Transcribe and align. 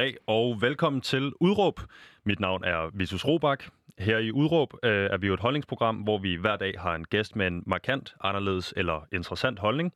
dag, 0.00 0.16
og 0.26 0.62
velkommen 0.62 1.02
til 1.02 1.32
Udråb. 1.40 1.80
Mit 2.24 2.40
navn 2.40 2.64
er 2.64 2.90
Vitus 2.94 3.26
Robak. 3.26 3.64
Her 3.98 4.18
i 4.18 4.32
Udråb 4.32 4.74
øh, 4.82 5.10
er 5.10 5.16
vi 5.16 5.26
jo 5.26 5.34
et 5.34 5.40
holdningsprogram, 5.40 5.96
hvor 5.96 6.18
vi 6.18 6.34
hver 6.34 6.56
dag 6.56 6.74
har 6.78 6.94
en 6.94 7.04
gæst 7.04 7.36
med 7.36 7.46
en 7.46 7.62
markant, 7.66 8.14
anderledes 8.20 8.74
eller 8.76 9.06
interessant 9.12 9.58
holdning. 9.58 9.92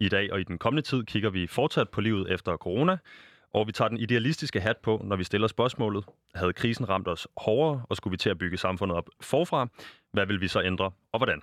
I 0.00 0.08
dag 0.08 0.32
og 0.32 0.40
i 0.40 0.44
den 0.44 0.58
kommende 0.58 0.82
tid 0.82 1.04
kigger 1.04 1.30
vi 1.30 1.46
fortsat 1.46 1.88
på 1.88 2.00
livet 2.00 2.32
efter 2.32 2.56
corona, 2.56 2.98
og 3.52 3.66
vi 3.66 3.72
tager 3.72 3.88
den 3.88 3.98
idealistiske 3.98 4.60
hat 4.60 4.76
på, 4.76 5.02
når 5.04 5.16
vi 5.16 5.24
stiller 5.24 5.48
spørgsmålet. 5.48 6.04
Havde 6.34 6.52
krisen 6.52 6.88
ramt 6.88 7.08
os 7.08 7.28
hårdere, 7.36 7.82
og 7.88 7.96
skulle 7.96 8.12
vi 8.12 8.16
til 8.16 8.30
at 8.30 8.38
bygge 8.38 8.56
samfundet 8.56 8.96
op 8.96 9.08
forfra? 9.20 9.66
Hvad 10.12 10.26
vil 10.26 10.40
vi 10.40 10.48
så 10.48 10.62
ændre, 10.62 10.90
og 11.12 11.18
hvordan? 11.18 11.42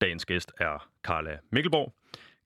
Dagens 0.00 0.26
gæst 0.26 0.52
er 0.60 0.88
Carla 1.02 1.38
Mikkelborg. 1.52 1.92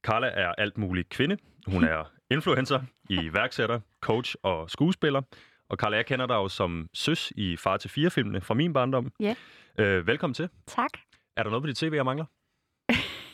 Carla 0.03 0.27
er 0.27 0.53
alt 0.59 0.79
muligt 0.79 1.09
kvinde. 1.09 1.37
Hun 1.67 1.85
er 1.85 2.11
influencer, 2.33 2.81
iværksætter, 3.11 3.81
coach 4.01 4.35
og 4.43 4.71
skuespiller. 4.71 5.23
Og 5.69 5.77
Carla, 5.77 5.97
jeg 5.97 6.07
kender 6.07 6.27
dig 6.27 6.35
jo 6.35 6.49
som 6.49 6.89
søs 6.95 7.33
i 7.37 7.57
Far 7.57 7.77
til 7.77 7.91
fire 7.91 8.11
filmene 8.11 8.41
fra 8.41 8.55
min 8.55 8.73
barndom. 8.73 9.13
Ja. 9.21 9.35
Øh, 9.79 10.07
velkommen 10.07 10.35
til. 10.35 10.49
Tak. 10.67 10.91
Er 11.37 11.43
der 11.43 11.51
noget 11.51 11.63
på 11.63 11.67
dit 11.67 11.77
tv, 11.77 11.93
jeg 11.95 12.05
mangler? 12.05 12.25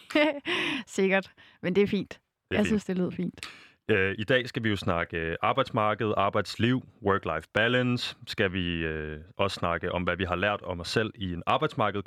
Sikkert, 0.86 1.30
men 1.62 1.74
det 1.74 1.82
er 1.82 1.86
fint. 1.86 2.10
Det 2.10 2.56
er 2.56 2.58
jeg 2.58 2.58
fint. 2.58 2.68
synes, 2.68 2.84
det 2.84 2.96
lyder 2.98 3.10
fint. 3.10 3.46
Øh, 3.90 4.14
I 4.18 4.24
dag 4.24 4.48
skal 4.48 4.64
vi 4.64 4.68
jo 4.68 4.76
snakke 4.76 5.16
øh, 5.16 5.36
arbejdsmarked, 5.42 6.14
arbejdsliv, 6.16 6.82
work-life 7.02 7.50
balance. 7.54 8.16
Skal 8.26 8.52
vi 8.52 8.84
øh, 8.84 9.20
også 9.36 9.54
snakke 9.54 9.92
om, 9.92 10.02
hvad 10.02 10.16
vi 10.16 10.24
har 10.24 10.36
lært 10.36 10.62
om 10.62 10.80
os 10.80 10.88
selv 10.88 11.12
i 11.14 11.32
en 11.32 11.42
arbejdsmarked 11.46 12.02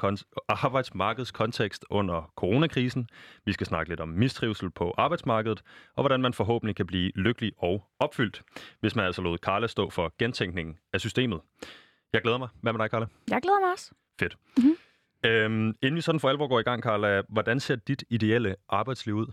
arbejdsmarkedskontekst 0.50 1.86
under 1.90 2.32
coronakrisen. 2.36 3.10
Vi 3.46 3.54
skal 3.54 3.68
snakke 3.68 3.90
lidt 3.92 4.00
om 4.00 4.10
mistrivsel 4.10 4.70
på 4.70 4.94
arbejdsmarkedet, 4.98 5.62
og 5.96 6.04
hvordan 6.04 6.22
man 6.22 6.34
forhåbentlig 6.34 6.76
kan 6.76 6.86
blive 6.88 7.12
lykkelig 7.16 7.52
og 7.58 7.84
opfyldt, 8.00 8.42
hvis 8.80 8.96
man 8.96 9.06
altså 9.06 9.22
lod 9.22 9.38
Carla 9.38 9.68
stå 9.68 9.90
for 9.90 10.14
gentænkningen 10.20 10.78
af 10.94 11.00
systemet. 11.00 11.42
Jeg 12.14 12.22
glæder 12.22 12.38
mig. 12.38 12.50
Hvad 12.62 12.74
med 12.74 12.80
dig, 12.80 12.90
Carla? 12.90 13.06
Jeg 13.30 13.42
glæder 13.42 13.60
mig 13.60 13.72
også. 13.72 13.92
Fedt. 14.20 14.38
Mhm. 14.58 14.76
Øhm, 15.26 15.68
inden 15.82 15.96
vi 15.96 16.02
sådan 16.02 16.20
for 16.20 16.30
alvor 16.30 16.48
går 16.48 16.60
i 16.60 16.64
gang, 16.64 16.84
Carla, 16.84 17.22
hvordan 17.30 17.60
ser 17.60 17.76
dit 17.76 18.04
ideelle 18.10 18.56
arbejdsliv 18.70 19.16
ud? 19.16 19.28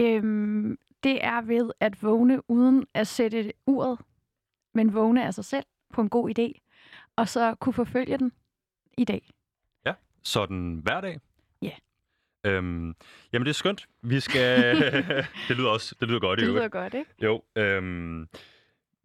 Øhm, 0.00 0.78
det 1.02 1.24
er 1.24 1.40
ved 1.40 1.70
at 1.80 2.02
vågne 2.02 2.50
uden 2.50 2.86
at 2.94 3.06
sætte 3.06 3.52
uret, 3.66 3.98
men 4.74 4.94
vågne 4.94 5.26
af 5.26 5.34
sig 5.34 5.44
selv 5.44 5.64
på 5.92 6.00
en 6.00 6.08
god 6.08 6.38
idé, 6.38 6.60
og 7.16 7.28
så 7.28 7.54
kunne 7.54 7.72
forfølge 7.72 8.18
den 8.18 8.32
i 8.98 9.04
dag. 9.04 9.30
Sådan 10.26 10.80
hver 10.82 11.00
dag? 11.00 11.20
Ja. 11.62 11.70
Øhm, 12.44 12.94
jamen, 13.32 13.46
det 13.46 13.48
er 13.50 13.54
skønt. 13.54 13.86
Vi 14.02 14.20
skal... 14.20 14.76
det 15.48 15.56
lyder 15.56 15.68
også 15.68 15.94
det 16.00 16.08
lyder 16.08 16.20
godt 16.20 16.40
Det 16.40 16.48
lyder 16.48 16.68
godt, 16.68 16.94
ikke? 16.94 17.10
Jo, 17.22 17.42
øhm, 17.56 18.28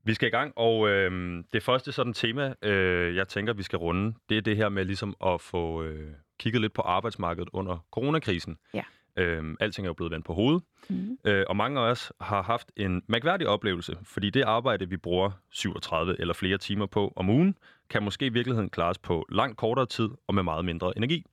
vi 0.03 0.13
skal 0.13 0.27
i 0.27 0.31
gang, 0.31 0.53
og 0.55 0.89
øhm, 0.89 1.43
det 1.53 1.63
første 1.63 1.91
sådan 1.91 2.13
tema, 2.13 2.53
øh, 2.61 3.15
jeg 3.15 3.27
tænker, 3.27 3.53
vi 3.53 3.63
skal 3.63 3.77
runde, 3.77 4.13
det 4.29 4.37
er 4.37 4.41
det 4.41 4.57
her 4.57 4.69
med 4.69 4.85
ligesom 4.85 5.15
at 5.25 5.41
få 5.41 5.83
øh, 5.83 6.13
kigget 6.39 6.61
lidt 6.61 6.73
på 6.73 6.81
arbejdsmarkedet 6.81 7.49
under 7.53 7.85
coronakrisen. 7.91 8.57
Ja. 8.73 8.83
Øhm, 9.21 9.57
alting 9.59 9.85
er 9.85 9.89
jo 9.89 9.93
blevet 9.93 10.11
vendt 10.11 10.25
på 10.25 10.33
hovedet, 10.33 10.63
Mm. 10.89 11.17
øh, 11.25 11.45
og 11.49 11.55
mange 11.55 11.79
af 11.79 11.83
os 11.83 12.11
har 12.21 12.41
haft 12.43 12.71
en 12.77 13.03
mærkværdig 13.07 13.47
oplevelse, 13.47 13.97
fordi 14.03 14.29
det 14.29 14.41
arbejde, 14.41 14.89
vi 14.89 14.97
bruger 14.97 15.31
37 15.51 16.15
eller 16.21 16.33
flere 16.33 16.57
timer 16.57 16.85
på 16.85 17.13
om 17.15 17.29
ugen, 17.29 17.55
kan 17.89 18.03
måske 18.03 18.25
i 18.25 18.29
virkeligheden 18.29 18.69
klares 18.69 18.97
på 18.97 19.25
langt 19.31 19.57
kortere 19.57 19.85
tid 19.85 20.09
og 20.27 20.35
med 20.35 20.43
meget 20.43 20.65
mindre 20.65 20.97
energi. 20.97 21.25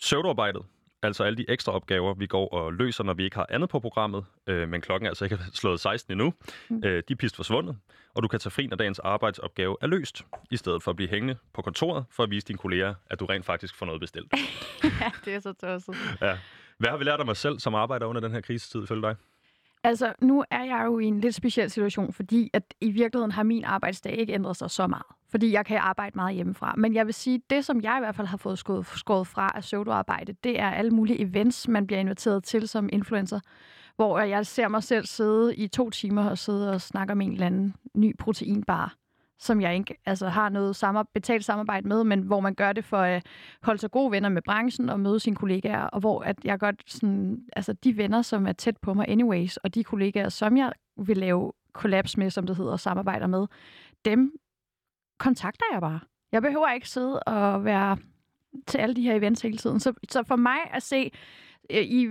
Søvdearbejdet, 0.00 0.62
altså 1.02 1.24
alle 1.24 1.36
de 1.36 1.44
ekstra 1.48 1.72
opgaver, 1.72 2.14
vi 2.14 2.26
går 2.26 2.48
og 2.48 2.72
løser, 2.72 3.04
når 3.04 3.14
vi 3.14 3.24
ikke 3.24 3.36
har 3.36 3.46
andet 3.50 3.68
på 3.68 3.80
programmet, 3.80 4.24
øh, 4.46 4.68
men 4.68 4.80
klokken 4.80 5.06
er 5.06 5.10
altså 5.10 5.24
ikke 5.24 5.38
slået 5.52 5.80
16 5.80 6.12
endnu, 6.12 6.34
Mm. 6.68 6.82
øh, 6.84 7.02
de 7.08 7.12
er 7.12 7.16
pist 7.16 7.36
forsvundet, 7.36 7.76
og 8.14 8.22
du 8.22 8.28
kan 8.28 8.40
tage 8.40 8.50
fri, 8.50 8.66
når 8.66 8.76
dagens 8.76 8.98
arbejdsopgave 8.98 9.76
er 9.82 9.86
løst, 9.86 10.24
i 10.50 10.56
stedet 10.56 10.82
for 10.82 10.90
at 10.90 10.96
blive 10.96 11.08
hængende 11.10 11.36
på 11.54 11.62
kontoret 11.62 12.04
for 12.10 12.22
at 12.22 12.30
vise 12.30 12.46
dine 12.46 12.58
kolleger, 12.58 12.94
at 13.10 13.20
du 13.20 13.24
rent 13.26 13.44
faktisk 13.46 13.74
får 13.74 13.86
noget 13.86 14.00
bestilt. 14.00 14.32
ja, 15.00 15.10
det 15.24 15.34
er 15.34 15.40
så 15.40 15.52
tosset. 15.52 15.94
ja. 16.20 16.38
Hvad 16.78 16.90
har 16.90 16.96
vi 16.96 17.04
lært 17.04 17.20
om 17.20 17.28
os 17.28 17.38
selv 17.38 17.58
som 17.58 17.74
arbejder 17.74 18.06
under 18.06 18.20
den 18.20 18.32
her 18.32 18.40
krisetid, 18.40 18.82
ifølge 18.82 19.02
dig? 19.02 19.16
Altså, 19.84 20.12
nu 20.20 20.44
er 20.50 20.64
jeg 20.64 20.82
jo 20.86 20.98
i 20.98 21.04
en 21.04 21.20
lidt 21.20 21.34
speciel 21.34 21.70
situation, 21.70 22.12
fordi 22.12 22.50
at 22.52 22.74
i 22.80 22.90
virkeligheden 22.90 23.32
har 23.32 23.42
min 23.42 23.64
arbejdsdag 23.64 24.18
ikke 24.18 24.32
ændret 24.32 24.56
sig 24.56 24.70
så 24.70 24.86
meget. 24.86 25.06
Fordi 25.30 25.52
jeg 25.52 25.66
kan 25.66 25.76
arbejde 25.76 26.12
meget 26.14 26.34
hjemmefra. 26.34 26.74
Men 26.76 26.94
jeg 26.94 27.06
vil 27.06 27.14
sige, 27.14 27.40
det 27.50 27.64
som 27.64 27.80
jeg 27.80 27.96
i 27.98 28.00
hvert 28.00 28.14
fald 28.14 28.26
har 28.26 28.36
fået 28.36 28.58
skåret, 28.58 28.86
skåret 28.86 29.26
fra 29.26 29.52
af 29.54 29.60
pseudoarbejde, 29.60 30.32
det 30.44 30.60
er 30.60 30.70
alle 30.70 30.90
mulige 30.90 31.20
events, 31.20 31.68
man 31.68 31.86
bliver 31.86 32.00
inviteret 32.00 32.44
til 32.44 32.68
som 32.68 32.88
influencer. 32.92 33.40
Hvor 33.96 34.18
jeg 34.18 34.46
ser 34.46 34.68
mig 34.68 34.82
selv 34.82 35.06
sidde 35.06 35.56
i 35.56 35.68
to 35.68 35.90
timer 35.90 36.30
og 36.30 36.38
sidde 36.38 36.70
og 36.70 36.80
snakke 36.80 37.12
om 37.12 37.20
en 37.20 37.32
eller 37.32 37.46
anden 37.46 37.74
ny 37.94 38.16
proteinbar 38.18 38.94
som 39.38 39.60
jeg 39.60 39.74
ikke 39.74 39.96
altså, 40.06 40.28
har 40.28 40.48
noget 40.48 40.76
samar- 40.76 41.06
betalt 41.14 41.44
samarbejde 41.44 41.88
med, 41.88 42.04
men 42.04 42.20
hvor 42.20 42.40
man 42.40 42.54
gør 42.54 42.72
det 42.72 42.84
for 42.84 42.96
at 42.98 43.26
holde 43.62 43.80
sig 43.80 43.90
gode 43.90 44.10
venner 44.10 44.28
med 44.28 44.42
branchen 44.42 44.88
og 44.88 45.00
møde 45.00 45.20
sine 45.20 45.36
kollegaer, 45.36 45.82
og 45.82 46.00
hvor 46.00 46.20
at 46.22 46.36
jeg 46.44 46.58
godt 46.58 46.82
sådan, 46.86 47.44
altså 47.56 47.72
de 47.72 47.96
venner, 47.96 48.22
som 48.22 48.46
er 48.46 48.52
tæt 48.52 48.76
på 48.76 48.94
mig 48.94 49.08
anyways, 49.08 49.56
og 49.56 49.74
de 49.74 49.84
kollegaer, 49.84 50.28
som 50.28 50.56
jeg 50.56 50.72
vil 50.96 51.16
lave 51.16 51.52
kollaps 51.72 52.16
med, 52.16 52.30
som 52.30 52.46
det 52.46 52.56
hedder, 52.56 52.72
og 52.72 52.80
samarbejder 52.80 53.26
med, 53.26 53.46
dem 54.04 54.32
kontakter 55.18 55.64
jeg 55.72 55.80
bare. 55.80 56.00
Jeg 56.32 56.42
behøver 56.42 56.72
ikke 56.72 56.88
sidde 56.88 57.20
og 57.20 57.64
være 57.64 57.96
til 58.66 58.78
alle 58.78 58.96
de 58.96 59.02
her 59.02 59.14
events 59.14 59.42
hele 59.42 59.58
tiden. 59.58 59.80
Så, 59.80 59.92
så 60.10 60.22
for 60.22 60.36
mig 60.36 60.58
at 60.70 60.82
se, 60.82 61.10
Øh, 61.70 61.82
i, 61.82 62.08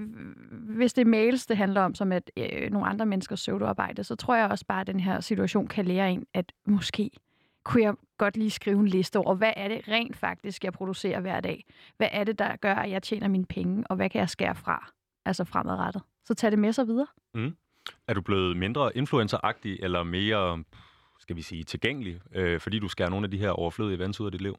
hvis 0.51 0.93
det 0.93 1.01
er 1.01 1.05
mails, 1.05 1.45
det 1.45 1.57
handler 1.57 1.81
om, 1.81 1.95
som 1.95 2.11
at 2.11 2.31
øh, 2.37 2.71
nogle 2.71 2.87
andre 2.87 3.05
menneskers 3.05 3.39
pseudoarbejde, 3.39 4.03
så 4.03 4.15
tror 4.15 4.35
jeg 4.35 4.49
også 4.49 4.65
bare, 4.65 4.81
at 4.81 4.87
den 4.87 4.99
her 4.99 5.19
situation 5.19 5.67
kan 5.67 5.85
lære 5.85 6.11
en, 6.11 6.25
at 6.33 6.51
måske 6.67 7.11
kunne 7.65 7.83
jeg 7.83 7.93
godt 8.17 8.37
lige 8.37 8.49
skrive 8.49 8.79
en 8.79 8.87
liste 8.87 9.17
over, 9.17 9.35
hvad 9.35 9.53
er 9.55 9.67
det 9.67 9.81
rent 9.87 10.17
faktisk, 10.17 10.63
jeg 10.63 10.73
producerer 10.73 11.19
hver 11.19 11.39
dag? 11.39 11.65
Hvad 11.97 12.07
er 12.11 12.23
det, 12.23 12.39
der 12.39 12.55
gør, 12.55 12.75
at 12.75 12.91
jeg 12.91 13.03
tjener 13.03 13.27
mine 13.27 13.45
penge, 13.45 13.83
og 13.89 13.95
hvad 13.95 14.09
kan 14.09 14.19
jeg 14.19 14.29
skære 14.29 14.55
fra? 14.55 14.91
Altså 15.25 15.43
fremadrettet. 15.43 16.01
Så 16.25 16.33
tag 16.33 16.51
det 16.51 16.59
med 16.59 16.73
sig 16.73 16.87
videre. 16.87 17.07
Mm. 17.33 17.55
Er 18.07 18.13
du 18.13 18.21
blevet 18.21 18.57
mindre 18.57 18.97
influenceragtig 18.97 19.79
eller 19.81 20.03
mere, 20.03 20.63
skal 21.19 21.35
vi 21.35 21.41
sige, 21.41 21.63
tilgængelig, 21.63 22.21
øh, 22.35 22.59
fordi 22.59 22.79
du 22.79 22.87
skærer 22.87 23.09
nogle 23.09 23.25
af 23.25 23.31
de 23.31 23.37
her 23.37 23.49
overflødige 23.49 23.95
events 23.97 24.21
ud 24.21 24.25
af 24.25 24.31
dit 24.31 24.41
liv? 24.41 24.55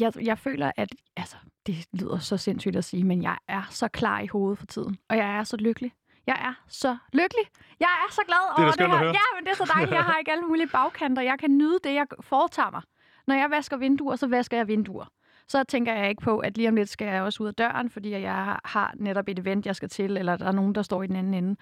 Jeg, 0.00 0.12
jeg 0.24 0.38
føler, 0.38 0.72
at 0.76 0.88
altså, 1.16 1.36
det 1.66 1.86
lyder 1.92 2.18
så 2.18 2.36
sindssygt 2.36 2.76
at 2.76 2.84
sige, 2.84 3.04
men 3.04 3.22
jeg 3.22 3.38
er 3.48 3.62
så 3.70 3.88
klar 3.88 4.20
i 4.20 4.26
hovedet 4.26 4.58
for 4.58 4.66
tiden. 4.66 4.98
Og 5.08 5.16
jeg 5.16 5.36
er 5.38 5.44
så 5.44 5.56
lykkelig. 5.56 5.92
Jeg 6.26 6.36
er 6.40 6.64
så 6.68 6.96
lykkelig. 7.12 7.44
Jeg 7.80 7.88
er 8.08 8.12
så 8.12 8.20
glad 8.26 8.36
Det 8.56 8.62
er 8.62 8.64
over 8.64 8.72
det 8.72 8.84
at 8.84 8.98
her. 8.98 9.06
Ja, 9.06 9.26
men 9.36 9.44
det 9.44 9.50
er 9.50 9.56
så 9.56 9.70
dejligt. 9.74 9.94
Jeg 9.94 10.04
har 10.04 10.18
ikke 10.18 10.32
alle 10.32 10.44
mulige 10.44 10.68
bagkanter. 10.68 11.22
Jeg 11.22 11.38
kan 11.38 11.58
nyde 11.58 11.78
det, 11.84 11.94
jeg 11.94 12.06
foretager 12.20 12.70
mig. 12.70 12.82
Når 13.26 13.34
jeg 13.34 13.50
vasker 13.50 13.76
vinduer, 13.76 14.16
så 14.16 14.26
vasker 14.26 14.56
jeg 14.56 14.68
vinduer. 14.68 15.04
Så 15.48 15.64
tænker 15.64 15.94
jeg 15.94 16.08
ikke 16.08 16.22
på, 16.22 16.38
at 16.38 16.56
lige 16.56 16.68
om 16.68 16.76
lidt 16.76 16.88
skal 16.88 17.06
jeg 17.06 17.22
også 17.22 17.42
ud 17.42 17.48
af 17.48 17.54
døren, 17.54 17.90
fordi 17.90 18.10
jeg 18.10 18.58
har 18.64 18.94
netop 18.96 19.28
et 19.28 19.38
event, 19.38 19.66
jeg 19.66 19.76
skal 19.76 19.88
til, 19.88 20.16
eller 20.16 20.36
der 20.36 20.46
er 20.46 20.52
nogen, 20.52 20.74
der 20.74 20.82
står 20.82 21.02
i 21.02 21.06
den 21.06 21.16
anden 21.16 21.34
ende. 21.34 21.56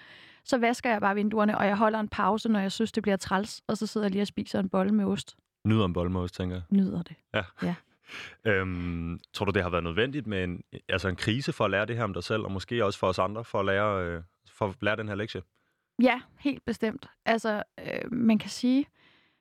Så 0.45 0.59
vasker 0.59 0.91
jeg 0.91 1.01
bare 1.01 1.15
vinduerne, 1.15 1.59
og 1.59 1.67
jeg 1.67 1.77
holder 1.77 2.01
en 2.01 2.09
pause, 2.09 2.49
når 2.49 2.61
jeg 2.61 2.73
synes, 2.73 2.93
det 2.93 3.03
bliver 3.03 3.17
træls, 3.17 3.63
og 3.69 3.77
så 3.77 3.87
sidder 3.87 4.05
jeg 4.05 4.11
lige 4.11 4.23
og 4.23 4.27
spiser 4.27 4.61
en 4.61 4.69
bolle 4.69 4.93
med 4.95 5.05
ost. 5.05 5.37
Nyder 5.67 5.85
en 5.85 5.93
boldmås, 5.93 6.33
tænker 6.33 6.57
jeg. 6.57 6.63
Nyder 6.71 7.03
det. 7.03 7.17
Øhm, 8.45 9.21
tror 9.33 9.45
du, 9.45 9.53
det 9.53 9.63
har 9.63 9.71
været 9.71 9.85
nødvendigt 9.85 10.27
med 10.27 10.45
en, 10.45 10.63
altså 10.89 11.09
en 11.09 11.17
krise 11.17 11.53
for 11.53 11.65
at 11.65 11.71
lære 11.71 11.87
det 11.87 11.97
her 11.97 12.05
om 12.05 12.15
dig 12.15 12.25
selv, 12.25 12.43
og 12.43 12.53
måske 12.53 12.85
også 12.85 12.99
for 12.99 13.07
os 13.07 13.19
andre, 13.19 13.45
for 13.45 13.61
at 13.61 13.67
lære, 13.67 14.05
øh, 14.05 14.23
for 14.51 14.67
at 14.67 14.75
lære 14.81 14.97
den 14.97 15.09
her 15.09 15.15
lektie? 15.15 15.43
Ja, 16.03 16.21
helt 16.39 16.65
bestemt. 16.65 17.07
Altså, 17.27 17.63
øh, 17.81 18.13
man 18.13 18.39
kan 18.39 18.51
sige 18.51 18.87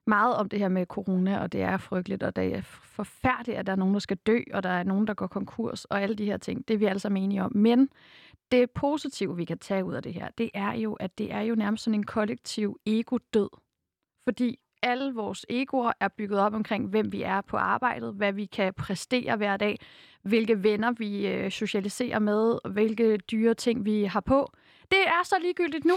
meget 0.08 0.36
om 0.36 0.50
det 0.50 0.60
her 0.60 0.68
med 0.68 0.86
corona, 0.86 1.40
og 1.40 1.52
det 1.52 1.62
er 1.62 1.78
frygteligt, 1.78 2.24
og 2.24 2.36
det 2.36 2.56
er 2.56 2.62
forfærdeligt, 2.62 3.58
at 3.58 3.68
der 3.68 3.72
er 3.72 3.78
nogen, 3.78 3.94
der 3.94 4.00
skal 4.00 4.18
dø, 4.18 4.40
og 4.54 4.64
der 4.64 4.70
er 4.70 4.84
nogen, 4.84 5.08
der 5.08 5.14
går 5.14 5.28
konkurs, 5.28 5.86
og 5.86 6.02
alle 6.02 6.16
de 6.16 6.26
her 6.26 6.38
ting. 6.38 6.68
Det 6.68 6.74
er 6.74 6.78
vi 6.78 6.86
alle 6.86 7.00
sammen 7.00 7.24
enige 7.24 7.44
om. 7.44 7.52
Men 7.56 7.90
det 8.52 8.72
positive, 8.72 9.36
vi 9.36 9.46
kan 9.46 9.60
tage 9.60 9.86
ud 9.86 9.94
af 9.94 10.04
det 10.04 10.14
her, 10.14 10.30
det 10.38 10.50
er 10.54 10.74
jo, 10.74 10.94
at 10.94 11.18
det 11.18 11.32
er 11.32 11.42
jo 11.42 11.56
nærmest 11.56 11.84
sådan 11.84 12.00
en 12.00 12.06
kollektiv 12.06 12.80
ego-død. 12.86 13.50
Fordi 14.24 14.60
alle 14.84 15.14
vores 15.14 15.46
egoer 15.50 15.92
er 16.00 16.08
bygget 16.08 16.40
op 16.40 16.54
omkring, 16.54 16.90
hvem 16.90 17.12
vi 17.12 17.22
er 17.22 17.42
på 17.42 17.58
arbejdet, 17.58 18.14
hvad 18.14 18.34
vi 18.34 18.46
kan 18.46 18.74
præstere 18.74 19.38
hver 19.38 19.58
dag, 19.58 19.80
hvilke 20.22 20.64
venner 20.64 20.92
vi 20.92 21.28
øh, 21.28 21.52
socialiserer 21.52 22.20
med, 22.20 22.60
og 22.64 22.72
hvilke 22.72 23.18
dyre 23.18 23.54
ting 23.54 23.86
vi 23.86 24.04
har 24.04 24.20
på. 24.20 24.54
Det 24.92 25.00
er 25.08 25.24
så 25.24 25.36
ligegyldigt 25.42 25.86
nu. 25.86 25.94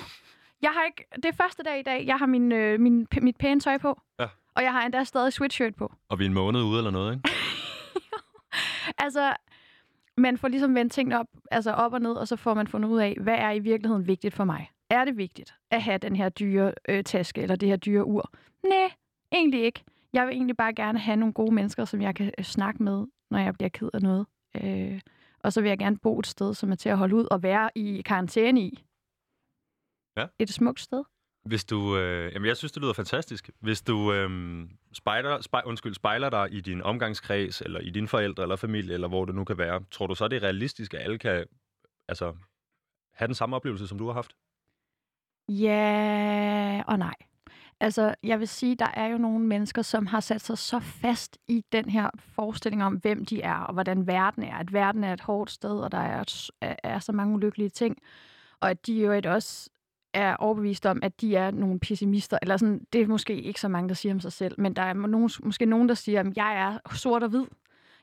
Jeg 0.63 0.71
har 0.71 0.85
ikke, 0.85 1.05
det 1.17 1.25
er 1.25 1.33
første 1.33 1.63
dag 1.63 1.79
i 1.79 1.83
dag, 1.83 2.07
jeg 2.07 2.17
har 2.17 2.27
min, 2.27 2.53
øh, 2.53 2.81
min, 2.81 3.07
mit 3.23 3.37
pæne 3.37 3.61
tøj 3.61 3.79
på. 3.79 4.01
Ja. 4.21 4.27
Og 4.55 4.63
jeg 4.63 4.73
har 4.73 4.83
endda 4.83 5.05
stadig 5.05 5.33
sweatshirt 5.33 5.75
på. 5.75 5.93
Og 6.09 6.19
vi 6.19 6.25
er 6.25 6.29
en 6.29 6.35
måned 6.35 6.63
ude 6.63 6.79
eller 6.79 6.91
noget, 6.91 7.15
ikke? 7.15 7.29
Altså, 8.99 9.37
man 10.17 10.39
får 10.39 10.49
ligesom 10.49 10.75
vendt 10.75 10.93
tingene 10.93 11.19
op, 11.19 11.27
altså 11.51 11.73
op 11.73 11.93
og 11.93 12.01
ned, 12.01 12.13
og 12.13 12.29
så 12.29 12.37
får 12.37 12.55
man 12.55 12.67
fundet 12.67 12.89
ud 12.89 12.99
af, 12.99 13.17
hvad 13.21 13.35
er 13.35 13.51
i 13.51 13.59
virkeligheden 13.59 14.07
vigtigt 14.07 14.35
for 14.35 14.45
mig? 14.45 14.71
Er 14.91 15.05
det 15.05 15.17
vigtigt 15.17 15.55
at 15.71 15.83
have 15.83 15.99
den 15.99 16.17
her 16.17 16.29
dyre 16.29 16.75
øh, 16.89 17.05
taske, 17.05 17.43
eller 17.43 17.57
det 17.57 17.69
her 17.69 17.77
dyre 17.77 18.05
ur? 18.05 18.31
Nej, 18.69 18.93
egentlig 19.33 19.65
ikke. 19.65 19.85
Jeg 20.13 20.27
vil 20.27 20.35
egentlig 20.35 20.57
bare 20.57 20.75
gerne 20.75 20.99
have 20.99 21.17
nogle 21.17 21.33
gode 21.33 21.55
mennesker, 21.55 21.85
som 21.85 22.03
jeg 22.03 22.15
kan 22.15 22.33
øh, 22.39 22.45
snakke 22.45 22.83
med, 22.83 23.07
når 23.31 23.39
jeg 23.39 23.55
bliver 23.55 23.69
ked 23.69 23.91
af 23.95 24.03
noget. 24.03 24.27
Øh, 24.63 25.01
og 25.41 25.53
så 25.53 25.61
vil 25.61 25.69
jeg 25.69 25.79
gerne 25.79 25.99
bo 25.99 26.19
et 26.19 26.27
sted, 26.27 26.55
som 26.55 26.73
er 26.73 26.77
til 26.77 26.89
at 26.89 26.99
holde 26.99 27.17
ud 27.17 27.27
og 27.31 27.43
være 27.43 27.71
i 27.75 28.03
karantæne 28.03 28.61
i. 28.61 28.85
Ja. 30.17 30.27
Et 30.39 30.49
smukt 30.49 30.81
sted. 30.81 31.05
Hvis 31.45 31.65
du, 31.65 31.99
øh, 31.99 32.33
jamen 32.35 32.47
jeg 32.47 32.57
synes, 32.57 32.73
det 32.73 32.83
lyder 32.83 32.93
fantastisk. 32.93 33.51
Hvis 33.61 33.83
du 33.83 34.13
øh, 34.13 34.31
spejler, 34.93 35.41
spej, 35.41 35.63
undskyld, 35.67 35.95
spejler 35.95 36.31
dig 36.31 36.49
i 36.53 36.61
din 36.61 36.83
omgangskreds, 36.83 37.61
eller 37.61 37.81
i 37.81 37.91
dine 37.91 38.09
forældre, 38.09 38.43
eller 38.43 38.57
familie, 38.57 38.95
eller 38.95 39.09
hvor 39.09 39.25
det 39.25 39.35
nu 39.35 39.45
kan 39.45 39.59
være, 39.59 39.85
tror 39.91 40.07
du 40.07 40.15
så, 40.15 40.29
det 40.29 40.37
er 40.37 40.43
realistisk, 40.43 40.95
at 40.95 41.01
alle 41.01 41.19
kan 41.19 41.47
altså, 42.09 42.35
have 43.15 43.27
den 43.27 43.35
samme 43.35 43.57
oplevelse, 43.57 43.87
som 43.89 43.99
du 43.99 44.07
har 44.07 44.13
haft? 44.13 44.37
Ja 45.49 46.83
og 46.87 46.99
nej. 46.99 47.15
Altså, 47.81 48.15
jeg 48.23 48.41
vil 48.41 48.49
sige, 48.49 48.77
der 48.77 48.91
er 48.95 49.07
jo 49.07 49.19
nogle 49.19 49.47
mennesker, 49.47 49.83
som 49.83 50.07
har 50.07 50.21
sat 50.21 50.41
sig 50.41 50.59
så 50.59 50.81
fast 50.81 51.39
i 51.49 51.65
den 51.73 51.89
her 51.89 52.11
forestilling 52.19 52.85
om, 52.85 52.95
hvem 52.95 53.25
de 53.25 53.43
er, 53.43 53.59
og 53.59 53.73
hvordan 53.73 54.07
verden 54.07 54.43
er. 54.43 54.57
At 54.57 54.73
verden 54.73 55.05
er 55.05 55.13
et 55.13 55.21
hårdt 55.21 55.51
sted, 55.51 55.79
og 55.81 55.93
der 55.93 55.99
er, 55.99 56.49
er 56.61 56.99
så 56.99 57.13
mange 57.13 57.35
ulykkelige 57.35 57.69
ting. 57.69 57.97
Og 58.61 58.71
at 58.71 58.87
de 58.87 58.95
jo 58.95 59.21
også 59.25 59.71
er 60.15 60.37
overbevist 60.37 60.87
om, 60.87 61.01
at 61.03 61.21
de 61.21 61.37
er 61.37 61.51
nogle 61.51 61.81
pessimister. 61.81 62.39
Eller 62.43 62.57
sådan, 62.57 62.87
det 62.93 63.01
er 63.01 63.07
måske 63.07 63.43
ikke 63.43 63.61
så 63.61 63.69
mange, 63.69 63.89
der 63.89 63.95
siger 63.95 64.15
om 64.15 64.21
sig 64.21 64.33
selv, 64.33 64.61
men 64.61 64.77
der 64.77 64.83
er 64.83 64.93
nogen, 64.93 65.31
måske 65.43 65.67
nogen, 65.67 65.89
der 65.89 65.95
siger, 65.95 66.21
at 66.21 66.37
jeg 66.37 66.57
er 66.57 66.95
sort 66.95 67.23
og 67.23 67.29
hvid. 67.29 67.45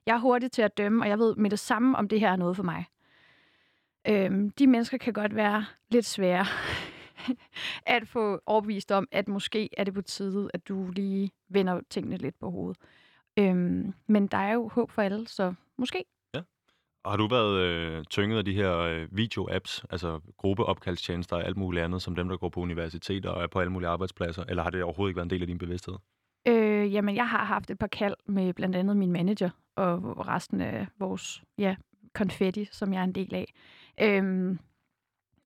Jeg 0.06 0.16
er 0.16 0.20
hurtig 0.20 0.52
til 0.52 0.62
at 0.62 0.78
dømme, 0.78 1.04
og 1.04 1.10
jeg 1.10 1.20
ved 1.20 1.36
med 1.36 1.50
det 1.50 1.60
samme, 1.60 1.98
om 1.98 2.08
det 2.08 2.20
her 2.20 2.32
er 2.32 2.36
noget 2.36 2.56
for 2.56 2.64
mig. 2.64 2.86
Øhm, 4.08 4.50
de 4.50 4.68
mennesker 4.68 4.98
kan 4.98 5.14
godt 5.14 5.36
være 5.36 5.66
lidt 5.90 6.06
svære 6.06 6.46
at 7.86 8.08
få 8.08 8.40
overbevist 8.46 8.92
om, 8.92 9.08
at 9.12 9.28
måske 9.28 9.70
er 9.78 9.84
det 9.84 9.94
på 9.94 10.02
tide, 10.02 10.50
at 10.54 10.68
du 10.68 10.92
lige 10.92 11.32
vender 11.50 11.82
tingene 11.90 12.18
lidt 12.18 12.40
på 12.40 12.50
hovedet. 12.50 12.78
Øhm, 13.40 13.94
men 14.08 14.28
der 14.28 14.38
er 14.38 14.54
jo 14.54 14.68
håb 14.68 14.92
for 14.92 15.02
alle, 15.02 15.28
så 15.28 15.54
måske. 15.78 16.06
Ja. 16.36 16.42
Og 17.04 17.12
har 17.12 17.18
du 17.18 17.28
været 17.28 17.60
øh, 17.60 18.04
tynget 18.10 18.38
af 18.38 18.46
de 18.46 18.54
her 18.54 18.78
øh, 18.78 19.08
video-apps, 19.12 19.84
altså 19.90 20.20
gruppeopkaldstjenester 20.38 21.36
og 21.36 21.46
alt 21.46 21.58
muligt 21.58 21.84
andet, 21.84 22.02
som 22.02 22.16
dem, 22.16 22.30
der 22.30 22.38
går 22.38 22.50
på 22.50 22.60
universiteter 22.60 23.30
og 23.30 23.44
er 23.44 23.48
på 23.48 23.60
alle 23.60 23.72
mulige 23.72 23.90
arbejdspladser, 23.90 24.44
eller 24.50 24.64
har 24.64 24.70
det 24.70 24.84
overhovedet 24.84 25.10
ikke 25.10 25.18
været 25.18 25.26
en 25.26 25.30
del 25.30 25.42
af 25.42 25.48
din 25.48 25.58
bevidsthed? 25.58 25.96
Øh, 26.48 26.94
jamen, 26.94 27.16
jeg 27.16 27.30
har 27.30 27.44
haft 27.44 27.72
et 27.72 27.80
par 27.80 27.88
kald 27.88 28.16
med 28.26 28.54
blandt 28.54 28.76
andet 28.76 28.98
min 28.98 29.12
manager 29.12 29.50
og 29.76 30.28
resten 30.28 30.62
af 30.62 30.88
vores 31.00 31.44
ja, 31.58 31.76
konfetti, 32.14 32.66
som 32.72 32.94
jeg 32.94 33.00
er 33.00 33.04
en 33.04 33.16
del 33.16 33.36
af. 33.36 33.54
Øhm, 34.02 34.60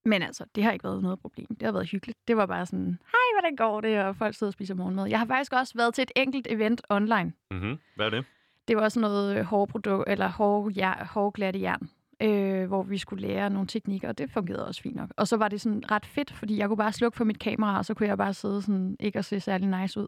men 0.08 0.22
altså, 0.22 0.46
det 0.56 0.64
har 0.64 0.72
ikke 0.72 0.84
været 0.84 1.02
noget 1.02 1.20
problem. 1.20 1.48
Det 1.48 1.62
har 1.62 1.72
været 1.72 1.90
hyggeligt. 1.90 2.18
Det 2.28 2.38
var 2.38 2.46
bare 2.46 2.66
sådan, 2.66 3.00
hej, 3.12 3.42
hvordan 3.42 3.56
går 3.56 3.82
det? 3.82 4.00
Og 4.00 4.16
folk 4.16 4.36
sidder 4.36 4.50
og 4.50 4.54
spiser 4.54 4.76
morgenmad. 4.76 5.08
Jeg 5.08 5.20
har 5.20 5.26
faktisk 5.26 5.54
også 5.54 5.74
været 5.76 5.94
til 5.94 6.02
et 6.02 6.12
enkelt 6.16 6.48
event 6.50 6.82
online. 6.90 7.34
Mm-hmm. 7.52 7.78
Hvad 7.96 8.06
er 8.06 8.10
det? 8.10 8.26
Det 8.68 8.78
var 8.78 8.90
sådan 8.90 9.10
noget 9.10 9.46
hårprodukt, 9.46 10.10
eller 10.10 10.28
hår, 10.28 10.70
ja, 10.76 10.94
hårglatte 11.06 11.62
jern, 11.62 11.90
øh, 12.22 12.68
hvor 12.68 12.84
vi 12.84 12.98
skulle 12.98 13.28
lære 13.28 13.50
nogle 13.50 13.68
teknikker, 13.68 14.08
og 14.08 14.18
det 14.18 14.32
fungerede 14.32 14.68
også 14.68 14.82
fint 14.82 14.96
nok. 14.96 15.10
Og 15.18 15.28
så 15.28 15.38
var 15.38 15.48
det 15.48 15.62
sådan 15.62 15.92
ret 15.92 16.06
fedt, 16.06 16.34
fordi 16.34 16.58
jeg 16.58 16.68
kunne 16.68 16.78
bare 16.78 16.94
slukke 16.94 17.18
for 17.18 17.26
mit 17.26 17.40
kamera, 17.40 17.78
og 17.78 17.86
så 17.86 17.94
kunne 17.94 18.10
jeg 18.10 18.18
bare 18.18 18.34
sidde 18.34 18.62
sådan, 18.62 18.96
ikke 19.00 19.20
og 19.20 19.26
se 19.26 19.40
særlig 19.40 19.82
nice 19.82 20.00
ud. 20.00 20.08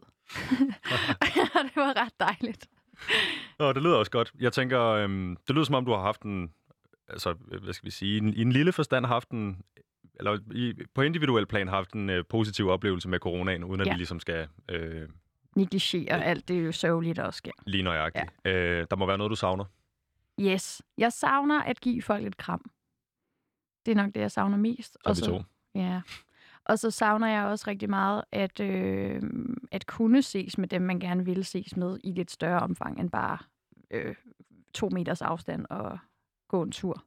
det 1.66 1.76
var 1.76 2.04
ret 2.04 2.20
dejligt. 2.20 2.66
Nå, 3.58 3.72
det 3.72 3.82
lyder 3.82 3.96
også 3.96 4.10
godt. 4.10 4.32
Jeg 4.40 4.52
tænker, 4.52 4.80
øhm, 4.80 5.36
det 5.48 5.54
lyder 5.54 5.64
som 5.64 5.74
om, 5.74 5.84
du 5.84 5.90
har 5.90 6.00
haft 6.00 6.22
en, 6.22 6.50
altså, 7.08 7.32
hvad 7.62 7.72
skal 7.72 7.86
vi 7.86 7.90
sige, 7.90 8.14
i 8.14 8.18
en, 8.18 8.34
i 8.34 8.42
en 8.42 8.52
lille 8.52 8.72
forstand 8.72 9.06
haft 9.06 9.30
en, 9.30 9.62
eller 10.20 10.38
i, 10.54 10.74
på 10.94 11.02
individuel 11.02 11.46
plan 11.46 11.68
haft 11.68 11.92
en 11.92 12.10
øh, 12.10 12.24
positiv 12.28 12.68
oplevelse 12.68 13.08
med 13.08 13.18
coronaen, 13.18 13.64
uden 13.64 13.80
at 13.80 13.86
ja. 13.86 13.92
vi 13.92 13.96
ligesom 13.96 14.20
skal... 14.20 14.48
Øh, 14.68 15.08
Negligere 15.56 16.18
øh, 16.18 16.28
alt 16.28 16.48
det 16.48 16.66
jo 16.66 16.72
sørgeligt, 16.72 17.16
der 17.16 17.22
også 17.22 17.38
sker. 17.38 17.50
Lige 17.66 17.82
nøjagtigt. 17.82 18.32
Ja. 18.44 18.52
Øh, 18.52 18.86
der 18.90 18.96
må 18.96 19.06
være 19.06 19.18
noget, 19.18 19.30
du 19.30 19.36
savner. 19.36 19.64
Yes. 20.40 20.82
Jeg 20.98 21.12
savner 21.12 21.62
at 21.62 21.80
give 21.80 22.02
folk 22.02 22.26
et 22.26 22.36
kram. 22.36 22.70
Det 23.86 23.92
er 23.92 23.96
nok 23.96 24.14
det, 24.14 24.20
jeg 24.20 24.30
savner 24.30 24.56
mest. 24.56 24.92
Så 24.92 24.98
og 25.04 25.16
så, 25.16 25.24
to. 25.24 25.42
Ja. 25.74 26.00
Og 26.64 26.78
så 26.78 26.90
savner 26.90 27.26
jeg 27.26 27.44
også 27.44 27.64
rigtig 27.70 27.90
meget 27.90 28.24
at, 28.32 28.60
øh, 28.60 29.22
at 29.72 29.86
kunne 29.86 30.22
ses 30.22 30.58
med 30.58 30.68
dem, 30.68 30.82
man 30.82 31.00
gerne 31.00 31.24
vil 31.24 31.44
ses 31.44 31.76
med 31.76 31.98
i 32.04 32.12
lidt 32.12 32.30
større 32.30 32.60
omfang 32.60 33.00
end 33.00 33.10
bare 33.10 33.38
øh, 33.90 34.14
to 34.74 34.88
meters 34.88 35.22
afstand 35.22 35.66
og 35.70 35.98
gå 36.48 36.62
en 36.62 36.72
tur. 36.72 37.04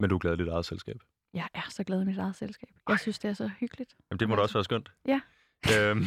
Men 0.00 0.10
du 0.10 0.16
er 0.16 0.18
glad 0.18 0.34
i 0.34 0.36
dit 0.36 0.48
eget 0.48 0.64
selskab? 0.64 1.00
Jeg 1.34 1.48
er 1.54 1.70
så 1.70 1.84
glad 1.84 2.02
i 2.02 2.04
mit 2.04 2.18
eget 2.18 2.36
selskab. 2.36 2.68
Jeg 2.88 2.98
synes, 3.00 3.18
det 3.18 3.28
er 3.28 3.34
så 3.34 3.50
hyggeligt. 3.60 3.94
Jamen, 4.10 4.20
det 4.20 4.28
må 4.28 4.36
da 4.36 4.42
også 4.42 4.54
være 4.54 4.64
skønt. 4.64 4.92
Ja. 5.06 5.20
øhm, 5.74 6.04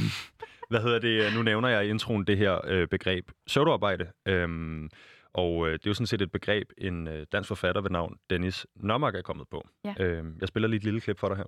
hvad 0.69 0.81
hedder 0.81 0.99
det? 0.99 1.33
Nu 1.33 1.41
nævner 1.43 1.69
jeg 1.69 1.85
i 1.85 1.89
introen 1.89 2.27
det 2.27 2.37
her 2.37 2.61
øh, 2.67 2.87
begreb 2.87 3.31
pseudoarbejde. 3.45 4.11
Øhm, 4.25 4.89
og 5.33 5.67
øh, 5.67 5.73
det 5.73 5.85
er 5.85 5.89
jo 5.89 5.93
sådan 5.93 6.07
set 6.07 6.21
et 6.21 6.31
begreb, 6.31 6.71
en 6.77 7.07
øh, 7.07 7.25
dansk 7.31 7.47
forfatter 7.47 7.81
ved 7.81 7.89
navn 7.89 8.17
Dennis 8.29 8.67
Nørmark 8.75 9.15
er 9.15 9.21
kommet 9.21 9.47
på. 9.49 9.67
Ja. 9.85 9.93
Øhm, 9.99 10.37
jeg 10.41 10.47
spiller 10.47 10.69
lige 10.69 10.77
et 10.77 10.83
lille 10.83 11.01
klip 11.01 11.19
for 11.19 11.27
dig 11.27 11.37
her. 11.37 11.45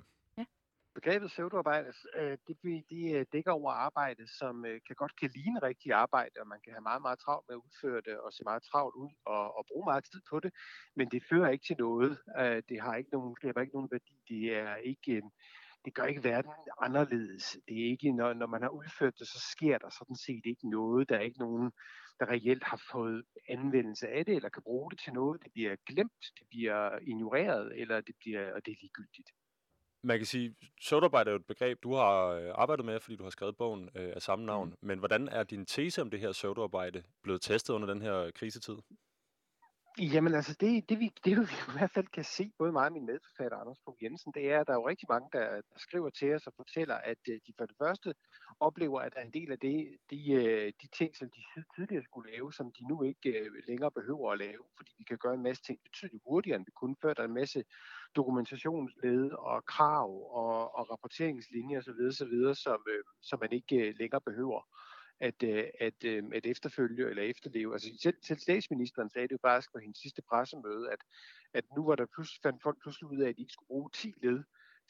Begrebet 0.95 1.29
pseudoarbejde, 1.29 1.93
øh, 2.15 2.37
det, 2.47 2.57
det 2.89 3.15
øh, 3.15 3.25
dækker 3.33 3.51
over 3.51 3.71
arbejde, 3.71 4.27
som 4.39 4.65
øh, 4.65 4.79
kan 4.87 4.95
godt 4.95 5.15
kan 5.19 5.29
ligne 5.35 5.59
rigtig 5.59 5.93
arbejde, 5.93 6.35
og 6.41 6.47
man 6.47 6.59
kan 6.63 6.73
have 6.73 6.81
meget, 6.81 7.01
meget 7.01 7.19
travlt 7.19 7.45
med 7.47 7.55
at 7.55 7.61
udføre 7.67 8.01
det, 8.01 8.19
og 8.19 8.33
se 8.33 8.43
meget 8.43 8.63
travlt 8.63 8.95
ud, 8.95 9.11
og, 9.25 9.57
og 9.57 9.65
bruge 9.71 9.85
meget 9.85 10.03
tid 10.11 10.21
på 10.29 10.39
det, 10.39 10.51
men 10.95 11.09
det 11.11 11.23
fører 11.29 11.49
ikke 11.49 11.65
til 11.65 11.75
noget. 11.79 12.11
Øh, 12.39 12.63
det 12.69 12.81
har 12.81 12.95
ikke 12.95 13.09
nogen, 13.09 13.35
det 13.41 13.53
har 13.55 13.61
ikke 13.61 13.77
nogen 13.77 13.91
værdi. 13.91 14.15
Det 14.29 14.43
er 14.57 14.75
ikke, 14.75 15.11
øh, 15.15 15.23
det 15.85 15.93
gør 15.93 16.03
ikke 16.03 16.23
verden 16.23 16.51
anderledes. 16.81 17.57
Det 17.67 17.75
er 17.81 17.87
ikke, 17.93 18.11
når, 18.11 18.33
når 18.33 18.47
man 18.47 18.61
har 18.61 18.69
udført 18.69 19.19
det, 19.19 19.27
så 19.27 19.39
sker 19.53 19.77
der 19.77 19.89
sådan 19.89 20.15
set 20.25 20.45
ikke 20.45 20.69
noget. 20.69 21.09
Der 21.09 21.15
er 21.15 21.25
ikke 21.29 21.39
nogen, 21.39 21.71
der 22.19 22.25
reelt 22.29 22.63
har 22.63 22.81
fået 22.91 23.23
anvendelse 23.49 24.07
af 24.07 24.25
det, 24.25 24.35
eller 24.35 24.49
kan 24.49 24.63
bruge 24.63 24.91
det 24.91 24.99
til 24.99 25.13
noget. 25.13 25.43
Det 25.43 25.51
bliver 25.53 25.75
glemt, 25.85 26.23
det 26.39 26.47
bliver 26.49 26.99
ignoreret, 27.01 27.81
eller 27.81 28.01
det 28.01 28.15
bliver, 28.21 28.53
og 28.53 28.65
det 28.65 28.71
er 28.71 28.81
ligegyldigt 28.81 29.29
man 30.05 30.17
kan 30.17 30.25
sige, 30.25 30.55
søvnarbejde 30.81 31.29
er 31.29 31.31
jo 31.31 31.39
et 31.39 31.45
begreb, 31.45 31.83
du 31.83 31.93
har 31.93 32.27
øh, 32.27 32.51
arbejdet 32.55 32.85
med, 32.85 32.99
fordi 32.99 33.15
du 33.15 33.23
har 33.23 33.29
skrevet 33.29 33.57
bogen 33.57 33.89
øh, 33.95 34.11
af 34.15 34.21
samme 34.21 34.45
navn. 34.45 34.69
Mm. 34.69 34.87
Men 34.87 34.99
hvordan 34.99 35.27
er 35.27 35.43
din 35.43 35.65
tese 35.65 36.01
om 36.01 36.09
det 36.09 36.19
her 36.19 36.31
søvnarbejde 36.31 37.03
blevet 37.23 37.41
testet 37.41 37.73
under 37.73 37.87
den 37.87 38.01
her 38.01 38.31
krisetid? 38.31 38.75
Jamen 39.99 40.33
altså, 40.33 40.57
det, 40.59 40.89
det, 40.89 40.99
vi, 40.99 41.11
det 41.25 41.37
vi 41.51 41.55
i 41.73 41.77
hvert 41.77 41.91
fald 41.91 42.07
kan 42.07 42.23
se, 42.23 42.51
både 42.57 42.71
mig 42.71 42.85
og 42.85 42.91
min 42.93 43.05
medforfatter 43.05 43.57
Anders 43.57 43.81
Fogh 43.85 44.03
Jensen, 44.03 44.31
det 44.31 44.51
er, 44.51 44.59
at 44.59 44.67
der 44.67 44.73
er 44.73 44.77
jo 44.77 44.87
rigtig 44.87 45.07
mange, 45.09 45.29
der, 45.33 45.45
der 45.49 45.77
skriver 45.77 46.09
til 46.09 46.35
os 46.35 46.47
og 46.47 46.53
fortæller, 46.55 46.95
at 46.95 47.17
øh, 47.29 47.39
de 47.47 47.53
for 47.57 47.65
det 47.65 47.75
første 47.83 48.13
oplever, 48.59 48.99
at 49.01 49.13
der 49.13 49.19
er 49.19 49.25
en 49.25 49.37
del 49.39 49.51
af 49.51 49.59
det, 49.59 49.97
de, 50.11 50.31
øh, 50.31 50.73
de 50.81 50.87
ting, 50.97 51.15
som 51.15 51.29
de 51.29 51.41
tidligere 51.75 52.03
skulle 52.03 52.31
lave, 52.31 52.53
som 52.53 52.71
de 52.71 52.87
nu 52.87 53.03
ikke 53.03 53.29
øh, 53.39 53.51
længere 53.67 53.91
behøver 53.91 54.31
at 54.31 54.39
lave, 54.39 54.63
fordi 54.77 54.91
vi 54.97 55.03
kan 55.03 55.17
gøre 55.17 55.33
en 55.33 55.43
masse 55.43 55.63
ting 55.63 55.79
betydeligt 55.83 56.23
hurtigere, 56.27 56.57
end 56.57 56.65
vi 56.65 56.71
kunne 56.79 56.95
før. 57.01 57.13
Der 57.13 57.23
er 57.23 57.27
en 57.27 57.41
masse 57.43 57.63
dokumentationsled 58.15 59.31
og 59.31 59.65
krav 59.65 60.09
og, 60.41 60.75
og 60.77 60.91
rapporteringslinjer 60.91 61.79
osv., 61.79 62.01
osv. 62.11 62.35
Som, 62.63 62.79
som 63.21 63.39
man 63.39 63.51
ikke 63.51 63.91
længere 63.99 64.21
behøver 64.21 64.61
at, 65.19 65.43
øh, 65.43 65.63
at, 65.79 66.03
øh, 66.05 66.23
at 66.33 66.45
efterfølge 66.45 67.09
eller 67.09 67.23
efterleve. 67.23 67.73
Altså 67.73 67.89
selv, 68.01 68.15
selv 68.21 68.39
statsministeren 68.39 69.09
sagde 69.09 69.27
det 69.27 69.31
jo 69.31 69.37
faktisk 69.41 69.71
på 69.73 69.79
hendes 69.79 69.99
sidste 69.99 70.21
pressemøde, 70.21 70.91
at, 70.91 70.99
at 71.53 71.65
nu 71.75 71.85
var 71.85 71.95
der 71.95 72.05
pludselig, 72.15 72.41
fandt 72.43 72.63
folk 72.63 72.81
pludselig 72.81 73.11
ud 73.11 73.21
af, 73.21 73.29
at 73.29 73.35
de 73.35 73.41
ikke 73.41 73.53
skulle 73.53 73.67
bruge 73.67 73.89
10 73.93 74.13
led 74.23 74.43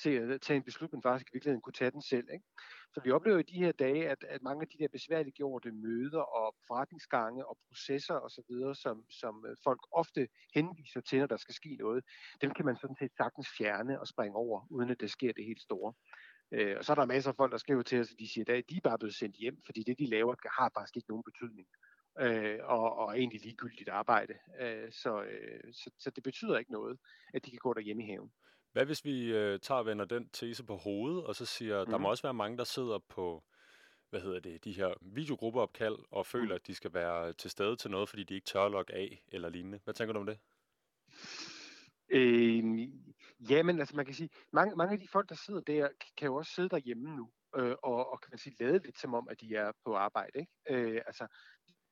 til 0.04 0.10
at 0.10 0.42
tage 0.42 0.58
en 0.58 0.64
beslutning, 0.64 1.04
faktisk 1.04 1.28
i 1.28 1.34
virkeligheden 1.34 1.62
kunne 1.62 1.74
tage 1.74 1.92
den 1.92 2.02
selv. 2.02 2.28
Ikke? 2.34 2.46
Så 2.94 3.02
vi 3.04 3.12
oplever 3.12 3.40
i 3.40 3.44
de 3.44 3.64
her 3.64 3.72
dage, 3.72 4.10
at, 4.10 4.24
at 4.30 4.42
mange 4.42 4.62
af 4.62 4.68
de 4.68 4.78
der 4.78 4.88
besværliggjorte 4.88 5.72
møder 5.72 6.22
og 6.22 6.56
forretningsgange 6.68 7.46
og 7.46 7.58
processer 7.68 8.14
osv., 8.14 8.52
som, 8.74 9.06
som 9.10 9.46
øh, 9.50 9.56
folk 9.64 9.80
ofte 9.92 10.28
henviser 10.54 11.02
til, 11.02 11.20
når 11.20 11.28
der 11.28 11.38
skal 11.38 11.56
ske 11.56 11.76
noget, 11.80 12.04
dem 12.42 12.52
kan 12.52 12.66
man 12.66 12.78
sådan 12.78 12.96
set 13.00 13.12
sagtens 13.18 13.48
fjerne 13.58 14.00
og 14.00 14.08
springe 14.08 14.36
over, 14.36 14.68
uden 14.70 14.90
at 14.90 15.00
det 15.00 15.12
sker 15.12 15.34
det 15.34 15.46
helt 15.46 15.62
store. 15.62 15.94
Øh, 16.52 16.76
og 16.78 16.86
så 16.86 16.92
er 16.94 16.96
der 16.96 17.06
masser 17.06 17.30
af 17.30 17.36
folk, 17.36 17.52
der 17.52 17.58
skriver 17.58 17.82
til 17.82 18.00
os, 18.00 18.12
at 18.12 18.20
de 18.20 18.30
siger, 18.30 18.58
at 18.58 18.70
de 18.70 18.76
er 18.76 18.82
bare 18.84 18.98
blevet 18.98 19.16
sendt 19.16 19.36
hjem, 19.36 19.62
fordi 19.66 19.84
det, 19.84 20.00
de 20.00 20.10
laver, 20.10 20.36
har 20.60 20.72
faktisk 20.78 20.96
ikke 20.96 21.10
nogen 21.10 21.24
betydning. 21.24 21.68
Øh, 22.20 22.60
og, 22.64 22.98
og 22.98 23.20
egentlig 23.20 23.42
ligegyldigt 23.42 23.90
arbejde. 23.90 24.34
Øh, 24.60 24.92
så, 24.92 25.22
øh, 25.22 25.74
så, 25.74 25.90
så 26.00 26.10
det 26.10 26.24
betyder 26.24 26.58
ikke 26.58 26.72
noget, 26.72 27.00
at 27.34 27.46
de 27.46 27.52
kan 27.52 27.60
gå 27.60 27.74
derhjemme 27.74 28.04
i 28.04 28.08
haven. 28.08 28.32
Hvad 28.72 28.86
hvis 28.86 29.06
vi 29.06 29.34
øh, 29.34 29.60
tager 29.60 29.80
og 29.80 29.86
vender 29.86 30.06
den 30.06 30.30
tese 30.30 30.64
på 30.64 30.76
hovedet, 30.76 31.24
og 31.24 31.36
så 31.36 31.46
siger, 31.46 31.86
mm. 31.86 31.92
der 31.92 31.98
må 31.98 31.98
mhm. 31.98 32.06
også 32.06 32.24
være 32.24 32.34
mange, 32.34 32.58
der 32.58 32.64
sidder 32.64 33.00
på 33.10 33.44
hvad 34.10 34.22
hedder 34.22 34.40
det, 34.40 34.64
de 34.64 34.74
her 34.74 34.94
videogruppeopkald, 35.02 35.96
og 36.12 36.26
føler, 36.26 36.46
mm. 36.46 36.56
at 36.56 36.68
de 36.68 36.76
skal 36.76 36.94
være 36.94 37.34
til 37.34 37.52
stede 37.52 37.76
til 37.76 37.92
noget, 37.92 38.10
fordi 38.10 38.24
de 38.24 38.34
ikke 38.34 38.46
tør 38.46 38.62
at 38.62 38.72
logge 38.72 38.94
af 38.94 39.24
eller 39.28 39.50
lignende. 39.50 39.80
Hvad 39.84 39.94
tænker 39.94 40.14
du 40.14 40.20
om 40.20 40.26
det? 40.26 40.38
Øh, 42.10 42.64
jamen, 43.50 43.80
altså 43.80 43.96
man 43.96 44.06
kan 44.06 44.14
sige, 44.14 44.30
mange, 44.54 44.76
mange 44.76 44.94
af 44.94 45.00
de 45.00 45.08
folk, 45.08 45.30
der 45.30 45.36
sidder 45.36 45.62
der, 45.62 45.90
kan 46.18 46.26
jo 46.26 46.36
også 46.36 46.52
sidde 46.56 46.70
derhjemme 46.70 47.16
nu, 47.16 47.32
øh, 47.56 47.76
og, 47.84 48.12
og 48.12 48.22
kan 48.22 48.30
man 48.32 48.38
sige, 48.40 48.56
lade 48.60 48.80
lidt 48.80 49.00
som 49.00 49.14
om, 49.14 49.28
at 49.32 49.42
de 49.42 49.56
er 49.56 49.72
på 49.86 49.96
arbejde. 49.96 50.40
Ikke? 50.40 50.52
Øh, 50.70 51.02
altså, 51.08 51.28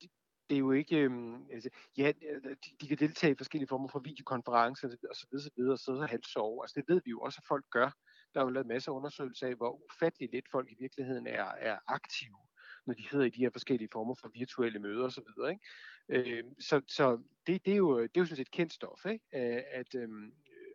det, 0.01 0.09
det 0.49 0.55
er 0.55 0.59
jo 0.59 0.71
ikke, 0.71 0.97
øh, 0.97 1.39
altså, 1.51 1.69
ja, 1.97 2.11
de, 2.43 2.75
de 2.81 2.87
kan 2.87 2.97
deltage 2.97 3.33
i 3.33 3.37
forskellige 3.37 3.67
former 3.67 3.87
for 3.87 3.99
videokonferencer 3.99 4.87
og 5.09 5.15
så 5.15 5.27
videre, 5.31 5.43
så 5.43 5.49
videre, 5.57 5.73
og 5.73 5.79
sidde 5.79 5.99
og 5.99 6.09
halvt 6.09 6.27
sove. 6.27 6.63
Altså 6.63 6.73
det 6.79 6.85
ved 6.93 7.01
vi 7.05 7.09
jo 7.09 7.19
også, 7.19 7.39
at 7.43 7.47
folk 7.47 7.65
gør. 7.71 7.91
Der 8.33 8.39
er 8.39 8.43
jo 8.43 8.49
lavet 8.49 8.67
masser 8.67 8.91
af 8.91 8.95
undersøgelser 8.95 9.47
af, 9.47 9.55
hvor 9.55 9.81
ufattelig 9.85 10.29
lidt 10.33 10.45
folk 10.51 10.71
i 10.71 10.75
virkeligheden 10.79 11.27
er, 11.27 11.43
er 11.43 11.77
aktive 11.87 12.37
når 12.85 12.93
de 12.93 13.07
sidder 13.09 13.25
i 13.25 13.29
de 13.29 13.41
her 13.41 13.49
forskellige 13.49 13.89
former 13.91 14.15
for 14.15 14.31
virtuelle 14.33 14.79
møder 14.79 15.05
osv. 15.05 15.49
Ikke? 15.49 15.61
Øh, 16.09 16.43
så 16.59 16.81
så 16.87 17.19
det, 17.47 17.65
det, 17.65 17.73
er 17.73 17.77
jo, 17.77 18.01
det 18.01 18.17
er 18.17 18.21
jo 18.21 18.25
sådan 18.25 18.37
set 18.37 18.51
kendt 18.51 18.73
stof, 18.73 19.05
ikke? 19.05 19.35
at, 19.73 19.95
øh, 19.95 20.09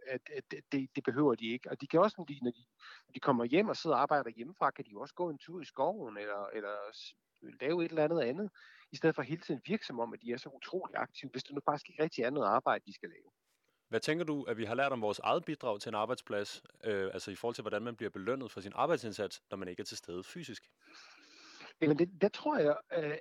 at, 0.07 0.21
at 0.37 0.45
det, 0.73 0.89
det 0.97 1.05
behøver 1.05 1.35
de 1.35 1.47
ikke. 1.47 1.71
Og 1.71 1.81
de 1.81 1.87
kan 1.87 2.01
også, 2.01 2.15
når 2.19 2.25
de, 2.25 2.39
når 2.43 2.51
de, 2.51 2.65
når 3.07 3.13
de 3.13 3.21
kommer 3.21 3.45
hjem 3.45 3.69
og 3.69 3.77
sidder 3.77 3.97
og 3.97 4.03
arbejder 4.03 4.31
hjemmefra, 4.31 4.71
kan 4.71 4.85
de 4.85 4.91
jo 4.91 5.01
også 5.01 5.15
gå 5.15 5.31
en 5.31 5.39
tur 5.39 5.61
i 5.61 5.65
skoven, 5.65 6.17
eller, 6.17 6.47
eller 6.47 6.75
lave 7.61 7.85
et 7.85 7.89
eller 7.89 8.05
andet 8.05 8.21
andet, 8.21 8.51
i 8.93 8.97
stedet 8.97 9.15
for 9.15 9.23
hele 9.23 9.41
tiden 9.41 9.61
virke 9.67 9.87
som 9.87 10.01
om, 10.01 10.13
at 10.13 10.23
de 10.23 10.33
er 10.33 10.37
så 10.37 10.49
utrolig 10.49 10.97
aktive, 10.97 11.31
hvis 11.31 11.45
det 11.45 11.55
nu 11.55 11.61
faktisk 11.65 11.91
ikke 11.91 12.03
rigtig 12.03 12.25
er 12.25 12.31
noget 12.31 12.47
arbejde, 12.47 12.85
de 12.87 12.95
skal 12.95 13.09
lave. 13.09 13.31
Hvad 13.89 14.01
tænker 14.01 14.25
du, 14.25 14.43
at 14.43 14.57
vi 14.57 14.65
har 14.65 14.75
lært 14.75 14.93
om 14.93 15.03
vores 15.03 15.19
eget 15.19 15.45
bidrag 15.45 15.81
til 15.81 15.89
en 15.89 15.95
arbejdsplads, 15.95 16.63
øh, 16.85 17.11
altså 17.13 17.31
i 17.31 17.35
forhold 17.35 17.55
til, 17.55 17.63
hvordan 17.63 17.83
man 17.83 17.97
bliver 17.97 18.11
belønnet 18.11 18.51
for 18.51 18.61
sin 18.61 18.73
arbejdsindsats, 18.75 19.43
når 19.51 19.57
man 19.57 19.69
ikke 19.69 19.81
er 19.81 19.85
til 19.85 19.97
stede 19.97 20.25
fysisk? 20.25 20.71
Jamen, 21.81 21.99
det, 21.99 22.23
der 22.23 22.29
tror 22.29 22.59
jeg, 22.59 22.77
øh, 22.93 23.19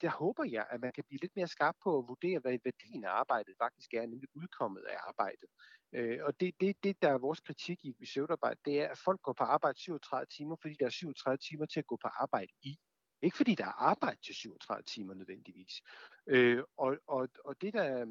der 0.00 0.10
håber 0.10 0.44
jeg, 0.44 0.66
at 0.70 0.80
man 0.80 0.92
kan 0.92 1.04
blive 1.08 1.20
lidt 1.22 1.36
mere 1.36 1.48
skarp 1.48 1.76
på 1.84 1.98
at 1.98 2.08
vurdere, 2.08 2.38
hvad 2.38 2.58
værdien 2.64 3.04
af 3.04 3.10
arbejdet 3.10 3.54
faktisk 3.58 3.94
er, 3.94 4.06
nemlig 4.06 4.28
udkommet 4.34 4.82
af 4.82 4.96
arbejdet. 5.08 5.48
Øh, 5.94 6.18
og 6.24 6.40
det, 6.40 6.54
det, 6.60 6.76
det, 6.84 7.02
der 7.02 7.08
er 7.08 7.18
vores 7.18 7.40
kritik 7.40 7.78
i 7.84 8.06
søvdarbejde, 8.06 8.60
det 8.64 8.80
er, 8.80 8.88
at 8.88 8.98
folk 8.98 9.22
går 9.22 9.32
på 9.32 9.44
arbejde 9.44 9.78
37 9.78 10.26
timer, 10.26 10.56
fordi 10.62 10.74
der 10.80 10.86
er 10.86 10.90
37 10.90 11.38
timer 11.38 11.66
til 11.66 11.78
at 11.80 11.86
gå 11.86 11.96
på 12.02 12.08
arbejde 12.08 12.52
i. 12.62 12.76
Ikke 13.22 13.36
fordi 13.36 13.54
der 13.54 13.64
er 13.64 13.82
arbejde 13.90 14.20
til 14.26 14.34
37 14.34 14.82
timer 14.82 15.14
nødvendigvis. 15.14 15.74
Øh, 16.26 16.62
og, 16.76 16.96
og, 17.06 17.28
og 17.44 17.54
det, 17.60 17.74
der, 17.74 18.04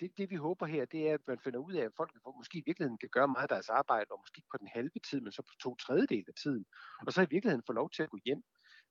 det, 0.00 0.10
det 0.18 0.30
vi 0.30 0.36
håber 0.36 0.66
her, 0.66 0.84
det 0.84 1.08
er, 1.08 1.14
at 1.14 1.20
man 1.26 1.38
finder 1.44 1.58
ud 1.58 1.74
af, 1.74 1.84
at 1.84 1.92
folk 1.96 2.10
måske 2.38 2.58
i 2.58 2.62
virkeligheden 2.66 2.98
kan 2.98 3.08
gøre 3.08 3.28
meget 3.28 3.42
af 3.42 3.48
deres 3.48 3.68
arbejde, 3.68 4.06
og 4.10 4.20
måske 4.22 4.42
på 4.52 4.56
den 4.58 4.66
halve 4.66 4.98
tid, 5.10 5.20
men 5.20 5.32
så 5.32 5.42
på 5.42 5.54
to 5.62 5.76
tredjedel 5.76 6.24
af 6.28 6.34
tiden. 6.42 6.64
Og 7.06 7.12
så 7.12 7.22
i 7.22 7.30
virkeligheden 7.30 7.62
få 7.66 7.72
lov 7.72 7.90
til 7.90 8.02
at 8.02 8.10
gå 8.10 8.18
hjem. 8.24 8.42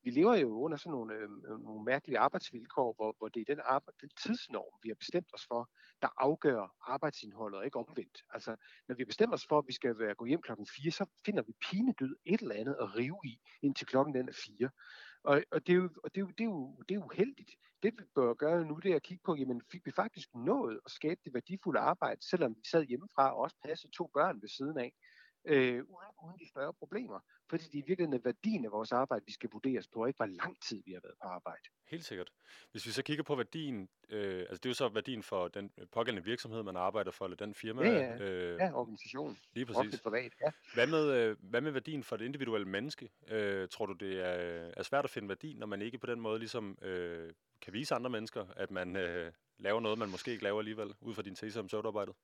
Vi 0.06 0.12
lever 0.12 0.36
jo 0.36 0.50
under 0.64 0.78
sådan 0.78 0.92
nogle, 0.92 1.14
øh, 1.14 1.30
nogle 1.64 1.84
mærkelige 1.84 2.20
arbejdsvilkår, 2.20 2.94
hvor, 2.94 3.16
hvor 3.18 3.28
det 3.28 3.42
er 3.42 3.56
den, 3.56 3.62
arbejde, 3.64 3.98
den 4.02 4.10
tidsnorm, 4.24 4.80
vi 4.84 4.90
har 4.90 4.96
bestemt 4.96 5.30
os 5.34 5.46
for, 5.48 5.70
der 6.02 6.08
afgør 6.18 6.76
arbejdsindholdet, 6.82 7.60
og 7.60 7.66
ikke 7.66 7.80
omvendt. 7.80 8.18
Altså, 8.30 8.56
når 8.88 8.96
vi 8.96 9.06
bestemmer 9.06 9.34
os 9.34 9.46
for, 9.50 9.58
at 9.58 9.68
vi 9.68 9.74
skal 9.74 10.00
være, 10.00 10.16
gå 10.16 10.26
hjem 10.26 10.42
klokken 10.42 10.68
4, 10.76 10.92
så 10.92 11.06
finder 11.26 11.44
vi 11.44 11.54
pinedød 11.62 12.16
et 12.26 12.42
eller 12.42 12.56
andet 12.56 12.76
at 12.80 12.96
rive 12.96 13.20
i, 13.26 13.40
indtil 13.62 13.88
klokken 13.88 14.16
den 14.16 14.30
er 14.30 14.34
4. 14.60 14.70
Og, 15.24 15.44
og, 15.52 15.68
det, 15.68 15.74
er 15.74 15.78
jo, 15.78 15.90
og 16.04 16.16
det, 16.16 16.22
er 16.22 16.26
jo, 16.26 16.32
det, 16.38 16.44
er 16.44 16.46
jo, 16.46 16.84
det 16.90 16.96
er 16.96 17.04
uheldigt. 17.04 17.52
Det 17.84 17.94
vi 17.98 18.04
bør 18.16 18.34
gøre 18.34 18.66
nu, 18.66 18.80
det 18.84 18.92
er 18.92 18.96
at 18.96 19.04
kigge 19.04 19.24
på, 19.26 19.36
jamen 19.36 19.62
fik 19.72 19.86
vi 19.86 19.92
faktisk 19.92 20.30
nået 20.36 20.80
at 20.86 20.92
skabe 20.92 21.22
det 21.26 21.34
værdifulde 21.34 21.80
arbejde, 21.80 22.30
selvom 22.30 22.56
vi 22.56 22.62
sad 22.72 22.84
hjemmefra 22.84 23.34
og 23.36 23.42
også 23.42 23.56
passede 23.66 23.92
to 23.92 24.10
børn 24.14 24.42
ved 24.42 24.50
siden 24.50 24.78
af, 24.78 24.94
øh, 25.46 25.74
uden, 25.74 25.86
uden 26.24 26.40
de 26.40 26.48
større 26.48 26.74
problemer. 26.74 27.20
Fordi 27.50 27.64
det 27.72 27.80
er 27.80 27.84
virkelig 27.88 28.22
værdien 28.24 28.66
af 28.66 28.72
vores 28.72 28.92
arbejde, 28.92 29.26
vi 29.26 29.32
skal 29.32 29.50
vurderes 29.54 29.88
på, 29.88 30.02
og 30.02 30.08
ikke 30.08 30.18
hvor 30.18 30.26
lang 30.26 30.62
tid 30.62 30.84
vi 30.86 30.92
har 30.94 31.00
været 31.04 31.16
på 31.22 31.28
arbejde. 31.28 31.62
Helt 31.88 32.06
sikkert. 32.06 32.32
Hvis 32.72 32.86
vi 32.86 32.92
så 32.92 33.04
kigger 33.04 33.24
på 33.24 33.36
værdien, 33.36 33.90
øh, 34.10 34.40
altså 34.40 34.56
det 34.56 34.66
er 34.66 34.70
jo 34.70 34.74
så 34.74 34.90
værdien 34.90 35.24
for 35.24 35.48
den 35.48 35.72
pågældende 35.92 36.26
virksomhed, 36.26 36.64
man 36.64 36.76
arbejder 36.76 37.12
for, 37.12 37.26
eller 37.26 37.38
den 37.38 37.54
firma. 37.54 37.82
Ja, 37.82 37.92
ja, 37.92 38.22
øh, 38.22 38.58
ja 38.60 38.74
organisation. 38.74 39.38
Lige 39.54 39.66
præcis. 39.66 40.02
privat, 40.02 40.34
ja. 40.42 40.52
Hvad 40.74 40.88
med, 40.88 41.12
øh, 41.12 41.38
hvad 41.40 41.62
med 41.62 41.72
værdien 41.72 42.04
for 42.04 42.18
det 42.18 42.26
individuelle 42.26 42.68
menneske? 42.68 43.10
Øh, 43.28 43.68
tror 43.70 43.86
du, 43.86 43.94
det 43.94 44.20
er, 44.20 44.72
er 44.78 44.84
svært 44.84 45.06
at 45.06 45.12
finde 45.12 45.30
værdi, 45.30 45.54
når 45.54 45.68
man 45.68 45.82
ikke 45.82 45.98
på 45.98 46.08
den 46.08 46.20
måde 46.20 46.40
ligesom 46.40 46.78
øh, 46.82 47.34
kan 47.62 47.74
vise 47.74 47.96
andre 47.96 48.10
mennesker, 48.10 48.46
at 48.56 48.72
man 48.72 48.96
øh, 48.96 49.32
laver 49.58 49.80
noget, 49.80 50.00
man 50.00 50.10
måske 50.10 50.32
ikke 50.32 50.44
laver 50.44 50.60
alligevel, 50.60 50.94
ud 51.02 51.14
fra 51.14 51.22
din 51.22 51.36
tese 51.36 51.60
om 51.60 51.70
søvdarbejdet? 51.70 52.16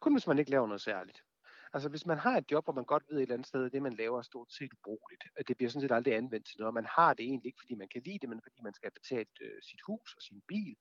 Kun 0.00 0.12
hvis 0.12 0.26
man 0.26 0.38
ikke 0.38 0.50
laver 0.50 0.66
noget 0.66 0.80
særligt. 0.80 1.24
Altså 1.72 1.88
hvis 1.88 2.06
man 2.06 2.18
har 2.18 2.36
et 2.36 2.50
job, 2.50 2.64
hvor 2.64 2.72
man 2.72 2.84
godt 2.84 3.02
ved 3.08 3.16
et 3.16 3.22
eller 3.22 3.34
andet 3.34 3.48
sted, 3.48 3.64
at 3.64 3.72
det 3.72 3.82
man 3.82 3.92
laver 3.92 4.18
er 4.18 4.22
stort 4.22 4.52
set 4.52 4.72
ubrugeligt, 4.72 5.24
at 5.36 5.48
det 5.48 5.56
bliver 5.56 5.70
sådan 5.70 5.80
set 5.80 5.94
aldrig 5.96 6.14
anvendt 6.16 6.46
til 6.46 6.56
noget, 6.58 6.74
man 6.74 6.86
har 6.96 7.14
det 7.14 7.24
egentlig 7.24 7.46
ikke, 7.46 7.60
fordi 7.60 7.74
man 7.74 7.88
kan 7.88 8.02
lide 8.04 8.18
det, 8.18 8.28
men 8.28 8.42
fordi 8.42 8.58
man 8.62 8.74
skal 8.74 8.90
betale 8.90 9.26
øh, 9.40 9.62
sit 9.62 9.80
hus 9.86 10.14
og 10.14 10.22
sin 10.22 10.42
bil, 10.48 10.76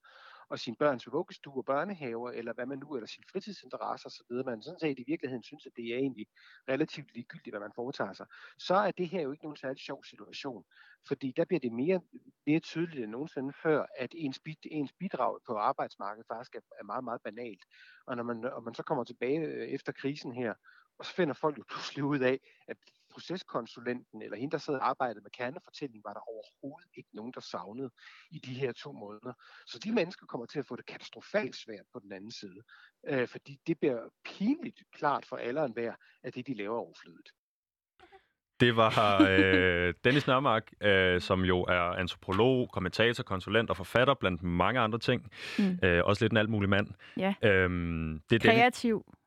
og 0.50 0.60
sin 0.60 0.76
børns 0.76 1.12
vuggestue 1.12 1.58
og 1.58 1.66
børnehaver, 1.66 2.32
eller 2.32 2.54
hvad 2.54 2.66
man 2.66 2.80
nu, 2.80 2.96
eller 2.96 3.08
sin 3.08 3.24
fritidsinteresser 3.32 4.10
osv., 4.10 4.46
man 4.46 4.62
sådan 4.62 4.80
set 4.80 5.00
i 5.00 5.04
virkeligheden 5.08 5.44
synes, 5.44 5.66
at 5.66 5.72
det 5.76 5.94
er 5.94 5.98
egentlig 5.98 6.28
relativt 6.70 7.14
ligegyldigt, 7.14 7.54
hvad 7.54 7.60
man 7.60 7.72
foretager 7.76 8.14
sig, 8.14 8.26
så 8.58 8.76
er 8.76 8.92
det 8.92 9.10
her 9.10 9.22
jo 9.22 9.32
ikke 9.32 9.44
nogen 9.44 9.58
særlig 9.58 9.80
sjov 9.80 10.04
situation. 10.04 10.66
Fordi 11.08 11.34
der 11.38 11.46
bliver 11.46 11.60
det 11.60 11.72
mere, 11.72 12.02
mere 12.46 12.60
tydeligt 12.60 13.04
end 13.04 13.12
nogensinde 13.12 13.54
før, 13.64 13.86
at 13.98 14.12
ens, 14.18 14.40
bid, 14.40 14.56
ens 14.64 14.94
bidrag 15.00 15.40
på 15.48 15.58
arbejdsmarkedet 15.58 16.28
faktisk 16.28 16.56
er, 16.56 16.60
er 16.80 16.84
meget, 16.84 17.04
meget 17.04 17.22
banalt. 17.22 17.64
Og 18.06 18.16
når 18.16 18.24
man, 18.24 18.46
og 18.46 18.64
man 18.64 18.74
så 18.74 18.84
kommer 18.84 19.04
tilbage 19.04 19.40
øh, 19.40 19.68
efter 19.68 19.92
krisen 19.92 20.34
her, 20.34 20.54
og 21.00 21.06
så 21.06 21.14
finder 21.14 21.34
folk 21.34 21.58
jo 21.58 21.64
pludselig 21.70 22.04
ud 22.04 22.20
af, 22.20 22.40
at 22.68 22.78
proceskonsulenten 23.10 24.22
eller 24.22 24.38
hende, 24.38 24.52
der 24.52 24.58
sad 24.58 24.74
og 24.74 24.90
arbejdede 24.90 25.22
med 25.22 25.32
kernefortælling, 25.32 26.04
var 26.04 26.14
der 26.14 26.20
overhovedet 26.20 26.90
ikke 26.98 27.10
nogen, 27.14 27.32
der 27.34 27.42
savnede 27.42 27.92
i 28.32 28.40
de 28.40 28.54
her 28.54 28.72
to 28.72 28.92
måneder. 28.92 29.34
Så 29.68 29.80
de 29.80 29.92
mennesker 29.92 30.26
kommer 30.26 30.46
til 30.46 30.60
at 30.60 30.68
få 30.68 30.76
det 30.76 30.86
katastrofalt 30.86 31.56
svært 31.56 31.86
på 31.94 32.00
den 32.00 32.12
anden 32.12 32.32
side, 32.32 32.62
øh, 33.08 33.28
fordi 33.28 33.60
det 33.68 33.80
bliver 33.80 34.00
pinligt 34.26 34.82
klart 34.94 35.26
for 35.26 35.36
alle 35.36 35.60
og 35.60 35.66
enhver, 35.66 35.94
at 36.24 36.36
det, 36.36 36.48
de 36.48 36.54
laver, 36.54 36.76
er 36.76 36.80
overflødigt. 36.80 37.30
Det 38.60 38.76
var 38.76 39.22
øh, 39.30 39.94
Dennis 40.04 40.28
Nørmark, 40.28 40.72
øh, 40.82 41.22
som 41.22 41.42
jo 41.42 41.62
er 41.62 41.82
antropolog, 41.82 42.70
kommentator, 42.72 43.24
konsulent 43.24 43.70
og 43.70 43.78
forfatter 43.78 44.14
blandt 44.14 44.44
mange 44.44 44.80
andre 44.80 45.00
ting. 45.00 45.32
Mm. 45.60 45.80
Øh, 45.84 46.04
også 46.06 46.24
lidt 46.24 46.32
en 46.32 46.38
alt 46.38 46.50
mulig 46.50 46.70
mand. 46.70 46.88
Ja. 47.18 47.34
Øhm, 47.44 48.22
det 48.30 48.36
er 48.36 48.52
Kreativ. 48.52 49.04
Dennis, 49.06 49.19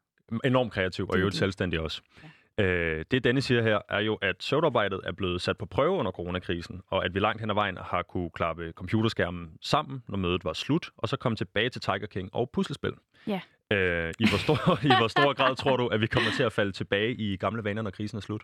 enormt 0.44 0.72
kreativ, 0.72 1.08
og 1.08 1.20
jo 1.20 1.30
selvstændig 1.30 1.80
også. 1.80 2.02
Ja. 2.22 2.28
Øh, 2.58 3.04
det 3.10 3.24
Dennis 3.24 3.44
siger 3.44 3.62
her, 3.62 3.80
er 3.88 4.00
jo, 4.00 4.14
at 4.14 4.42
søvnarbejdet 4.42 5.00
er 5.04 5.12
blevet 5.12 5.40
sat 5.40 5.58
på 5.58 5.66
prøve 5.66 5.90
under 5.90 6.12
coronakrisen, 6.12 6.82
og 6.86 7.04
at 7.04 7.14
vi 7.14 7.20
langt 7.20 7.40
hen 7.40 7.50
ad 7.50 7.54
vejen 7.54 7.76
har 7.76 8.02
kunne 8.02 8.30
klappe 8.30 8.72
computerskærmen 8.72 9.50
sammen, 9.60 10.02
når 10.08 10.18
mødet 10.18 10.44
var 10.44 10.52
slut, 10.52 10.90
og 10.96 11.08
så 11.08 11.16
komme 11.16 11.36
tilbage 11.36 11.70
til 11.70 11.80
Tiger 11.80 12.06
King 12.06 12.30
og 12.32 12.50
puslespil. 12.50 12.92
Ja. 13.26 13.40
Øh, 13.70 14.12
i, 14.18 14.28
hvor 14.28 14.38
stor, 14.38 14.54
I 14.94 14.98
hvor 14.98 15.08
stor 15.08 15.32
grad 15.32 15.56
tror 15.56 15.76
du, 15.76 15.86
at 15.86 16.00
vi 16.00 16.06
kommer 16.06 16.30
til 16.36 16.42
at 16.42 16.52
falde 16.52 16.72
tilbage 16.72 17.14
i 17.14 17.36
gamle 17.36 17.64
vaner, 17.64 17.82
når 17.82 17.90
krisen 17.90 18.16
er 18.16 18.20
slut? 18.20 18.42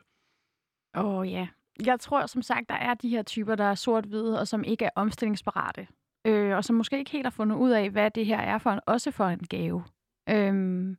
Åh 0.96 1.04
oh, 1.04 1.32
ja. 1.32 1.48
Jeg 1.86 2.00
tror 2.00 2.26
som 2.26 2.42
sagt, 2.42 2.68
der 2.68 2.74
er 2.74 2.94
de 2.94 3.08
her 3.08 3.22
typer, 3.22 3.54
der 3.54 3.64
er 3.64 3.74
sort-hvide, 3.74 4.40
og 4.40 4.48
som 4.48 4.64
ikke 4.64 4.84
er 4.84 4.90
omstillingsparate. 4.94 5.86
Øh, 6.24 6.56
og 6.56 6.64
som 6.64 6.76
måske 6.76 6.98
ikke 6.98 7.10
helt 7.10 7.26
har 7.26 7.30
fundet 7.30 7.56
ud 7.56 7.70
af, 7.70 7.90
hvad 7.90 8.10
det 8.10 8.26
her 8.26 8.38
er 8.38 8.58
for 8.58 8.70
en, 8.70 8.80
også 8.86 9.10
for 9.10 9.24
en 9.24 9.38
gave. 9.50 9.84
Øh, 10.28 10.96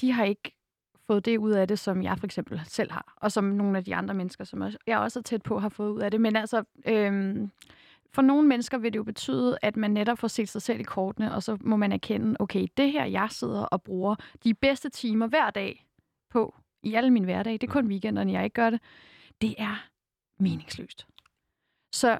de 0.00 0.12
har 0.12 0.24
ikke 0.24 0.56
fået 1.06 1.24
det 1.24 1.38
ud 1.38 1.50
af 1.50 1.68
det, 1.68 1.78
som 1.78 2.02
jeg 2.02 2.18
for 2.18 2.26
eksempel 2.26 2.60
selv 2.64 2.92
har, 2.92 3.14
og 3.16 3.32
som 3.32 3.44
nogle 3.44 3.78
af 3.78 3.84
de 3.84 3.94
andre 3.94 4.14
mennesker, 4.14 4.44
som 4.44 4.62
jeg 4.86 4.98
også 4.98 5.18
er 5.18 5.22
tæt 5.22 5.42
på, 5.42 5.58
har 5.58 5.68
fået 5.68 5.90
ud 5.90 6.00
af 6.00 6.10
det. 6.10 6.20
Men 6.20 6.36
altså, 6.36 6.64
øhm, 6.86 7.50
for 8.12 8.22
nogle 8.22 8.48
mennesker 8.48 8.78
vil 8.78 8.92
det 8.92 8.98
jo 8.98 9.04
betyde, 9.04 9.58
at 9.62 9.76
man 9.76 9.90
netop 9.90 10.18
får 10.18 10.28
set 10.28 10.48
sig 10.48 10.62
selv 10.62 10.80
i 10.80 10.82
kortene, 10.82 11.34
og 11.34 11.42
så 11.42 11.58
må 11.60 11.76
man 11.76 11.92
erkende, 11.92 12.36
okay, 12.40 12.66
det 12.76 12.92
her, 12.92 13.04
jeg 13.04 13.28
sidder 13.30 13.62
og 13.62 13.82
bruger 13.82 14.14
de 14.44 14.54
bedste 14.54 14.88
timer 14.88 15.26
hver 15.26 15.50
dag 15.50 15.86
på, 16.30 16.54
i 16.82 16.94
alle 16.94 17.10
mine 17.10 17.24
hverdage, 17.24 17.58
det 17.58 17.68
er 17.68 17.72
kun 17.72 17.86
weekenderne, 17.86 18.32
jeg 18.32 18.44
ikke 18.44 18.54
gør 18.54 18.70
det, 18.70 18.80
det 19.40 19.54
er 19.58 19.86
meningsløst. 20.38 21.06
Så 21.94 22.18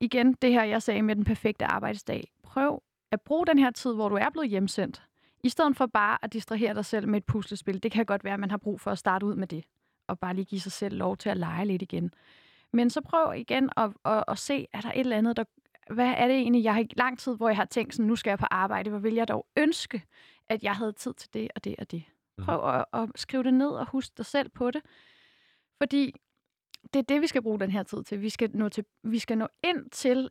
igen, 0.00 0.32
det 0.32 0.52
her, 0.52 0.64
jeg 0.64 0.82
sagde 0.82 1.02
med 1.02 1.16
den 1.16 1.24
perfekte 1.24 1.64
arbejdsdag. 1.64 2.32
Prøv 2.42 2.82
at 3.12 3.20
bruge 3.20 3.46
den 3.46 3.58
her 3.58 3.70
tid, 3.70 3.94
hvor 3.94 4.08
du 4.08 4.14
er 4.16 4.30
blevet 4.30 4.50
hjemsendt, 4.50 5.02
i 5.42 5.48
stedet 5.48 5.76
for 5.76 5.86
bare 5.86 6.18
at 6.22 6.32
distrahere 6.32 6.74
dig 6.74 6.84
selv 6.84 7.08
med 7.08 7.18
et 7.18 7.24
puslespil, 7.24 7.82
det 7.82 7.92
kan 7.92 8.06
godt 8.06 8.24
være, 8.24 8.34
at 8.34 8.40
man 8.40 8.50
har 8.50 8.58
brug 8.58 8.80
for 8.80 8.90
at 8.90 8.98
starte 8.98 9.26
ud 9.26 9.34
med 9.34 9.46
det, 9.46 9.64
og 10.08 10.18
bare 10.18 10.34
lige 10.34 10.44
give 10.44 10.60
sig 10.60 10.72
selv 10.72 10.96
lov 10.96 11.16
til 11.16 11.28
at 11.28 11.36
lege 11.36 11.64
lidt 11.64 11.82
igen. 11.82 12.14
Men 12.72 12.90
så 12.90 13.00
prøv 13.00 13.34
igen 13.36 13.70
at, 13.76 13.90
at, 14.04 14.24
at 14.28 14.38
se, 14.38 14.66
er 14.72 14.80
der 14.80 14.92
et 14.92 15.00
eller 15.00 15.16
andet, 15.16 15.36
der, 15.36 15.44
hvad 15.94 16.14
er 16.16 16.26
det 16.26 16.36
egentlig, 16.36 16.64
jeg 16.64 16.74
har 16.74 16.86
lang 16.96 17.18
tid, 17.18 17.36
hvor 17.36 17.48
jeg 17.48 17.56
har 17.56 17.64
tænkt 17.64 17.94
sådan, 17.94 18.06
nu 18.06 18.16
skal 18.16 18.30
jeg 18.30 18.38
på 18.38 18.46
arbejde, 18.50 18.90
hvor 18.90 18.98
vil 18.98 19.14
jeg 19.14 19.28
dog 19.28 19.46
ønske, 19.56 20.02
at 20.48 20.62
jeg 20.62 20.76
havde 20.76 20.92
tid 20.92 21.14
til 21.14 21.34
det 21.34 21.48
og 21.54 21.64
det 21.64 21.74
og 21.78 21.90
det. 21.90 22.04
Mhm. 22.38 22.44
Prøv 22.44 22.74
at, 22.74 22.84
at 22.92 23.08
skrive 23.16 23.42
det 23.42 23.54
ned 23.54 23.68
og 23.68 23.86
husk 23.86 24.18
dig 24.18 24.26
selv 24.26 24.48
på 24.48 24.70
det. 24.70 24.82
Fordi 25.78 26.14
det 26.92 26.98
er 26.98 27.02
det, 27.02 27.20
vi 27.20 27.26
skal 27.26 27.42
bruge 27.42 27.60
den 27.60 27.70
her 27.70 27.82
tid 27.82 28.02
til. 28.04 28.22
Vi 28.22 28.28
skal 28.28 28.50
nå, 28.54 28.68
til, 28.68 28.84
vi 29.02 29.18
skal 29.18 29.38
nå 29.38 29.48
ind 29.62 29.90
til 29.90 30.30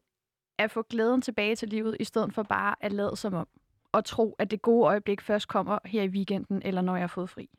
at 0.57 0.71
få 0.71 0.81
glæden 0.81 1.21
tilbage 1.21 1.55
til 1.55 1.69
livet, 1.69 1.97
i 1.99 2.03
stedet 2.03 2.33
for 2.33 2.43
bare 2.43 2.75
at 2.79 2.93
lade 2.93 3.15
som 3.15 3.33
om 3.33 3.47
at 3.93 4.05
tro, 4.05 4.35
at 4.39 4.51
det 4.51 4.61
gode 4.61 4.87
øjeblik 4.87 5.21
først 5.21 5.47
kommer 5.47 5.79
her 5.85 6.03
i 6.03 6.07
weekenden, 6.07 6.61
eller 6.65 6.81
når 6.81 6.95
jeg 6.95 7.03
har 7.03 7.07
fået 7.07 7.29
fri. 7.29 7.49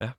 Ja. 0.00 0.10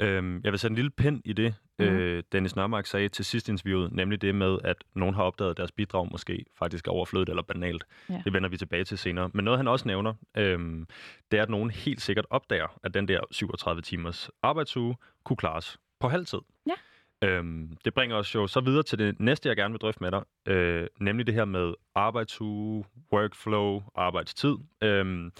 Øhm, 0.00 0.40
jeg 0.44 0.52
vil 0.52 0.58
sætte 0.58 0.72
en 0.72 0.76
lille 0.76 0.90
pind 0.90 1.22
i 1.24 1.32
det, 1.32 1.54
mm. 1.78 1.84
øh, 1.84 2.22
Dennis 2.32 2.56
Nørmark 2.56 2.86
sagde 2.86 3.08
til 3.08 3.24
sidst 3.24 3.48
interviewet, 3.48 3.92
nemlig 3.92 4.22
det 4.22 4.34
med, 4.34 4.58
at 4.64 4.76
nogen 4.94 5.14
har 5.14 5.22
opdaget, 5.22 5.50
at 5.50 5.56
deres 5.56 5.72
bidrag 5.72 6.08
måske 6.10 6.44
faktisk 6.58 6.86
er 6.86 6.92
overflødet 6.92 7.28
eller 7.28 7.42
banalt. 7.42 7.84
Ja. 8.10 8.22
Det 8.24 8.32
vender 8.32 8.48
vi 8.48 8.56
tilbage 8.56 8.84
til 8.84 8.98
senere. 8.98 9.30
Men 9.34 9.44
noget, 9.44 9.58
han 9.58 9.68
også 9.68 9.88
nævner, 9.88 10.14
øhm, 10.36 10.86
det 11.30 11.38
er, 11.38 11.42
at 11.42 11.50
nogen 11.50 11.70
helt 11.70 12.00
sikkert 12.00 12.26
opdager, 12.30 12.78
at 12.82 12.94
den 12.94 13.08
der 13.08 13.20
37 13.30 13.82
timers 13.82 14.30
arbejdsuge 14.42 14.96
kunne 15.24 15.36
klares 15.36 15.78
på 16.00 16.08
halvtid. 16.08 16.40
Ja. 16.66 16.74
Øhm, 17.24 17.76
det 17.84 17.94
bringer 17.94 18.16
os 18.16 18.34
jo 18.34 18.46
så 18.46 18.60
videre 18.60 18.82
til 18.82 18.98
det 18.98 19.20
næste, 19.20 19.48
jeg 19.48 19.56
gerne 19.56 19.72
vil 19.72 19.80
drøfte 19.80 20.02
med 20.02 20.10
dig, 20.10 20.22
øh, 20.48 20.86
nemlig 21.00 21.26
det 21.26 21.34
her 21.34 21.44
med 21.44 21.74
arbejdsuge, 21.94 22.84
workflow, 23.12 23.82
arbejdstid. 23.94 24.56
Øhm, 24.82 25.32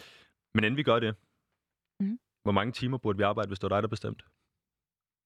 men 0.54 0.64
inden 0.64 0.76
vi 0.76 0.82
gør 0.82 0.98
det, 0.98 1.14
mm. 2.00 2.18
hvor 2.42 2.52
mange 2.52 2.72
timer 2.72 2.98
burde 2.98 3.18
vi 3.18 3.22
arbejde, 3.22 3.48
hvis 3.48 3.58
det 3.58 3.70
var 3.70 3.76
dig, 3.76 3.82
der 3.82 3.88
bestemt? 3.88 4.24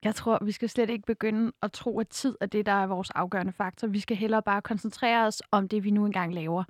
Jeg 0.05 0.15
tror, 0.15 0.45
vi 0.45 0.53
skal 0.53 0.69
slet 0.69 0.91
ikke 0.91 1.07
begynde 1.07 1.53
at 1.63 1.73
tro, 1.73 2.01
at 2.01 2.09
tid 2.09 2.37
er 2.41 2.47
det, 2.47 2.67
der 2.67 2.73
er 2.73 2.87
vores 2.87 3.11
afgørende 3.11 3.53
faktor. 3.53 3.89
Vi 3.89 4.01
skal 4.01 4.17
hellere 4.17 4.43
bare 4.43 4.63
koncentrere 4.63 5.27
os 5.27 5.43
om 5.51 5.69
det, 5.69 5.85
vi 5.85 5.91
nu 5.91 6.07
engang 6.07 6.35
laver. 6.35 6.65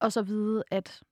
Og 0.00 0.12
så 0.12 0.22
vide, 0.22 0.62
at 0.70 1.02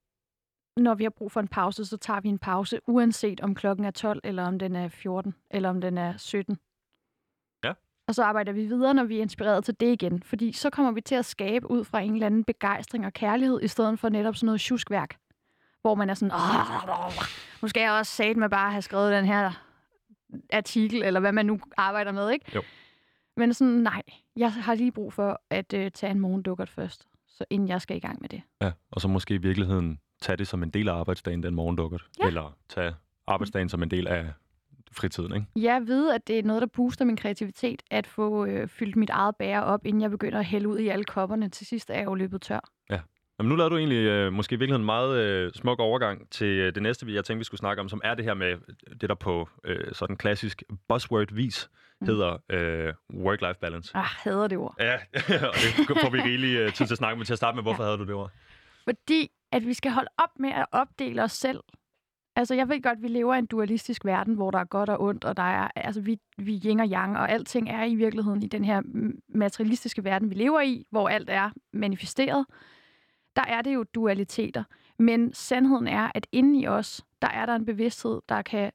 når 0.77 0.95
vi 0.95 1.03
har 1.03 1.11
brug 1.11 1.33
for 1.33 1.41
en 1.41 1.49
pause, 1.49 1.85
så 1.85 1.97
tager 1.97 2.21
vi 2.21 2.29
en 2.29 2.39
pause, 2.39 2.81
uanset 2.87 3.41
om 3.41 3.55
klokken 3.55 3.85
er 3.85 3.91
12, 3.91 4.21
eller 4.25 4.45
om 4.45 4.59
den 4.59 4.77
er 4.77 4.89
14, 4.89 5.35
eller 5.51 5.69
om 5.69 5.81
den 5.81 5.99
er 5.99 6.17
17. 6.17 6.59
Og 8.11 8.15
så 8.15 8.23
arbejder 8.23 8.53
vi 8.53 8.67
videre, 8.67 8.95
når 8.95 9.05
vi 9.05 9.19
er 9.19 9.23
inspireret 9.23 9.65
til 9.65 9.81
det 9.81 9.93
igen. 9.93 10.23
Fordi 10.23 10.53
så 10.53 10.71
kommer 10.71 10.93
vi 10.93 11.01
til 11.01 11.15
at 11.15 11.25
skabe 11.25 11.71
ud 11.71 11.85
fra 11.85 12.01
en 12.01 12.15
eller 12.15 12.27
anden 12.27 12.45
begejstring 12.45 13.07
og 13.07 13.13
kærlighed, 13.13 13.61
i 13.63 13.69
stedet 13.69 13.99
for 13.99 14.09
netop 14.09 14.37
sådan 14.37 14.47
noget 14.47 14.61
tjuskværk. 14.61 15.17
Hvor 15.83 15.95
man 15.95 16.11
er 16.11 16.15
sådan, 16.15 16.33
nu 17.63 17.69
skal 17.69 17.81
jeg 17.81 17.93
også 17.93 18.13
sat 18.13 18.37
med 18.37 18.49
bare 18.49 18.71
have 18.71 18.83
skrevet 18.83 19.13
den 19.13 19.25
her 19.25 19.65
artikel, 20.53 21.03
eller 21.03 21.21
hvad 21.21 21.33
man 21.33 21.47
nu 21.47 21.61
arbejder 21.77 22.13
med, 22.13 22.31
ikke? 22.31 22.45
Jo. 22.55 22.63
Men 23.37 23.55
sådan, 23.55 23.75
nej, 23.75 24.03
jeg 24.37 24.53
har 24.53 24.75
lige 24.75 24.93
brug 24.93 25.13
for 25.13 25.41
at 25.51 25.73
øh, 25.73 25.91
tage 25.91 26.11
en 26.11 26.21
morgendukkert 26.21 26.69
først, 26.69 27.07
så 27.29 27.45
inden 27.51 27.69
jeg 27.69 27.81
skal 27.81 27.97
i 27.97 28.01
gang 28.01 28.21
med 28.21 28.29
det. 28.29 28.43
Ja, 28.63 28.73
og 28.91 29.01
så 29.01 29.09
måske 29.09 29.35
i 29.35 29.39
virkeligheden 29.39 30.01
tage 30.23 30.37
det 30.37 30.49
som 30.49 30.63
en 30.63 30.71
del 30.71 30.89
af 30.89 30.95
arbejdsdagen, 30.95 31.43
den 31.43 31.55
morgendukkert. 31.55 32.03
Ja. 32.21 32.27
Eller 32.27 32.57
tage 32.69 32.95
arbejdsdagen 33.27 33.69
som 33.69 33.83
en 33.83 33.91
del 33.91 34.07
af 34.07 34.33
fritiden, 34.93 35.35
ikke? 35.35 35.47
Jeg 35.57 35.83
ved, 35.87 36.11
at 36.11 36.29
det 36.29 36.39
er 36.39 36.43
noget, 36.43 36.61
der 36.63 36.69
booster 36.69 37.05
min 37.05 37.17
kreativitet, 37.17 37.83
at 37.91 38.07
få 38.07 38.47
øh, 38.47 38.69
fyldt 38.69 38.97
mit 38.97 39.11
eget 39.11 39.37
bære 39.37 39.65
op, 39.65 39.87
inden 39.87 40.03
jeg 40.03 40.11
begynder 40.11 40.39
at 40.39 40.45
hælde 40.45 40.69
ud 40.69 40.79
i 40.79 40.89
alle 40.89 41.05
kopperne. 41.05 41.49
Til 41.49 41.67
sidst 41.67 41.91
er 41.91 41.95
jeg 41.95 42.05
jo 42.05 42.15
løbet 42.15 42.43
tør. 42.43 42.61
Jamen, 43.39 43.49
nu 43.49 43.57
lavede 43.57 43.71
du 43.71 43.77
egentlig 43.79 43.97
øh, 43.97 44.33
måske 44.33 44.53
i 44.55 44.59
virkeligheden 44.59 44.83
en 44.83 44.87
meget 44.87 45.19
øh, 45.19 45.53
smuk 45.53 45.79
overgang 45.79 46.31
til 46.31 46.47
øh, 46.47 46.75
det 46.75 46.83
næste, 46.83 47.07
vi 47.07 47.15
jeg 47.15 47.25
tænkte, 47.25 47.39
vi 47.39 47.45
skulle 47.45 47.59
snakke 47.59 47.81
om, 47.81 47.89
som 47.89 48.01
er 48.05 48.15
det 48.15 48.25
her 48.25 48.35
med 48.35 48.57
det, 49.01 49.09
der 49.09 49.15
på 49.15 49.49
øh, 49.65 49.93
sådan 49.93 50.17
klassisk 50.17 50.63
buzzword-vis 50.89 51.71
Mm. 52.01 52.07
hedder 52.07 52.39
øh, 52.51 52.95
work-life 53.15 53.59
balance. 53.61 53.97
Ah, 53.97 54.05
hader 54.05 54.49
det 54.49 54.59
ord. 54.59 54.75
Ja, 54.81 54.95
og 55.49 55.55
det 55.89 55.99
får 56.01 56.11
vi 56.11 56.21
rigelig 56.21 56.57
øh, 56.57 56.73
tid 56.73 56.87
til 56.87 56.95
at 56.95 56.99
snakke 56.99 57.17
med. 57.19 57.27
Til 57.27 57.33
at 57.33 57.37
starte 57.37 57.55
med, 57.55 57.63
hvorfor 57.63 57.83
ja. 57.83 57.87
havde 57.89 57.99
du 57.99 58.05
det 58.05 58.15
ord? 58.15 58.31
Fordi 58.85 59.31
at 59.53 59.67
vi 59.67 59.75
skal 59.75 59.93
holde 59.93 60.09
op 60.19 60.39
med 60.39 60.51
at 60.51 60.67
opdele 60.73 61.23
os 61.23 61.33
selv. 61.33 61.61
Altså, 62.37 62.55
jeg 62.55 62.69
ved 62.69 62.83
godt, 62.83 62.97
at 62.97 63.03
vi 63.03 63.09
lever 63.09 63.35
i 63.35 63.39
en 63.39 63.47
dualistisk 63.47 64.05
verden, 64.05 64.35
hvor 64.35 64.51
der 64.51 64.59
er 64.59 64.65
godt 64.65 64.89
og 64.89 65.03
ondt, 65.03 65.25
og 65.25 65.37
der 65.37 65.43
er, 65.43 65.69
altså, 65.77 66.01
vi, 66.01 66.19
vi 66.39 66.61
yin 66.65 66.81
og 66.81 66.89
yang, 66.89 67.17
og 67.17 67.31
alting 67.31 67.69
er 67.69 67.85
i 67.85 67.95
virkeligheden 67.95 68.43
i 68.43 68.47
den 68.47 68.65
her 68.65 68.83
materialistiske 69.29 70.05
verden, 70.05 70.31
vi 70.31 70.35
lever 70.35 70.61
i, 70.61 70.87
hvor 70.91 71.09
alt 71.09 71.31
er 71.31 71.51
manifesteret. 71.73 72.47
Der 73.37 73.43
er 73.43 73.63
det 73.63 73.75
jo 73.75 73.85
dualiteter. 73.95 74.65
Men 74.99 75.33
sandheden 75.33 75.87
er, 75.87 76.11
at 76.15 76.27
inde 76.33 76.61
i 76.61 76.67
os, 76.67 77.05
der 77.23 77.29
er 77.29 77.47
der 77.47 77.55
en 77.55 77.65
bevidsthed, 77.65 78.21
der 78.29 78.43
kan 78.43 78.73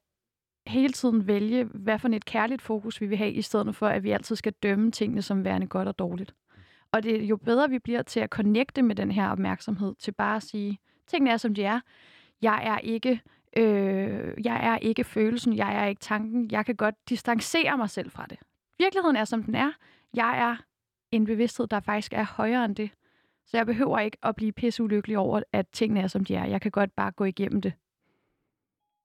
hele 0.68 0.94
tiden 0.94 1.28
vælge, 1.28 1.64
hvad 1.64 2.00
for 2.00 2.10
et 2.10 2.26
kærligt 2.26 2.62
fokus 2.62 3.02
vi 3.02 3.06
vil 3.06 3.18
have, 3.18 3.32
i 3.32 3.42
stedet 3.42 3.76
for, 3.76 3.88
at 3.88 4.04
vi 4.04 4.12
altid 4.12 4.36
skal 4.36 4.54
dømme 4.64 4.92
tingene 4.92 5.22
som 5.22 5.46
værende 5.46 5.68
godt 5.68 5.88
og 5.88 6.00
dårligt. 6.00 6.36
Og 6.92 7.04
det 7.04 7.24
er 7.24 7.26
jo 7.26 7.38
bedre, 7.38 7.70
vi 7.70 7.80
bliver 7.80 8.02
til 8.02 8.20
at 8.20 8.30
connecte 8.30 8.82
med 8.82 8.96
den 8.96 9.12
her 9.12 9.30
opmærksomhed, 9.30 9.96
til 10.00 10.12
bare 10.12 10.36
at 10.36 10.44
sige, 10.44 10.80
tingene 11.08 11.32
er, 11.32 11.38
som 11.38 11.54
de 11.56 11.64
er. 11.64 11.80
Jeg 12.42 12.62
er 12.64 12.78
ikke, 12.78 13.22
øh, 13.58 14.46
jeg 14.46 14.60
er 14.74 14.78
ikke 14.78 15.04
følelsen, 15.04 15.56
jeg 15.58 15.76
er 15.84 15.86
ikke 15.88 16.00
tanken. 16.00 16.52
Jeg 16.52 16.66
kan 16.66 16.76
godt 16.76 16.96
distancere 17.10 17.78
mig 17.78 17.90
selv 17.90 18.12
fra 18.12 18.26
det. 18.30 18.38
Virkeligheden 18.80 19.16
er, 19.16 19.26
som 19.26 19.44
den 19.44 19.56
er. 19.56 19.72
Jeg 20.14 20.40
er 20.40 20.56
en 21.12 21.26
bevidsthed, 21.26 21.68
der 21.68 21.80
faktisk 21.80 22.14
er 22.14 22.24
højere 22.24 22.66
end 22.66 22.76
det. 22.76 22.90
Så 23.46 23.58
jeg 23.58 23.66
behøver 23.66 24.00
ikke 24.00 24.18
at 24.24 24.36
blive 24.36 24.52
pisseulykkelig 24.52 25.18
over, 25.18 25.42
at 25.54 25.68
tingene 25.74 26.02
er, 26.02 26.08
som 26.08 26.26
de 26.26 26.36
er. 26.36 26.46
Jeg 26.46 26.62
kan 26.62 26.72
godt 26.72 26.96
bare 26.96 27.12
gå 27.12 27.24
igennem 27.26 27.62
det. 27.62 27.74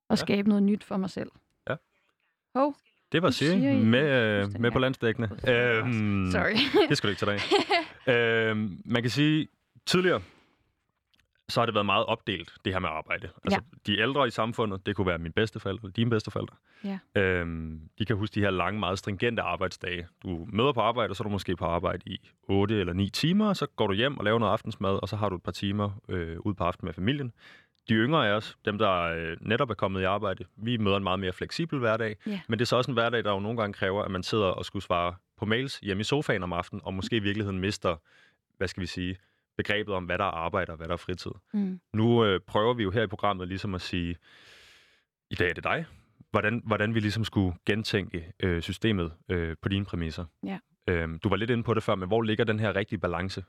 Og 0.09 0.16
Ja. 0.16 0.21
skabe 0.21 0.49
noget 0.49 0.62
nyt 0.62 0.85
for 0.85 0.97
mig 0.97 1.11
selv. 1.11 1.30
Ja. 1.69 1.75
Hov, 2.54 2.75
Det 3.12 3.23
var 3.23 3.30
Siri 3.30 3.85
med, 3.85 4.11
øh, 4.45 4.61
med 4.61 4.71
på 4.71 4.78
landsdækkende. 4.78 5.28
Øhm, 5.49 6.28
sorry. 6.33 6.87
Det 6.88 6.97
skal 6.97 7.09
du 7.09 7.11
ikke 7.11 7.21
tage 7.26 7.38
dig 7.38 7.40
øhm, 8.50 8.78
man 8.85 9.02
kan 9.02 9.11
sige, 9.11 9.49
tidligere, 9.87 10.23
så 11.50 11.61
har 11.61 11.66
det 11.66 11.75
været 11.75 11.87
meget 11.87 12.07
opdelt, 12.07 12.52
det 12.64 12.73
her 12.73 12.80
med 12.80 12.88
arbejde. 12.88 13.28
Altså, 13.45 13.61
de 13.87 13.99
ældre 13.99 14.26
i 14.26 14.30
samfundet, 14.30 14.86
det 14.86 14.97
kunne 14.97 15.06
være 15.06 15.19
mine 15.19 15.32
bedsteforældre, 15.32 15.91
dine 15.91 16.10
bedsteforældre. 16.10 16.56
Ja. 16.84 17.21
Øhm, 17.21 17.80
de 17.99 18.04
kan 18.04 18.17
huske 18.17 18.34
de 18.34 18.41
her 18.41 18.50
lange, 18.50 18.80
meget 18.80 18.99
stringente 18.99 19.43
arbejdsdage. 19.43 20.06
Du 20.23 20.47
møder 20.52 20.73
på 20.73 20.80
arbejde, 20.80 21.10
og 21.10 21.17
så 21.17 21.23
er 21.23 21.25
du 21.25 21.30
måske 21.30 21.56
på 21.56 21.65
arbejde 21.65 22.02
i 22.06 22.30
8 22.43 22.80
eller 22.80 22.93
9 22.93 23.10
timer, 23.10 23.49
og 23.49 23.56
så 23.56 23.67
går 23.67 23.86
du 23.86 23.93
hjem 23.93 24.19
og 24.19 24.25
laver 24.25 24.39
noget 24.39 24.52
aftensmad, 24.52 24.99
og 25.02 25.08
så 25.08 25.17
har 25.17 25.28
du 25.28 25.36
et 25.36 25.43
par 25.43 25.52
timer 25.52 25.91
øh, 26.08 26.36
ud 26.41 26.54
på 26.54 26.65
aftenen 26.65 26.86
med 26.86 26.95
familien. 26.95 27.32
De 27.89 27.95
yngre 27.95 28.28
af 28.28 28.32
os, 28.32 28.56
dem 28.65 28.78
der 28.78 29.00
øh, 29.00 29.36
netop 29.41 29.71
er 29.71 29.75
kommet 29.75 30.00
i 30.00 30.04
arbejde, 30.04 30.45
vi 30.56 30.76
møder 30.76 30.97
en 30.97 31.02
meget 31.02 31.21
mere 31.21 31.32
fleksibel 31.32 31.78
hverdag. 31.78 32.17
Ja. 32.26 32.41
Men 32.49 32.58
det 32.58 32.65
er 32.65 32.67
så 32.67 32.76
også 32.76 32.91
en 32.91 32.95
hverdag, 32.95 33.25
der 33.25 33.32
jo 33.32 33.41
nogle 33.41 33.58
gange 33.60 33.73
kræver, 33.73 34.02
at 34.02 34.10
man 34.10 34.23
sidder 34.23 34.47
og 34.47 34.65
skulle 34.65 34.82
svare 34.82 35.15
på 35.39 35.45
mails 35.45 35.78
hjemme 35.78 36.00
i 36.00 36.04
sofaen 36.04 36.43
om 36.43 36.52
aftenen, 36.52 36.80
og 36.84 36.95
måske 36.95 37.17
i 37.17 37.21
virkeligheden 37.21 37.58
mister, 37.58 37.97
hvad 38.56 38.69
skal 38.69 38.80
vi 38.80 38.86
sige, 38.86 39.17
begrebet 39.62 39.94
om, 39.94 40.04
hvad 40.04 40.18
der 40.18 40.25
er 40.25 40.28
arbejde 40.28 40.70
og 40.70 40.76
hvad 40.76 40.88
der 40.88 40.92
er 40.92 40.96
fritid. 41.06 41.30
Mm. 41.52 41.80
Nu 41.92 42.25
øh, 42.25 42.40
prøver 42.46 42.75
vi 42.75 42.82
jo 42.82 42.90
her 42.90 43.02
i 43.02 43.06
programmet 43.06 43.49
ligesom 43.49 43.75
at 43.75 43.80
sige, 43.80 44.16
i 45.30 45.34
dag 45.34 45.50
er 45.50 45.54
det 45.54 45.64
dig, 45.64 45.86
hvordan, 46.30 46.62
hvordan 46.64 46.94
vi 46.94 47.00
ligesom 47.00 47.25
skulle 47.25 47.56
gentænke 47.66 48.32
øh, 48.40 48.62
systemet 48.62 49.12
øh, 49.28 49.56
på 49.62 49.68
dine 49.68 49.84
præmisser. 49.84 50.25
Ja. 50.44 50.58
Øhm, 50.88 51.18
du 51.18 51.28
var 51.28 51.36
lidt 51.36 51.50
inde 51.50 51.62
på 51.62 51.75
det 51.75 51.82
før, 51.82 51.94
men 51.94 52.08
hvor 52.08 52.23
ligger 52.23 52.44
den 52.44 52.60
her 52.60 52.76
rigtige 52.76 52.99
balance? 52.99 53.44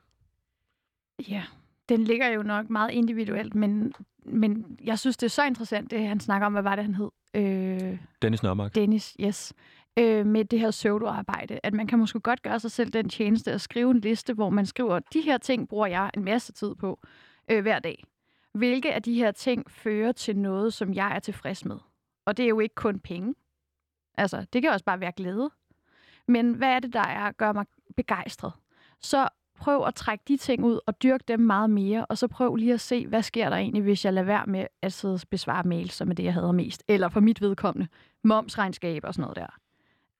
Ja, 1.28 1.44
den 1.88 2.04
ligger 2.04 2.28
jo 2.28 2.42
nok 2.42 2.70
meget 2.70 2.90
individuelt, 2.90 3.54
men, 3.54 3.94
men 4.24 4.78
jeg 4.84 4.98
synes, 4.98 5.16
det 5.16 5.26
er 5.26 5.30
så 5.30 5.44
interessant, 5.44 5.90
det 5.90 6.06
han 6.06 6.20
snakker 6.20 6.46
om, 6.46 6.52
hvad 6.52 6.62
var 6.62 6.76
det, 6.76 6.84
han 6.84 6.94
hed? 6.94 7.10
Øh, 7.34 7.98
Dennis 8.22 8.42
Nørmark. 8.42 8.74
Dennis, 8.74 9.16
yes. 9.20 9.52
Øh, 9.98 10.26
med 10.26 10.44
det 10.44 10.60
her 10.60 10.70
pseudoarbejde, 10.70 11.60
at 11.62 11.74
man 11.74 11.86
kan 11.86 11.98
måske 11.98 12.20
godt 12.20 12.42
gøre 12.42 12.60
sig 12.60 12.70
selv 12.70 12.90
den 12.90 13.08
tjeneste 13.08 13.52
at 13.52 13.60
skrive 13.60 13.90
en 13.90 14.00
liste, 14.00 14.34
hvor 14.34 14.50
man 14.50 14.66
skriver, 14.66 14.98
de 14.98 15.20
her 15.20 15.38
ting 15.38 15.68
bruger 15.68 15.86
jeg 15.86 16.10
en 16.14 16.24
masse 16.24 16.52
tid 16.52 16.74
på 16.74 17.00
øh, 17.50 17.62
hver 17.62 17.78
dag. 17.78 18.04
Hvilke 18.54 18.94
af 18.94 19.02
de 19.02 19.14
her 19.14 19.30
ting 19.30 19.70
fører 19.70 20.12
til 20.12 20.36
noget, 20.36 20.74
som 20.74 20.94
jeg 20.94 21.14
er 21.14 21.18
tilfreds 21.18 21.64
med? 21.64 21.78
Og 22.26 22.36
det 22.36 22.44
er 22.44 22.48
jo 22.48 22.60
ikke 22.60 22.74
kun 22.74 22.98
penge. 22.98 23.34
Altså, 24.14 24.46
det 24.52 24.62
kan 24.62 24.70
også 24.70 24.84
bare 24.84 25.00
være 25.00 25.12
glæde. 25.12 25.50
Men 26.28 26.54
hvad 26.54 26.68
er 26.68 26.78
det, 26.78 26.92
der 26.92 27.00
er, 27.00 27.32
gør 27.32 27.52
mig 27.52 27.66
begejstret? 27.96 28.52
Så 29.00 29.28
prøv 29.54 29.86
at 29.86 29.94
trække 29.94 30.24
de 30.28 30.36
ting 30.36 30.64
ud 30.64 30.80
og 30.86 31.02
dyrke 31.02 31.24
dem 31.28 31.40
meget 31.40 31.70
mere, 31.70 32.06
og 32.06 32.18
så 32.18 32.28
prøv 32.28 32.54
lige 32.54 32.74
at 32.74 32.80
se, 32.80 33.06
hvad 33.06 33.22
sker 33.22 33.48
der 33.48 33.56
egentlig, 33.56 33.82
hvis 33.82 34.04
jeg 34.04 34.12
lader 34.12 34.26
være 34.26 34.46
med 34.46 34.66
at 34.82 34.92
sidde 34.92 35.14
og 35.14 35.20
besvare 35.30 35.64
mails, 35.64 35.94
som 35.94 36.10
er 36.10 36.14
det, 36.14 36.24
jeg 36.24 36.34
hader 36.34 36.52
mest. 36.52 36.84
Eller 36.88 37.08
for 37.08 37.20
mit 37.20 37.40
vedkommende, 37.40 37.88
momsregnskab 38.24 39.04
og 39.04 39.14
sådan 39.14 39.22
noget 39.22 39.36
der. 39.36 39.58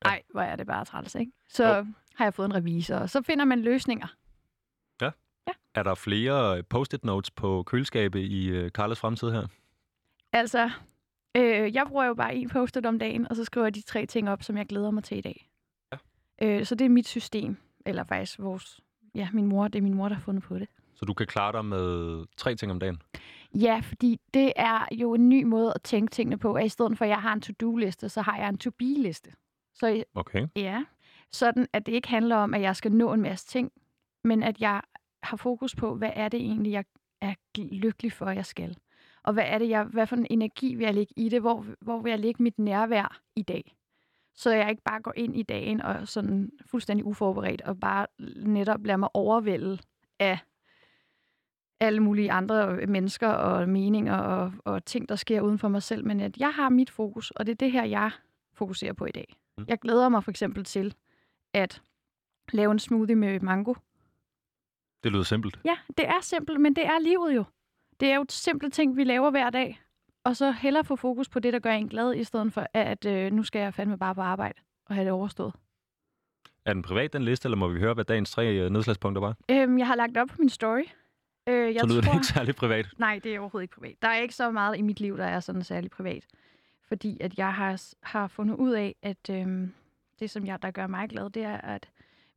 Ja. 0.05 0.11
Ej, 0.11 0.23
hvor 0.31 0.41
er 0.41 0.57
det 0.57 0.67
bare 0.67 0.85
træls, 0.85 1.15
ikke? 1.15 1.33
Så 1.49 1.77
Jo. 1.77 1.87
har 2.15 2.25
jeg 2.25 2.35
fået 2.35 2.47
en 2.47 2.55
revisor, 2.55 2.97
og 2.97 3.11
så 3.11 3.23
finder 3.23 3.45
man 3.45 3.63
løsninger. 3.63 4.07
Er 5.75 5.83
der 5.83 5.95
flere 5.95 6.63
post-it 6.63 7.05
notes 7.05 7.31
på 7.31 7.63
køleskabet 7.63 8.21
i 8.21 8.49
øh, 8.49 8.71
Carles 8.71 8.99
fremtid 9.01 9.31
her? 9.31 9.47
Altså, 10.33 10.71
øh, 11.37 11.75
jeg 11.75 11.87
bruger 11.89 12.05
jo 12.05 12.15
bare 12.15 12.35
en 12.35 12.49
post 12.49 12.77
om 12.87 12.99
dagen, 12.99 13.29
og 13.29 13.37
så 13.37 13.45
skriver 13.45 13.67
jeg 13.67 13.75
de 13.75 13.83
tre 13.83 14.07
ting 14.07 14.31
op, 14.31 14.43
som 14.43 14.57
jeg 14.57 14.67
glæder 14.67 14.91
mig 14.91 15.05
til 15.05 15.19
i 15.19 15.21
dag. 15.21 15.49
Ja. 15.93 15.97
Øh, 16.47 16.67
så 16.67 16.75
det 16.75 16.85
er 16.85 16.89
mit 16.89 17.09
system, 17.09 17.57
eller 17.87 18.05
faktisk 18.05 18.39
vores, 18.39 18.81
ja, 19.15 19.29
min 19.33 19.47
mor, 19.47 19.69
det 19.69 19.79
er 19.79 19.83
min 19.83 19.95
mor, 19.95 20.09
der 20.09 20.15
har 20.15 20.23
fundet 20.23 20.43
på 20.43 20.59
det. 20.59 20.69
Så 20.95 21.05
du 21.05 21.15
kan 21.15 21.27
klare 21.27 21.53
dig 21.53 21.65
med 21.65 22.25
tre 22.37 22.55
ting 22.55 22.73
om 22.73 22.79
dagen? 22.81 23.03
Ja, 23.55 23.81
fordi 23.85 24.21
det 24.35 24.53
er 24.57 24.87
jo 24.93 25.15
en 25.15 25.29
ny 25.29 25.43
måde 25.43 25.73
at 25.75 25.83
tænke 25.83 26.11
tingene 26.11 26.39
på, 26.39 26.55
at 26.55 26.65
i 26.67 26.69
stedet 26.69 26.99
for, 26.99 27.05
at 27.05 27.09
jeg 27.09 27.23
har 27.23 27.33
en 27.33 27.41
to-do-liste, 27.41 28.09
så 28.09 28.23
har 28.23 28.37
jeg 28.37 28.49
en 28.49 28.59
to-be-liste. 28.59 29.31
Så 29.75 30.05
Okay. 30.15 30.47
ja, 30.57 30.85
sådan 31.33 31.67
at 31.73 31.87
det 31.87 31.93
ikke 31.93 32.09
handler 32.09 32.37
om, 32.37 32.55
at 32.55 32.61
jeg 32.61 32.77
skal 32.77 32.93
nå 32.93 33.13
en 33.13 33.23
masse 33.23 33.47
ting, 33.47 33.73
men 34.25 34.43
at 34.43 34.61
jeg 34.61 34.81
har 35.23 35.37
fokus 35.37 35.75
på, 35.75 35.95
hvad 35.95 36.11
er 36.15 36.29
det 36.29 36.41
egentlig, 36.41 36.73
jeg 36.73 36.85
er 37.21 37.35
lykkelig 37.79 38.13
for, 38.13 38.27
at 38.27 38.37
jeg 38.37 38.47
skal. 38.47 38.77
Og 39.23 39.33
hvad 39.33 39.45
er 39.47 39.59
det, 39.59 39.69
jeg, 39.69 39.85
hvad 39.85 40.07
for 40.07 40.17
en 40.17 40.27
energi 40.31 40.75
vil 40.75 40.85
jeg 40.85 40.95
lægge 40.95 41.15
i 41.17 41.29
det? 41.29 41.41
Hvor, 41.41 41.67
hvor 41.81 42.01
vil 42.01 42.11
jeg 42.11 42.19
lægge 42.19 42.43
mit 42.43 42.59
nærvær 42.59 43.21
i 43.37 43.43
dag? 43.43 43.77
Så 44.35 44.51
jeg 44.51 44.71
ikke 44.71 44.83
bare 44.83 45.01
går 45.01 45.13
ind 45.17 45.37
i 45.37 45.43
dagen 45.43 45.81
og 45.81 46.09
sådan 46.09 46.51
fuldstændig 46.67 47.05
uforberedt, 47.07 47.63
og 47.63 47.81
bare 47.81 48.07
netop 48.37 48.87
lader 48.87 48.97
mig 48.97 49.09
overvælde 49.15 49.79
af 50.19 50.39
alle 51.81 52.01
mulige 52.01 52.33
andre 52.33 52.87
mennesker 52.87 53.29
og 53.29 53.69
meninger 53.69 54.17
og, 54.17 54.53
og 54.65 54.85
ting, 54.85 55.09
der 55.09 55.17
sker 55.17 55.41
uden 55.41 55.59
for 55.59 55.69
mig 55.69 55.83
selv. 55.83 56.05
Men 56.07 56.21
at 56.21 56.37
jeg 56.37 56.53
har 56.53 56.69
mit 56.69 56.91
fokus, 56.91 57.31
og 57.31 57.47
det 57.47 57.53
er 57.53 57.57
det 57.57 57.73
her, 57.73 57.85
jeg 57.85 58.11
fokuserer 58.55 58.93
på 58.93 59.07
i 59.07 59.11
dag. 59.11 59.35
Mm. 59.59 59.65
Jeg 59.69 59.79
glæder 59.79 60.09
mig 60.09 60.25
for 60.25 60.31
eksempel 60.31 60.65
til 60.65 60.95
at 61.55 61.83
lave 62.53 62.73
en 62.73 62.79
smoothie 62.79 63.17
med 63.17 63.41
mango. 63.41 63.75
Det 65.05 65.13
lyder 65.13 65.23
simpelt. 65.23 65.59
Ja, 65.65 65.77
det 65.97 66.09
er 66.09 66.21
simpelt, 66.21 66.61
men 66.61 66.77
det 66.77 66.87
er 66.87 66.99
livet 66.99 67.37
jo. 67.37 67.45
Det 68.01 68.11
er 68.11 68.15
jo 68.17 68.25
simple 68.29 68.71
ting, 68.71 68.97
vi 68.97 69.05
laver 69.05 69.31
hver 69.31 69.51
dag. 69.51 69.83
Og 70.25 70.37
så 70.37 70.51
hellere 70.51 70.85
få 70.85 70.97
fokus 70.97 71.29
på 71.29 71.39
det, 71.39 71.53
der 71.53 71.59
gør 71.59 71.71
en 71.73 71.89
glad, 71.89 72.15
i 72.15 72.25
stedet 72.25 72.53
for, 72.53 72.67
at 72.75 73.05
øh, 73.05 73.33
nu 73.33 73.43
skal 73.43 73.61
jeg 73.61 73.75
fandme 73.75 73.99
bare 73.99 74.15
på 74.15 74.21
arbejde 74.21 74.61
og 74.87 74.95
have 74.95 75.05
det 75.05 75.13
overstået. 75.13 75.53
Er 76.65 76.73
den 76.73 76.83
privat, 76.83 77.13
den 77.13 77.23
liste, 77.23 77.47
eller 77.47 77.57
må 77.57 77.69
vi 77.69 77.79
høre, 77.79 77.95
hvad 77.95 78.05
dagens 78.05 78.31
tre 78.31 78.47
øh, 78.57 78.71
nedslagspunkter 78.71 79.21
var? 79.21 79.37
Øhm, 79.51 79.79
jeg 79.79 79.87
har 79.87 79.95
lagt 79.95 80.17
op 80.17 80.29
på 80.29 80.35
min 80.39 80.49
story. 80.49 80.85
Øh, 81.49 81.75
jeg 81.75 81.81
Så 81.81 81.87
lyder 81.87 82.03
tror... 82.03 82.11
det 82.13 82.17
ikke 82.17 82.27
særlig 82.27 82.57
privat. 82.57 82.87
Nej, 82.99 83.21
det 83.25 83.35
er 83.35 83.41
overhovedet 83.41 83.65
ikke 83.65 83.75
privat. 83.75 83.95
Der 84.03 84.09
er 84.09 84.17
ikke 84.19 84.35
så 84.35 84.51
meget 84.51 84.79
i 84.79 84.83
mit 84.83 85.01
liv, 85.01 85.17
der 85.17 85.25
er 85.25 85.41
sådan 85.41 85.65
særlig 85.65 85.91
privat. 85.91 86.27
Fordi 86.93 87.17
at 87.21 87.39
jeg 87.39 87.55
har, 87.55 87.83
har 88.03 88.27
fundet 88.27 88.55
ud 88.57 88.71
af, 88.73 88.95
at 89.03 89.31
øhm, 89.31 89.73
det, 90.21 90.31
som 90.31 90.47
jeg, 90.47 90.63
der 90.63 90.71
gør 90.71 90.87
mig 90.87 91.09
glad, 91.09 91.31
det 91.31 91.43
er 91.43 91.57
at 91.57 91.89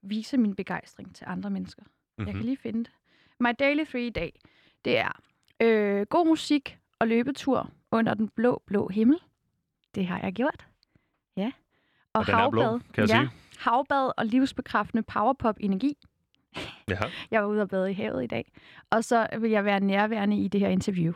vise 0.01 0.37
min 0.37 0.55
begejstring 0.55 1.15
til 1.15 1.25
andre 1.29 1.49
mennesker. 1.49 1.83
Mm-hmm. 1.83 2.25
Jeg 2.27 2.33
kan 2.33 2.39
Mhm. 2.39 2.45
lige 2.45 2.57
finde 2.57 2.79
det. 2.83 2.91
My 3.39 3.49
daily 3.59 3.83
three 3.85 4.07
i 4.07 4.09
dag, 4.09 4.39
det 4.85 4.97
er 4.97 5.11
Øh, 5.61 6.05
god 6.05 6.27
musik 6.27 6.77
og 6.99 7.07
løbetur 7.07 7.69
under 7.91 8.13
den 8.13 8.29
blå, 8.29 8.61
blå 8.65 8.87
himmel. 8.87 9.17
Det 9.95 10.07
har 10.07 10.19
jeg 10.19 10.33
gjort. 10.33 10.67
Ja. 11.37 11.51
Og, 12.13 12.19
Og 12.27 12.33
er 12.33 12.49
blå, 12.49 12.61
havbad. 12.61 12.79
kan 12.93 13.01
jeg 13.01 13.09
ja, 13.09 13.19
sige. 13.19 13.29
havbad 13.59 14.11
og 14.17 14.25
livsbekræftende 14.25 15.03
powerpop-energi. 15.03 15.97
Ja. 16.89 16.97
Jeg 17.31 17.41
var 17.41 17.47
ude 17.47 17.61
og 17.61 17.69
bade 17.69 17.91
i 17.91 17.93
havet 17.93 18.23
i 18.23 18.27
dag. 18.27 18.51
Og 18.89 19.03
så 19.03 19.27
vil 19.39 19.51
jeg 19.51 19.65
være 19.65 19.79
nærværende 19.79 20.37
i 20.37 20.47
det 20.47 20.59
her 20.59 20.69
interview. 20.69 21.13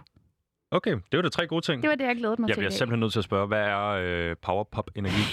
Okay, 0.72 0.92
det 0.92 1.18
var 1.18 1.22
da 1.22 1.30
tre 1.30 1.48
gode 1.48 1.66
ting. 1.66 1.82
Det 1.82 1.90
var 1.90 1.96
det, 1.96 2.06
jeg 2.06 2.16
glædede 2.16 2.42
mig 2.42 2.48
Jeg 2.48 2.56
til 2.56 2.62
i 2.62 2.64
bliver 2.64 2.72
simpelthen 2.72 3.00
nødt 3.00 3.12
til 3.12 3.20
at 3.20 3.26
spørge, 3.26 3.48
hvad 3.48 3.62
er 3.62 3.88
øh, 3.88 4.36
powerpop-energi? 4.42 5.24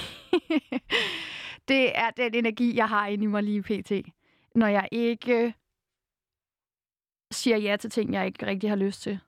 det 1.69 1.99
er 1.99 2.11
den 2.17 2.35
energi, 2.35 2.77
jeg 2.77 2.89
har 2.89 3.07
inde 3.07 3.25
i 3.25 3.27
mig 3.27 3.43
lige 3.43 3.63
pt. 3.63 3.93
Når 4.55 4.67
jeg 4.67 4.89
ikke 4.93 5.55
siger 7.31 7.57
ja 7.57 7.77
til 7.77 7.91
ting, 7.91 8.13
jeg 8.13 8.27
ikke 8.27 8.47
rigtig 8.47 8.71
har 8.71 8.77
lyst 8.77 9.03
til. 9.03 9.19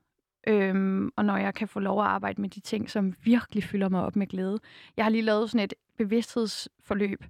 Øhm, 0.46 1.10
og 1.16 1.24
når 1.24 1.36
jeg 1.36 1.54
kan 1.54 1.68
få 1.68 1.80
lov 1.80 2.00
at 2.00 2.06
arbejde 2.06 2.40
med 2.40 2.48
de 2.48 2.60
ting, 2.60 2.90
som 2.90 3.14
virkelig 3.24 3.64
fylder 3.64 3.88
mig 3.88 4.04
op 4.04 4.16
med 4.16 4.26
glæde. 4.26 4.58
Jeg 4.96 5.04
har 5.04 5.10
lige 5.10 5.22
lavet 5.22 5.50
sådan 5.50 5.64
et 5.64 5.74
bevidsthedsforløb, 5.98 7.24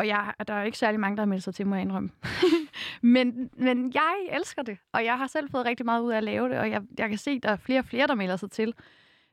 og 0.00 0.06
jeg, 0.06 0.34
der 0.48 0.54
er 0.54 0.64
ikke 0.64 0.78
særlig 0.78 1.00
mange, 1.00 1.16
der 1.16 1.22
har 1.22 1.26
meldt 1.26 1.44
sig 1.44 1.54
til, 1.54 1.66
må 1.66 1.74
jeg 1.74 1.82
indrømme. 1.82 2.10
men, 3.14 3.50
men 3.56 3.92
jeg 3.94 4.14
elsker 4.30 4.62
det, 4.62 4.78
og 4.92 5.04
jeg 5.04 5.18
har 5.18 5.26
selv 5.26 5.50
fået 5.50 5.66
rigtig 5.66 5.86
meget 5.86 6.02
ud 6.02 6.12
af 6.12 6.16
at 6.16 6.24
lave 6.24 6.48
det, 6.48 6.58
og 6.58 6.70
jeg, 6.70 6.82
jeg 6.98 7.08
kan 7.08 7.18
se, 7.18 7.30
at 7.30 7.42
der 7.42 7.48
er 7.48 7.56
flere 7.56 7.78
og 7.78 7.84
flere, 7.84 8.06
der 8.06 8.14
melder 8.14 8.36
sig 8.36 8.50
til. 8.50 8.74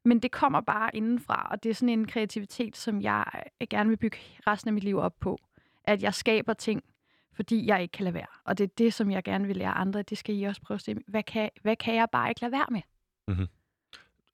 Men 0.05 0.19
det 0.19 0.31
kommer 0.31 0.61
bare 0.61 0.95
indenfra, 0.95 1.47
og 1.51 1.63
det 1.63 1.69
er 1.69 1.73
sådan 1.73 1.89
en 1.89 2.07
kreativitet, 2.07 2.77
som 2.77 3.01
jeg 3.01 3.25
øh, 3.61 3.67
gerne 3.69 3.89
vil 3.89 3.97
bygge 3.97 4.17
resten 4.47 4.69
af 4.69 4.73
mit 4.73 4.83
liv 4.83 4.97
op 4.97 5.19
på. 5.19 5.39
At 5.83 6.03
jeg 6.03 6.13
skaber 6.13 6.53
ting, 6.53 6.83
fordi 7.33 7.67
jeg 7.67 7.81
ikke 7.81 7.91
kan 7.91 8.03
lade 8.03 8.13
være. 8.13 8.27
Og 8.45 8.57
det 8.57 8.63
er 8.63 8.73
det, 8.77 8.93
som 8.93 9.11
jeg 9.11 9.23
gerne 9.23 9.47
vil 9.47 9.57
lære 9.57 9.71
andre. 9.71 10.01
Det 10.01 10.17
skal 10.17 10.35
I 10.35 10.43
også 10.43 10.61
prøve 10.61 10.75
at 10.75 10.81
se. 10.81 10.95
Hvad 11.07 11.23
kan, 11.23 11.49
hvad 11.61 11.75
kan 11.75 11.95
jeg 11.95 12.07
bare 12.11 12.29
ikke 12.29 12.41
lade 12.41 12.51
være 12.51 12.67
med? 12.71 12.81
Mm-hmm. 13.27 13.47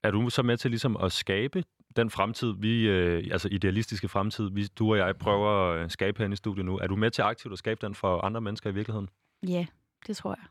Er 0.02 0.10
du 0.10 0.30
så 0.30 0.42
med 0.42 0.56
til 0.56 0.70
ligesom 0.70 0.96
at 0.96 1.12
skabe 1.12 1.64
den 1.96 2.10
fremtid, 2.10 2.54
vi, 2.58 2.88
øh, 2.88 3.28
altså 3.32 3.48
idealistiske 3.52 4.08
fremtid, 4.08 4.50
vi, 4.50 4.66
du 4.66 4.90
og 4.90 4.98
jeg 4.98 5.16
prøver 5.16 5.72
at 5.72 5.92
skabe 5.92 6.18
herinde 6.18 6.34
i 6.34 6.36
studiet 6.36 6.66
nu? 6.66 6.78
Er 6.78 6.86
du 6.86 6.96
med 6.96 7.10
til 7.10 7.22
aktivt 7.22 7.52
at 7.52 7.58
skabe 7.58 7.86
den 7.86 7.94
for 7.94 8.20
andre 8.20 8.40
mennesker 8.40 8.70
i 8.70 8.74
virkeligheden? 8.74 9.08
Ja, 9.48 9.66
det 10.06 10.16
tror 10.16 10.30
jeg. 10.30 10.44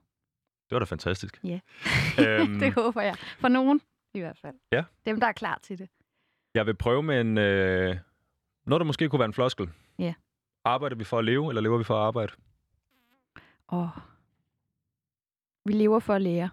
Det 0.70 0.76
var 0.76 0.80
da 0.80 0.86
fantastisk. 0.86 1.40
Ja. 1.44 1.60
øhm, 2.24 2.60
det 2.60 2.74
håber 2.74 3.02
jeg. 3.02 3.16
For 3.40 3.48
nogen 3.48 3.82
i 4.14 4.20
hvert 4.20 4.38
fald. 4.38 4.56
Ja. 4.72 4.84
Dem, 5.06 5.20
der 5.20 5.28
er 5.28 5.32
klar 5.32 5.60
til 5.64 5.80
det. 5.80 5.90
jeg 6.54 6.66
vil 6.66 6.76
prøve 6.76 7.04
med 7.04 7.22
en, 7.22 7.38
øh, 7.38 7.98
noget, 8.66 8.80
der 8.80 8.86
måske 8.86 9.10
kunne 9.10 9.20
være 9.20 9.26
en 9.26 9.34
floskel. 9.34 9.70
Ja. 10.00 10.14
Arbejder 10.66 10.96
vi 10.96 11.04
for 11.04 11.20
at 11.20 11.26
leve, 11.26 11.50
eller 11.50 11.62
lever 11.62 11.78
vi 11.78 11.84
for 11.84 11.96
at 11.96 12.02
arbejde? 12.02 12.34
Og 13.68 13.90
vi 15.66 15.74
lever 15.74 16.00
for 16.00 16.14
at 16.14 16.22
lære. 16.22 16.50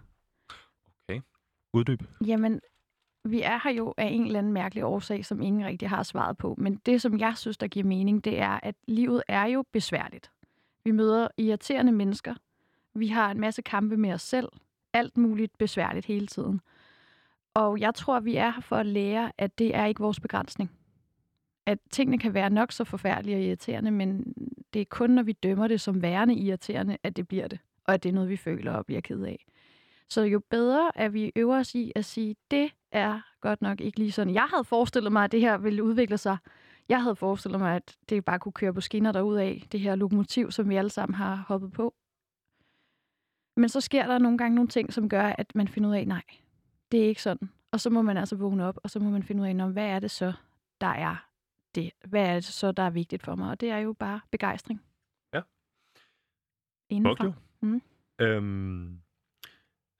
Uddyb. 1.72 2.02
Jamen, 2.26 2.60
vi 3.24 3.42
er 3.42 3.60
her 3.64 3.70
jo 3.70 3.94
af 3.96 4.06
en 4.06 4.26
eller 4.26 4.38
anden 4.38 4.52
mærkelig 4.52 4.84
årsag, 4.84 5.24
som 5.24 5.40
ingen 5.40 5.66
rigtig 5.66 5.88
har 5.88 6.02
svaret 6.02 6.36
på. 6.36 6.54
Men 6.58 6.80
det, 6.86 7.02
som 7.02 7.18
jeg 7.18 7.36
synes, 7.36 7.58
der 7.58 7.66
giver 7.66 7.86
mening, 7.86 8.24
det 8.24 8.40
er, 8.40 8.60
at 8.62 8.74
livet 8.88 9.22
er 9.28 9.44
jo 9.44 9.64
besværligt. 9.72 10.30
Vi 10.84 10.90
møder 10.90 11.28
irriterende 11.38 11.92
mennesker. 11.92 12.34
Vi 12.94 13.06
har 13.06 13.30
en 13.30 13.40
masse 13.40 13.62
kampe 13.62 13.96
med 13.96 14.12
os 14.12 14.22
selv. 14.22 14.48
Alt 14.92 15.16
muligt 15.16 15.58
besværligt 15.58 16.06
hele 16.06 16.26
tiden. 16.26 16.60
Og 17.54 17.80
jeg 17.80 17.94
tror, 17.94 18.20
vi 18.20 18.36
er 18.36 18.50
her 18.50 18.60
for 18.60 18.76
at 18.76 18.86
lære, 18.86 19.32
at 19.38 19.58
det 19.58 19.76
er 19.76 19.86
ikke 19.86 20.00
vores 20.00 20.20
begrænsning. 20.20 20.70
At 21.66 21.78
tingene 21.90 22.18
kan 22.18 22.34
være 22.34 22.50
nok 22.50 22.72
så 22.72 22.84
forfærdelige 22.84 23.36
og 23.36 23.42
irriterende, 23.42 23.90
men 23.90 24.34
det 24.74 24.80
er 24.80 24.86
kun, 24.90 25.10
når 25.10 25.22
vi 25.22 25.32
dømmer 25.32 25.68
det 25.68 25.80
som 25.80 26.02
værende 26.02 26.34
irriterende, 26.34 26.98
at 27.02 27.16
det 27.16 27.28
bliver 27.28 27.48
det. 27.48 27.58
Og 27.84 27.94
at 27.94 28.02
det 28.02 28.08
er 28.08 28.12
noget, 28.12 28.28
vi 28.28 28.36
føler 28.36 28.72
og 28.72 28.86
bliver 28.86 29.00
ked 29.00 29.22
af. 29.22 29.46
Så 30.10 30.22
jo 30.22 30.40
bedre, 30.50 30.98
at 30.98 31.12
vi 31.14 31.32
øver 31.36 31.58
os 31.58 31.74
i 31.74 31.92
at 31.94 32.04
sige, 32.04 32.36
det 32.50 32.72
er 32.92 33.20
godt 33.40 33.62
nok 33.62 33.80
ikke 33.80 33.98
lige 33.98 34.12
sådan. 34.12 34.34
Jeg 34.34 34.46
havde 34.50 34.64
forestillet 34.64 35.12
mig, 35.12 35.24
at 35.24 35.32
det 35.32 35.40
her 35.40 35.58
ville 35.58 35.82
udvikle 35.84 36.18
sig. 36.18 36.36
Jeg 36.88 37.02
havde 37.02 37.16
forestillet 37.16 37.60
mig, 37.60 37.76
at 37.76 37.96
det 38.08 38.24
bare 38.24 38.38
kunne 38.38 38.52
køre 38.52 38.74
på 38.74 38.80
skinner 38.80 39.12
derudad, 39.12 39.60
det 39.72 39.80
her 39.80 39.94
lokomotiv, 39.94 40.50
som 40.50 40.68
vi 40.68 40.76
alle 40.76 40.90
sammen 40.90 41.14
har 41.14 41.36
hoppet 41.48 41.72
på. 41.72 41.94
Men 43.56 43.68
så 43.68 43.80
sker 43.80 44.06
der 44.06 44.18
nogle 44.18 44.38
gange 44.38 44.54
nogle 44.54 44.68
ting, 44.68 44.92
som 44.92 45.08
gør, 45.08 45.22
at 45.22 45.54
man 45.54 45.68
finder 45.68 45.90
ud 45.90 45.94
af, 45.94 46.06
nej, 46.06 46.22
det 46.92 47.00
er 47.04 47.08
ikke 47.08 47.22
sådan. 47.22 47.50
Og 47.72 47.80
så 47.80 47.90
må 47.90 48.02
man 48.02 48.16
altså 48.16 48.36
vågne 48.36 48.64
op, 48.64 48.78
og 48.82 48.90
så 48.90 49.00
må 49.00 49.10
man 49.10 49.22
finde 49.22 49.42
ud 49.42 49.46
af, 49.46 49.56
"Nå, 49.56 49.66
hvad 49.68 49.86
er 49.86 49.98
det 49.98 50.10
så, 50.10 50.32
der 50.80 50.86
er 50.86 51.28
det? 51.74 51.90
Hvad 52.04 52.26
er 52.28 52.34
det 52.34 52.44
så, 52.44 52.72
der 52.72 52.82
er 52.82 52.90
vigtigt 52.90 53.22
for 53.22 53.34
mig? 53.34 53.50
Og 53.50 53.60
det 53.60 53.70
er 53.70 53.78
jo 53.78 53.92
bare 53.92 54.20
begejstring. 54.30 54.82
Ja. 55.34 55.40
Smukt 56.92 57.20
jo. 57.24 57.32
Mm. 57.60 57.82
Øhm, 58.20 59.00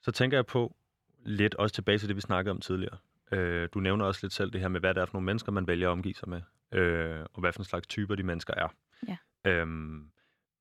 så 0.02 0.12
tænker 0.12 0.36
jeg 0.36 0.46
på 0.46 0.76
lidt 1.24 1.54
også 1.54 1.74
tilbage 1.74 1.98
til 1.98 2.08
det, 2.08 2.16
vi 2.16 2.20
snakkede 2.20 2.50
om 2.50 2.60
tidligere. 2.60 2.96
Øh, 3.32 3.68
du 3.74 3.80
nævner 3.80 4.04
også 4.04 4.20
lidt 4.22 4.32
selv 4.32 4.50
det 4.50 4.60
her 4.60 4.68
med, 4.68 4.80
hvad 4.80 4.94
det 4.94 5.00
er 5.00 5.06
for 5.06 5.14
nogle 5.14 5.26
mennesker, 5.26 5.52
man 5.52 5.66
vælger 5.66 5.88
at 5.88 5.92
omgive 5.92 6.14
sig 6.14 6.28
med, 6.28 6.40
øh, 6.72 7.20
og 7.34 7.40
hvad 7.40 7.52
for 7.52 7.60
en 7.60 7.64
slags 7.64 7.86
typer 7.86 8.14
de 8.14 8.22
mennesker 8.22 8.54
er. 8.56 8.68
Ja. 9.08 9.16
Øhm, 9.50 10.10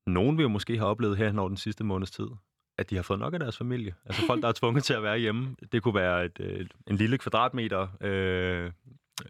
nogen 0.06 0.36
vil 0.36 0.42
jo 0.42 0.48
måske 0.48 0.76
have 0.76 0.88
oplevet 0.88 1.16
her 1.16 1.38
over 1.38 1.48
den 1.48 1.56
sidste 1.56 1.84
måneds 1.84 2.10
tid, 2.10 2.26
at 2.78 2.90
de 2.90 2.96
har 2.96 3.02
fået 3.02 3.18
nok 3.18 3.32
af 3.34 3.40
deres 3.40 3.58
familie. 3.58 3.94
Altså 4.04 4.26
folk, 4.26 4.42
der 4.42 4.48
er 4.48 4.52
tvunget 4.60 4.84
til 4.84 4.94
at 4.94 5.02
være 5.02 5.18
hjemme. 5.18 5.56
Det 5.72 5.82
kunne 5.82 5.94
være 5.94 6.24
et, 6.24 6.40
øh, 6.40 6.66
en 6.86 6.96
lille 6.96 7.18
kvadratmeter, 7.18 7.88
øh, 8.00 8.70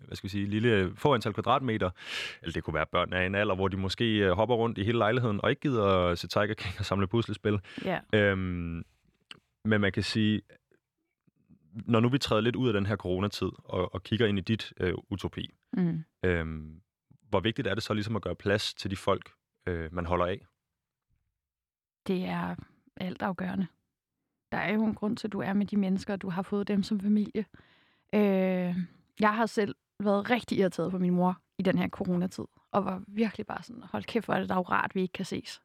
hvad 0.04 0.16
skal 0.16 0.24
vi 0.24 0.28
sige, 0.28 0.46
lille 0.46 0.92
få 0.96 1.14
antal 1.14 1.32
kvadratmeter, 1.32 1.90
eller 2.42 2.52
det 2.52 2.64
kunne 2.64 2.74
være 2.74 2.86
børn 2.86 3.12
af 3.12 3.26
en 3.26 3.34
alder, 3.34 3.54
hvor 3.54 3.68
de 3.68 3.76
måske 3.76 4.18
øh, 4.18 4.32
hopper 4.32 4.54
rundt 4.54 4.78
i 4.78 4.84
hele 4.84 4.98
lejligheden 4.98 5.40
og 5.42 5.50
ikke 5.50 5.60
gider 5.60 5.84
at 5.84 6.18
se 6.18 6.28
Tiger 6.28 6.54
King 6.54 6.74
og 6.78 6.84
samle 6.84 7.06
puslespil. 7.06 7.60
Ja. 7.84 7.98
Øhm, 8.12 8.84
men 9.64 9.80
man 9.80 9.92
kan 9.92 10.02
sige, 10.02 10.42
når 11.86 12.00
nu 12.00 12.08
vi 12.08 12.18
træder 12.18 12.40
lidt 12.42 12.56
ud 12.56 12.66
af 12.68 12.72
den 12.72 12.86
her 12.86 12.96
coronatid 12.96 13.50
og, 13.64 13.94
og 13.94 14.02
kigger 14.02 14.26
ind 14.26 14.38
i 14.38 14.42
dit 14.42 14.72
øh, 14.80 14.94
utopi, 15.10 15.50
Mm. 15.72 16.04
øhm, 16.24 16.80
hvor 17.28 17.40
vigtigt 17.40 17.68
er 17.68 17.74
det 17.74 17.82
så 17.82 17.94
ligesom 17.94 18.16
at 18.16 18.22
gøre 18.22 18.34
plads 18.36 18.74
til 18.74 18.90
de 18.90 18.96
folk, 18.96 19.30
øh, 19.66 19.94
man 19.94 20.06
holder 20.06 20.26
af? 20.26 20.46
det 22.06 22.24
er 22.24 22.54
altafgørende. 22.96 23.66
Der 24.52 24.58
er 24.58 24.72
jo 24.74 24.84
en 24.84 24.94
grund 24.94 25.16
til, 25.16 25.28
at 25.28 25.32
du 25.32 25.40
er 25.40 25.52
med 25.52 25.66
de 25.66 25.76
mennesker, 25.76 26.12
og 26.12 26.22
du 26.22 26.28
har 26.30 26.42
fået 26.42 26.68
dem 26.68 26.82
som 26.82 27.00
familie. 27.00 27.44
Øh, 28.14 28.76
jeg 29.20 29.34
har 29.34 29.46
selv 29.46 29.74
været 30.00 30.30
rigtig 30.30 30.58
irriteret 30.58 30.90
på 30.90 30.98
min 30.98 31.14
mor 31.14 31.40
i 31.58 31.62
den 31.62 31.78
her 31.78 31.88
coronatid, 31.88 32.44
og 32.72 32.84
var 32.84 33.02
virkelig 33.08 33.46
bare 33.46 33.62
sådan, 33.62 33.82
hold 33.92 34.04
kæft, 34.04 34.26
hvor 34.26 34.34
er 34.34 34.40
det 34.40 34.48
da 34.48 34.54
rart, 34.54 34.94
vi 34.94 35.02
ikke 35.02 35.12
kan 35.12 35.24
ses. 35.24 35.62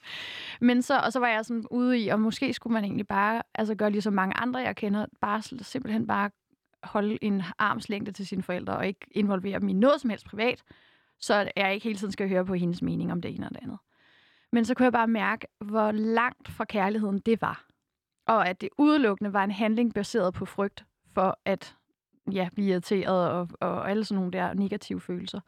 Men 0.60 0.82
så, 0.82 0.98
og 0.98 1.12
så 1.12 1.20
var 1.20 1.28
jeg 1.28 1.44
sådan 1.44 1.64
ude 1.70 1.98
i, 1.98 2.08
og 2.08 2.20
måske 2.20 2.52
skulle 2.52 2.74
man 2.74 2.84
egentlig 2.84 3.06
bare 3.06 3.42
altså 3.54 3.74
gøre 3.74 3.90
ligesom 3.90 4.12
mange 4.12 4.36
andre, 4.36 4.60
jeg 4.60 4.76
kender, 4.76 5.06
bare 5.20 5.42
simpelthen 5.42 6.06
bare 6.06 6.30
holde 6.82 7.24
en 7.24 7.42
armslængde 7.58 8.12
til 8.12 8.26
sine 8.26 8.42
forældre, 8.42 8.76
og 8.76 8.86
ikke 8.86 9.06
involvere 9.10 9.60
dem 9.60 9.68
i 9.68 9.72
noget 9.72 10.00
som 10.00 10.10
helst 10.10 10.26
privat, 10.26 10.62
så 11.18 11.50
jeg 11.56 11.74
ikke 11.74 11.84
hele 11.84 11.98
tiden 11.98 12.12
skal 12.12 12.28
høre 12.28 12.44
på 12.44 12.54
hendes 12.54 12.82
mening 12.82 13.12
om 13.12 13.22
det 13.22 13.34
ene 13.34 13.46
og 13.46 13.54
det 13.54 13.62
andet. 13.62 13.78
Men 14.52 14.64
så 14.64 14.74
kunne 14.74 14.84
jeg 14.84 14.92
bare 14.92 15.06
mærke, 15.06 15.46
hvor 15.60 15.92
langt 15.92 16.48
fra 16.48 16.64
kærligheden 16.64 17.18
det 17.18 17.40
var. 17.42 17.66
Og 18.26 18.48
at 18.48 18.60
det 18.60 18.68
udelukkende 18.78 19.32
var 19.32 19.44
en 19.44 19.50
handling 19.50 19.94
baseret 19.94 20.34
på 20.34 20.44
frygt 20.44 20.84
for 21.14 21.38
at 21.44 21.76
ja, 22.32 22.48
blive 22.54 22.68
irriteret 22.68 23.30
og, 23.30 23.48
og 23.60 23.90
alle 23.90 24.04
sådan 24.04 24.16
nogle 24.18 24.32
der 24.32 24.54
negative 24.54 25.00
følelser. 25.00 25.40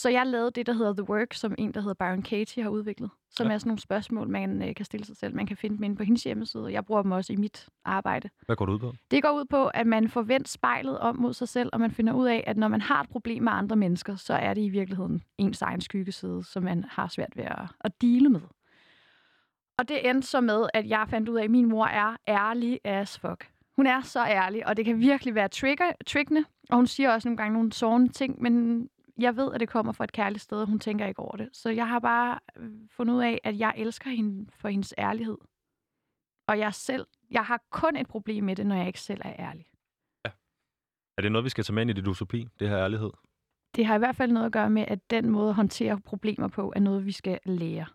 Så 0.00 0.08
jeg 0.10 0.26
lavede 0.26 0.50
det, 0.50 0.66
der 0.66 0.72
hedder 0.72 0.92
The 0.92 1.08
Work, 1.10 1.34
som 1.34 1.54
en, 1.58 1.74
der 1.74 1.80
hedder 1.80 1.94
Byron 1.94 2.22
Katie 2.22 2.62
har 2.62 2.70
udviklet. 2.70 3.10
Som 3.30 3.46
Ja. 3.46 3.52
er 3.54 3.58
sådan 3.58 3.68
nogle 3.68 3.80
spørgsmål, 3.80 4.28
man 4.28 4.62
øh, 4.68 4.74
kan 4.74 4.84
stille 4.84 5.06
sig 5.06 5.16
selv. 5.16 5.34
Man 5.34 5.46
kan 5.46 5.56
finde 5.56 5.76
dem 5.76 5.84
inde 5.84 5.96
på 5.96 6.02
hendes 6.02 6.24
hjemmeside, 6.24 6.64
og 6.64 6.72
jeg 6.72 6.84
bruger 6.84 7.02
dem 7.02 7.12
også 7.12 7.32
i 7.32 7.36
mit 7.36 7.68
arbejde. 7.84 8.30
Hvad 8.46 8.56
går 8.56 8.66
du 8.66 8.72
ud 8.72 8.78
på? 8.78 8.92
Det 9.10 9.22
går 9.22 9.30
ud 9.30 9.44
på, 9.44 9.66
at 9.66 9.86
man 9.86 10.08
får 10.08 10.22
vendt 10.22 10.48
spejlet 10.48 10.98
om 10.98 11.16
mod 11.16 11.32
sig 11.32 11.48
selv, 11.48 11.70
og 11.72 11.80
man 11.80 11.90
finder 11.90 12.12
ud 12.12 12.26
af, 12.26 12.44
at 12.46 12.56
når 12.56 12.68
man 12.68 12.80
har 12.80 13.02
et 13.02 13.08
problem 13.10 13.42
med 13.42 13.52
andre 13.52 13.76
mennesker, 13.76 14.16
så 14.16 14.34
er 14.34 14.54
det 14.54 14.62
i 14.62 14.68
virkeligheden 14.68 15.22
ens 15.38 15.62
egen 15.62 15.80
skyggeside, 15.80 16.44
som 16.44 16.62
man 16.62 16.84
har 16.88 17.08
svært 17.08 17.36
ved 17.36 17.44
at, 17.44 17.62
at 17.80 18.00
dele 18.00 18.28
med. 18.28 18.40
Og 19.78 19.88
det 19.88 20.08
endte 20.10 20.28
så 20.28 20.40
med, 20.40 20.66
at 20.74 20.88
jeg 20.88 21.06
fandt 21.08 21.28
ud 21.28 21.36
af, 21.36 21.44
at 21.44 21.50
min 21.50 21.68
mor 21.68 21.86
er 21.86 22.16
ærlig 22.28 22.80
as 22.84 23.18
fuck. 23.18 23.48
Hun 23.76 23.86
er 23.86 24.00
så 24.00 24.24
ærlig, 24.24 24.66
og 24.66 24.76
det 24.76 24.84
kan 24.84 24.98
virkelig 25.00 25.34
være 25.34 25.48
trigger, 25.48 25.92
triggende. 26.06 26.44
Og 26.70 26.76
hun 26.76 26.86
siger 26.86 27.12
også 27.12 27.28
nogle 27.28 27.36
gange 27.36 27.52
nogle 27.52 27.72
sårende 27.72 28.12
ting, 28.12 28.42
men 28.42 28.88
jeg 29.18 29.36
ved, 29.36 29.52
at 29.54 29.60
det 29.60 29.68
kommer 29.68 29.92
fra 29.92 30.04
et 30.04 30.12
kærligt 30.12 30.42
sted, 30.42 30.60
og 30.60 30.66
hun 30.66 30.78
tænker 30.78 31.06
ikke 31.06 31.20
over 31.20 31.36
det. 31.36 31.48
Så 31.52 31.70
jeg 31.70 31.88
har 31.88 31.98
bare 31.98 32.38
øh, 32.56 32.70
fundet 32.90 33.14
ud 33.14 33.22
af, 33.22 33.40
at 33.44 33.58
jeg 33.58 33.74
elsker 33.76 34.10
hende 34.10 34.50
for 34.52 34.68
hendes 34.68 34.94
ærlighed. 34.98 35.38
Og 36.46 36.58
jeg 36.58 36.74
selv, 36.74 37.06
jeg 37.30 37.44
har 37.44 37.62
kun 37.70 37.96
et 37.96 38.08
problem 38.08 38.44
med 38.44 38.56
det, 38.56 38.66
når 38.66 38.76
jeg 38.76 38.86
ikke 38.86 39.00
selv 39.00 39.20
er 39.24 39.34
ærlig. 39.38 39.66
Er 41.18 41.22
det 41.22 41.32
noget, 41.32 41.44
vi 41.44 41.50
skal 41.50 41.64
tage 41.64 41.74
med 41.74 41.82
ind 41.82 41.90
i 41.90 41.92
dit 41.92 42.06
utopi, 42.06 42.48
det 42.58 42.68
her 42.68 42.78
ærlighed? 42.78 43.10
Det 43.76 43.86
har 43.86 43.94
i 43.94 43.98
hvert 43.98 44.16
fald 44.16 44.32
noget 44.32 44.46
at 44.46 44.52
gøre 44.52 44.70
med, 44.70 44.84
at 44.88 45.10
den 45.10 45.30
måde 45.30 45.48
at 45.48 45.54
håndtere 45.54 46.00
problemer 46.00 46.48
på, 46.48 46.72
er 46.76 46.80
noget, 46.80 47.06
vi 47.06 47.12
skal 47.12 47.38
lære. 47.44 47.86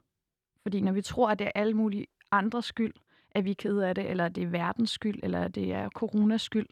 Fordi 0.62 0.81
når 0.81 0.91
vi 0.91 1.01
tror, 1.01 1.29
at 1.29 1.39
det 1.39 1.47
er 1.47 1.51
alle 1.55 1.73
mulige 1.73 2.07
andres 2.31 2.65
skyld, 2.65 2.93
at 3.31 3.45
vi 3.45 3.51
er 3.51 3.55
kede 3.55 3.88
af 3.88 3.95
det, 3.95 4.09
eller 4.09 4.29
det 4.29 4.43
er 4.43 4.47
verdens 4.47 4.89
skyld, 4.89 5.19
eller 5.23 5.47
det 5.47 5.73
er 5.73 5.89
coronas 5.89 6.41
skyld, 6.41 6.67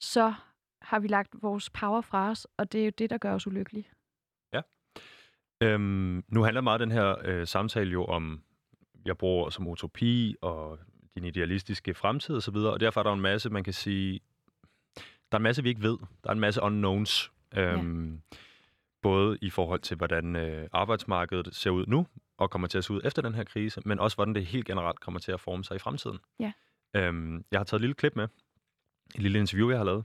så 0.00 0.34
har 0.82 0.98
vi 0.98 1.08
lagt 1.08 1.34
vores 1.42 1.70
power 1.70 2.00
fra 2.00 2.30
os, 2.30 2.46
og 2.56 2.72
det 2.72 2.80
er 2.80 2.84
jo 2.84 2.92
det, 2.98 3.10
der 3.10 3.18
gør 3.18 3.34
os 3.34 3.46
ulykkelige. 3.46 3.88
Øhm, 5.60 6.24
nu 6.28 6.42
handler 6.42 6.60
meget 6.60 6.80
den 6.80 6.90
her 6.90 7.16
øh, 7.24 7.46
samtale 7.46 7.90
jo 7.90 8.04
om, 8.04 8.42
jeg 9.04 9.18
bruger 9.18 9.50
som 9.50 9.66
utopi 9.66 10.36
og 10.42 10.78
en 11.16 11.24
idealistiske 11.24 11.94
fremtid 11.94 12.36
osv., 12.36 12.56
og, 12.56 12.72
og 12.72 12.80
derfor 12.80 13.00
er 13.00 13.04
der 13.04 13.12
en 13.12 13.20
masse, 13.20 13.50
man 13.50 13.64
kan 13.64 13.72
sige, 13.72 14.20
der 14.96 15.32
er 15.32 15.36
en 15.36 15.42
masse, 15.42 15.62
vi 15.62 15.68
ikke 15.68 15.82
ved. 15.82 15.98
Der 16.24 16.30
er 16.30 16.32
en 16.32 16.40
masse 16.40 16.62
unknowns. 16.62 17.32
Øhm, 17.56 18.12
ja. 18.12 18.36
Både 19.02 19.38
i 19.42 19.50
forhold 19.50 19.80
til, 19.80 19.96
hvordan 19.96 20.36
øh, 20.36 20.68
arbejdsmarkedet 20.72 21.54
ser 21.54 21.70
ud 21.70 21.86
nu, 21.86 22.06
og 22.38 22.50
kommer 22.50 22.68
til 22.68 22.78
at 22.78 22.84
se 22.84 22.92
ud 22.92 23.00
efter 23.04 23.22
den 23.22 23.34
her 23.34 23.44
krise, 23.44 23.82
men 23.84 23.98
også 23.98 24.16
hvordan 24.16 24.34
det 24.34 24.46
helt 24.46 24.66
generelt 24.66 25.00
kommer 25.00 25.20
til 25.20 25.32
at 25.32 25.40
forme 25.40 25.64
sig 25.64 25.76
i 25.76 25.78
fremtiden. 25.78 26.18
Ja. 26.40 26.52
Øhm, 26.96 27.44
jeg 27.50 27.60
har 27.60 27.64
taget 27.64 27.78
et 27.78 27.80
lille 27.80 27.94
klip 27.94 28.16
med, 28.16 28.28
et 29.14 29.22
lille 29.22 29.38
interview, 29.38 29.70
jeg 29.70 29.78
har 29.78 29.84
lavet. 29.84 30.04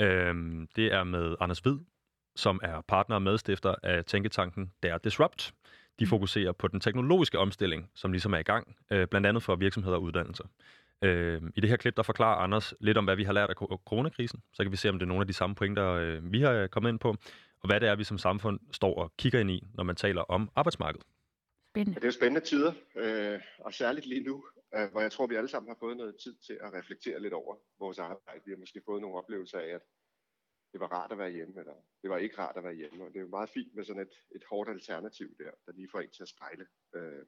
Øhm, 0.00 0.68
det 0.76 0.92
er 0.92 1.04
med 1.04 1.36
Anders 1.40 1.58
Hvid, 1.58 1.78
som 2.36 2.60
er 2.62 2.80
partner 2.88 3.16
og 3.16 3.22
medstifter 3.22 3.74
af 3.82 4.04
tænketanken 4.04 4.72
Der 4.82 4.98
Disrupt. 4.98 5.52
De 5.98 6.04
mm. 6.04 6.08
fokuserer 6.08 6.52
på 6.52 6.68
den 6.68 6.80
teknologiske 6.80 7.38
omstilling, 7.38 7.90
som 7.94 8.12
ligesom 8.12 8.34
er 8.34 8.38
i 8.38 8.42
gang, 8.42 8.76
øh, 8.90 9.06
blandt 9.06 9.26
andet 9.26 9.42
for 9.42 9.56
virksomheder 9.56 9.96
og 9.96 10.02
uddannelser. 10.02 10.44
Øh, 11.02 11.42
I 11.56 11.60
det 11.60 11.70
her 11.70 11.76
klip, 11.76 11.96
der 11.96 12.02
forklarer 12.02 12.36
Anders 12.36 12.74
lidt 12.80 12.98
om, 12.98 13.04
hvad 13.04 13.16
vi 13.16 13.24
har 13.24 13.32
lært 13.32 13.50
af 13.50 13.56
coronakrisen. 13.56 14.42
Så 14.52 14.62
kan 14.62 14.72
vi 14.72 14.76
se, 14.76 14.88
om 14.88 14.98
det 14.98 15.02
er 15.02 15.08
nogle 15.08 15.20
af 15.20 15.26
de 15.26 15.32
samme 15.32 15.56
pointer, 15.56 15.90
øh, 15.92 16.32
vi 16.32 16.40
har 16.40 16.66
kommet 16.66 16.90
ind 16.90 16.98
på, 16.98 17.08
og 17.60 17.66
hvad 17.68 17.80
det 17.80 17.88
er, 17.88 17.96
vi 17.96 18.04
som 18.04 18.18
samfund 18.18 18.60
står 18.72 18.94
og 19.02 19.12
kigger 19.18 19.40
ind 19.40 19.50
i, 19.50 19.66
når 19.74 19.84
man 19.84 19.96
taler 19.96 20.22
om 20.22 20.50
arbejdsmarkedet. 20.56 21.06
Spændende. 21.76 22.00
Det 22.00 22.04
er 22.04 22.08
jo 22.08 22.12
spændende 22.12 22.46
tider, 22.46 22.72
øh, 22.96 23.40
og 23.58 23.74
særligt 23.74 24.06
lige 24.06 24.24
nu, 24.24 24.44
øh, 24.74 24.90
hvor 24.90 25.00
jeg 25.00 25.12
tror, 25.12 25.26
vi 25.26 25.34
alle 25.34 25.48
sammen 25.48 25.68
har 25.68 25.76
fået 25.80 25.96
noget 25.96 26.16
tid 26.16 26.34
til 26.36 26.58
at 26.62 26.72
reflektere 26.72 27.20
lidt 27.20 27.32
over 27.32 27.56
vores 27.78 27.98
arbejde. 27.98 28.42
Vi 28.44 28.50
har 28.50 28.58
måske 28.58 28.82
fået 28.84 29.02
nogle 29.02 29.16
oplevelser 29.16 29.58
af, 29.58 29.68
at 29.68 29.82
det 30.72 30.80
var 30.80 30.86
rart 30.86 31.12
at 31.12 31.18
være 31.18 31.30
hjemme, 31.30 31.60
eller 31.60 31.74
det 32.02 32.10
var 32.10 32.18
ikke 32.18 32.38
rart 32.38 32.56
at 32.56 32.64
være 32.64 32.74
hjemme. 32.74 33.04
Og 33.04 33.10
det 33.10 33.16
er 33.16 33.20
jo 33.20 33.28
meget 33.28 33.50
fint 33.50 33.74
med 33.74 33.84
sådan 33.84 34.02
et, 34.02 34.14
et 34.34 34.44
hårdt 34.50 34.70
alternativ 34.70 35.36
der, 35.38 35.50
der 35.66 35.72
lige 35.72 35.88
får 35.92 36.00
en 36.00 36.10
til 36.10 36.22
at 36.22 36.28
spejle, 36.28 36.66
øh, 36.94 37.24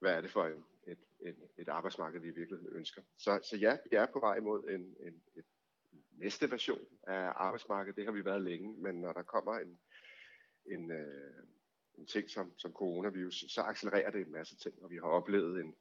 hvad 0.00 0.12
er 0.14 0.20
det 0.20 0.30
for 0.30 0.46
en, 0.46 0.64
et, 0.86 0.98
et, 1.20 1.48
et 1.58 1.68
arbejdsmarked, 1.68 2.20
vi 2.20 2.28
i 2.28 2.38
virkeligheden 2.40 2.76
ønsker. 2.76 3.02
Så, 3.18 3.40
så 3.50 3.56
ja, 3.56 3.76
vi 3.90 3.96
er 3.96 4.06
på 4.06 4.20
vej 4.20 4.40
mod 4.40 4.68
en, 4.68 4.96
en 5.06 5.22
et 5.36 5.44
næste 6.10 6.50
version 6.50 6.86
af 7.06 7.32
arbejdsmarkedet. 7.34 7.96
Det 7.96 8.04
har 8.04 8.12
vi 8.12 8.24
været 8.24 8.42
længe, 8.42 8.82
men 8.82 9.00
når 9.00 9.12
der 9.12 9.22
kommer 9.22 9.58
en, 9.58 9.80
en, 10.66 10.90
øh, 10.90 11.44
en 11.98 12.06
ting 12.06 12.30
som, 12.30 12.58
som 12.58 12.72
coronavirus, 12.72 13.44
så 13.48 13.60
accelererer 13.60 14.10
det 14.10 14.20
en 14.20 14.32
masse 14.32 14.56
ting, 14.56 14.74
og 14.82 14.90
vi 14.90 14.96
har 14.96 15.08
oplevet 15.08 15.60
en, 15.60 15.74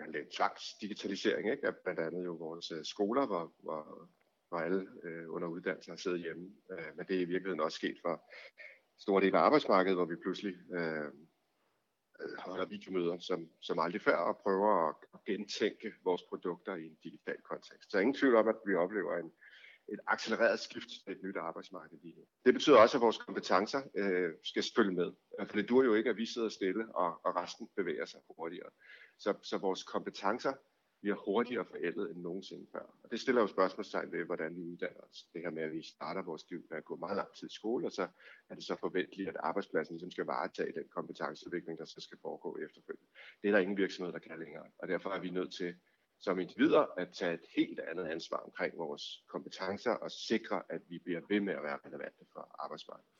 en 0.00 0.30
tvangsdigitalisering 0.36 1.50
ikke? 1.50 1.66
af 1.66 1.74
blandt 1.84 2.00
andet 2.00 2.24
jo 2.24 2.32
vores 2.32 2.70
øh, 2.70 2.84
skoler, 2.84 3.26
hvor, 3.26 3.54
hvor, 3.62 4.10
hvor 4.48 4.58
alle 4.58 4.86
øh, 5.04 5.30
under 5.34 5.48
uddannelse 5.48 5.90
har 5.90 5.96
siddet 5.96 6.20
hjemme. 6.20 6.50
Øh, 6.72 6.96
men 6.96 7.06
det 7.06 7.16
er 7.16 7.20
i 7.20 7.30
virkeligheden 7.32 7.60
også 7.60 7.76
sket 7.76 7.98
for 8.04 8.32
store 8.98 9.22
dele 9.24 9.38
af 9.38 9.42
arbejdsmarkedet, 9.42 9.96
hvor 9.96 10.04
vi 10.04 10.16
pludselig 10.16 10.54
øh, 10.74 11.12
holder 12.38 12.66
videomøder 12.66 13.18
som, 13.18 13.50
som 13.60 13.78
aldrig 13.78 14.02
før 14.02 14.16
og 14.16 14.38
prøver 14.42 14.88
at, 14.88 14.96
at 15.14 15.24
gentænke 15.24 15.92
vores 16.04 16.22
produkter 16.28 16.74
i 16.74 16.86
en 16.86 16.98
digital 17.02 17.40
kontekst. 17.50 17.90
Så 17.90 17.98
ingen 17.98 18.14
tvivl 18.14 18.36
om, 18.36 18.48
at 18.48 18.56
vi 18.66 18.74
oplever 18.74 19.16
en, 19.16 19.32
et 19.90 20.00
accelereret 20.06 20.60
skift 20.60 20.88
til 20.88 21.12
et 21.12 21.22
nyt 21.22 21.36
arbejdsmarked 21.36 21.98
lige 22.02 22.14
nu. 22.16 22.24
Det 22.46 22.54
betyder 22.54 22.76
også, 22.76 22.96
at 22.96 23.00
vores 23.00 23.18
kompetencer 23.18 23.82
øh, 23.94 24.30
skal 24.44 24.64
følge 24.76 24.94
med. 24.94 25.12
Øh, 25.40 25.46
For 25.48 25.56
det 25.56 25.68
dur 25.68 25.84
jo 25.84 25.94
ikke, 25.94 26.10
at 26.10 26.16
vi 26.16 26.26
sidder 26.26 26.48
stille, 26.48 26.94
og, 26.94 27.20
og 27.24 27.36
resten 27.36 27.68
bevæger 27.76 28.06
sig 28.06 28.20
hurtigere. 28.36 28.70
Så, 29.18 29.34
så 29.42 29.58
vores 29.58 29.82
kompetencer 29.82 30.52
bliver 31.00 31.16
hurtigere 31.16 31.64
forældet 31.64 32.10
end 32.10 32.20
nogensinde 32.20 32.66
før. 32.72 32.86
Og 33.02 33.10
det 33.10 33.20
stiller 33.20 33.40
jo 33.40 33.46
spørgsmålstegn 33.46 34.12
ved, 34.12 34.24
hvordan 34.24 34.56
vi 34.56 34.62
uddanner 34.62 35.00
os. 35.00 35.18
Det 35.32 35.40
her 35.42 35.50
med, 35.50 35.62
at 35.62 35.72
vi 35.72 35.82
starter 35.82 36.22
vores 36.22 36.44
liv 36.50 36.62
med 36.70 36.78
at 36.78 36.84
gå 36.84 36.96
meget 36.96 37.16
lang 37.16 37.28
tid 37.34 37.48
i 37.48 37.54
skole, 37.54 37.86
og 37.86 37.92
så 37.92 38.08
er 38.50 38.54
det 38.54 38.64
så 38.64 38.76
forventeligt, 38.80 39.28
at 39.28 39.36
arbejdspladsen 39.40 39.94
ligesom 39.94 40.10
skal 40.10 40.24
varetage 40.24 40.72
den 40.72 40.88
kompetenceudvikling, 40.88 41.78
der 41.78 41.84
så 41.84 42.00
skal 42.00 42.18
foregå 42.22 42.58
efterfølgende. 42.64 43.06
Det 43.42 43.48
er 43.48 43.52
der 43.52 43.58
ingen 43.58 43.76
virksomhed, 43.76 44.12
der 44.12 44.18
kan 44.18 44.38
længere. 44.38 44.66
Og 44.78 44.88
derfor 44.88 45.10
er 45.10 45.20
vi 45.20 45.30
nødt 45.30 45.52
til 45.54 45.74
som 46.20 46.38
individer 46.38 46.86
at 46.96 47.08
tage 47.12 47.34
et 47.34 47.44
helt 47.56 47.80
andet 47.80 48.06
ansvar 48.06 48.36
omkring 48.36 48.78
vores 48.78 49.24
kompetencer 49.28 49.90
og 49.90 50.10
sikre, 50.10 50.62
at 50.68 50.80
vi 50.88 50.98
bliver 50.98 51.20
ved 51.28 51.40
med 51.40 51.54
at 51.54 51.62
være 51.62 51.78
relevante 51.86 52.24
for 52.32 52.56
arbejdsmarkedet. 52.58 53.10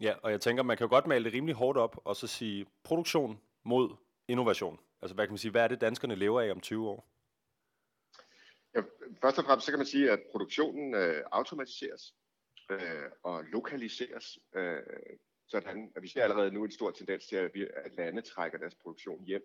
Ja, 0.00 0.14
og 0.22 0.30
jeg 0.30 0.40
tænker, 0.40 0.62
man 0.62 0.76
kan 0.76 0.84
jo 0.84 0.90
godt 0.90 1.06
male 1.06 1.24
det 1.24 1.32
rimelig 1.32 1.54
hårdt 1.54 1.78
op 1.78 1.96
og 2.04 2.16
så 2.16 2.26
sige 2.26 2.66
produktion 2.84 3.40
mod 3.64 3.96
innovation. 4.28 4.80
Altså 5.02 5.14
hvad 5.14 5.26
kan 5.26 5.32
man 5.32 5.38
sige, 5.38 5.50
hvad 5.50 5.62
er 5.64 5.68
det 5.68 5.80
danskerne 5.80 6.14
lever 6.14 6.40
af 6.40 6.50
om 6.50 6.60
20 6.60 6.88
år? 6.88 7.08
Ja, 8.74 8.80
først 9.22 9.38
og 9.38 9.44
fremmest 9.44 9.66
så 9.66 9.72
kan 9.72 9.78
man 9.78 9.86
sige, 9.86 10.10
at 10.10 10.20
produktionen 10.32 10.94
øh, 10.94 11.24
automatiseres 11.32 12.14
øh, 12.70 13.10
og 13.22 13.44
lokaliseres, 13.44 14.38
øh, 14.54 14.82
sådan 15.48 15.92
at 15.96 16.02
vi 16.02 16.08
ser 16.08 16.22
allerede 16.22 16.50
nu 16.50 16.64
en 16.64 16.70
stor 16.70 16.90
tendens 16.90 17.26
til, 17.26 17.36
at, 17.36 17.50
vi, 17.54 17.62
at 17.62 17.92
lande 17.96 18.22
trækker 18.22 18.58
deres 18.58 18.74
produktion 18.74 19.24
hjem 19.24 19.42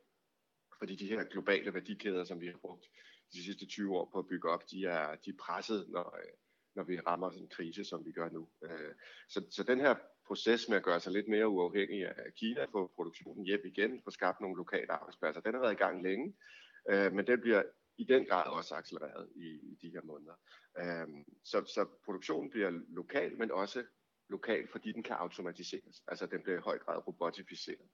fordi 0.84 0.96
de 0.96 1.08
her 1.08 1.24
globale 1.24 1.74
værdikæder, 1.74 2.24
som 2.24 2.42
vi 2.42 2.48
har 2.48 2.58
brugt 2.58 2.86
de 3.34 3.44
sidste 3.44 3.66
20 3.66 3.98
år 3.98 4.10
på 4.12 4.20
at 4.20 4.28
bygge 4.28 4.50
op, 4.50 4.72
de 4.72 4.86
er, 4.86 5.16
de 5.16 5.30
er 5.30 5.36
presset, 5.40 5.90
når, 5.90 6.18
øh, 6.18 6.34
når 6.76 6.84
vi 6.84 7.00
rammer 7.00 7.30
sådan 7.30 7.44
en 7.44 7.50
krise, 7.50 7.84
som 7.86 8.06
vi 8.06 8.12
gør 8.12 8.30
nu. 8.30 8.50
Øh, 8.64 8.94
så, 9.30 9.46
så 9.50 9.64
den 9.64 9.80
her 9.80 9.96
proces 10.28 10.70
med 10.70 10.78
at 10.78 10.84
gøre 10.84 11.00
sig 11.00 11.12
lidt 11.12 11.28
mere 11.28 11.48
uafhængig 11.48 12.06
af 12.06 12.34
Kina, 12.36 12.66
få 12.66 12.92
produktionen 12.96 13.46
hjem 13.46 13.62
igen, 13.66 14.02
få 14.04 14.12
skabt 14.12 14.42
nogle 14.42 14.58
lokale 14.58 14.92
arbejdspladser, 14.92 15.42
den 15.42 15.54
har 15.54 15.62
været 15.62 15.74
i 15.74 15.84
gang 15.84 16.04
længe, 16.04 16.36
øh, 16.90 17.14
men 17.14 17.28
den 17.28 17.42
bliver 17.42 17.64
i 17.98 18.04
den 18.04 18.26
grad 18.26 18.52
også 18.52 18.76
accelereret 18.76 19.30
i, 19.36 19.48
i 19.72 19.78
de 19.82 19.90
her 19.90 20.02
måneder. 20.04 20.36
Så, 21.44 21.66
så 21.66 21.86
produktionen 22.06 22.50
bliver 22.50 22.70
lokal, 22.88 23.38
men 23.38 23.52
også 23.52 23.84
lokal, 24.30 24.68
fordi 24.72 24.92
den 24.92 25.04
kan 25.04 25.16
automatiseres. 25.16 26.04
Altså 26.08 26.26
den 26.26 26.44
bliver 26.44 26.58
i 26.58 26.62
høj 26.62 26.78
grad 26.78 27.08
robotificeret. 27.08 27.88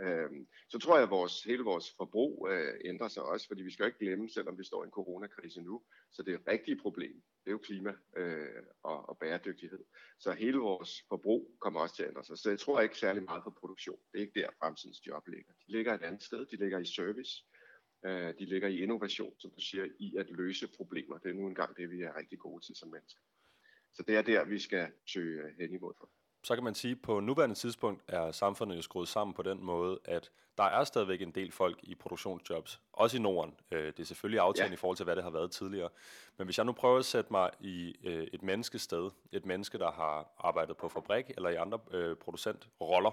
Øh, 0.00 0.30
så 0.68 0.78
tror 0.78 0.96
jeg, 0.96 1.02
at 1.02 1.10
vores, 1.10 1.42
hele 1.42 1.62
vores 1.62 1.94
forbrug 1.96 2.48
øh, 2.50 2.74
ændrer 2.84 3.08
sig 3.08 3.22
også, 3.22 3.46
fordi 3.46 3.62
vi 3.62 3.70
skal 3.70 3.86
ikke 3.86 3.98
glemme, 3.98 4.30
selvom 4.30 4.58
vi 4.58 4.64
står 4.64 4.82
i 4.82 4.86
en 4.86 4.90
coronakrise 4.90 5.62
nu, 5.62 5.82
så 6.12 6.22
det 6.22 6.40
rigtige 6.48 6.80
problem, 6.82 7.22
det 7.44 7.46
er 7.46 7.50
jo 7.50 7.58
klima 7.58 7.94
øh, 8.16 8.62
og, 8.82 9.08
og 9.08 9.18
bæredygtighed. 9.18 9.84
Så 10.18 10.32
hele 10.32 10.58
vores 10.58 11.04
forbrug 11.08 11.56
kommer 11.60 11.80
også 11.80 11.96
til 11.96 12.02
at 12.02 12.08
ændre 12.08 12.24
sig. 12.24 12.38
Så 12.38 12.50
jeg 12.50 12.58
tror 12.58 12.80
ikke 12.80 12.98
særlig 12.98 13.22
meget 13.22 13.42
på 13.42 13.50
produktion. 13.50 13.98
Det 14.12 14.18
er 14.18 14.22
ikke 14.22 14.40
der 14.40 14.48
fremtidens 14.58 15.06
job 15.06 15.28
ligger. 15.28 15.52
De 15.52 15.72
ligger 15.72 15.94
et 15.94 16.02
andet 16.02 16.22
sted. 16.22 16.46
De 16.46 16.56
ligger 16.56 16.78
i 16.78 16.84
service. 16.84 17.44
Øh, 18.04 18.34
de 18.38 18.44
ligger 18.44 18.68
i 18.68 18.82
innovation, 18.82 19.34
som 19.38 19.50
du 19.50 19.60
siger, 19.60 19.86
i 19.98 20.16
at 20.16 20.30
løse 20.30 20.68
problemer. 20.76 21.18
Det 21.18 21.30
er 21.30 21.34
nu 21.34 21.46
engang 21.46 21.76
det, 21.76 21.90
vi 21.90 22.02
er 22.02 22.16
rigtig 22.16 22.38
gode 22.38 22.64
til 22.66 22.76
som 22.76 22.88
mennesker. 22.88 23.22
Så 23.92 24.02
det 24.02 24.16
er 24.16 24.22
der, 24.22 24.44
vi 24.44 24.58
skal 24.58 24.92
søge 25.06 25.54
hen 25.58 25.74
imod 25.74 25.94
for 25.98 26.10
så 26.42 26.54
kan 26.54 26.64
man 26.64 26.74
sige, 26.74 26.92
at 26.92 27.02
på 27.02 27.20
nuværende 27.20 27.54
tidspunkt 27.54 28.02
er 28.08 28.32
samfundet 28.32 28.76
jo 28.76 28.82
skruet 28.82 29.08
sammen 29.08 29.34
på 29.34 29.42
den 29.42 29.64
måde, 29.64 29.98
at 30.04 30.30
der 30.58 30.66
er 30.66 30.84
stadigvæk 30.84 31.22
en 31.22 31.30
del 31.30 31.52
folk 31.52 31.78
i 31.82 31.94
produktionsjobs, 31.94 32.80
også 32.92 33.16
i 33.16 33.20
Norden. 33.20 33.54
Øh, 33.70 33.86
det 33.86 34.00
er 34.00 34.04
selvfølgelig 34.04 34.40
aftalen 34.40 34.70
ja. 34.70 34.74
i 34.74 34.76
forhold 34.76 34.96
til, 34.96 35.04
hvad 35.04 35.16
det 35.16 35.24
har 35.24 35.30
været 35.30 35.50
tidligere. 35.50 35.88
Men 36.36 36.44
hvis 36.44 36.58
jeg 36.58 36.66
nu 36.66 36.72
prøver 36.72 36.98
at 36.98 37.04
sætte 37.04 37.32
mig 37.32 37.50
i 37.60 37.94
øh, 38.04 38.26
et 38.32 38.42
menneskested, 38.42 39.10
et 39.32 39.46
menneske, 39.46 39.78
der 39.78 39.90
har 39.90 40.32
arbejdet 40.38 40.76
på 40.76 40.88
fabrik 40.88 41.24
eller 41.36 41.48
i 41.48 41.54
andre 41.54 41.78
øh, 41.90 42.16
producentroller, 42.16 43.10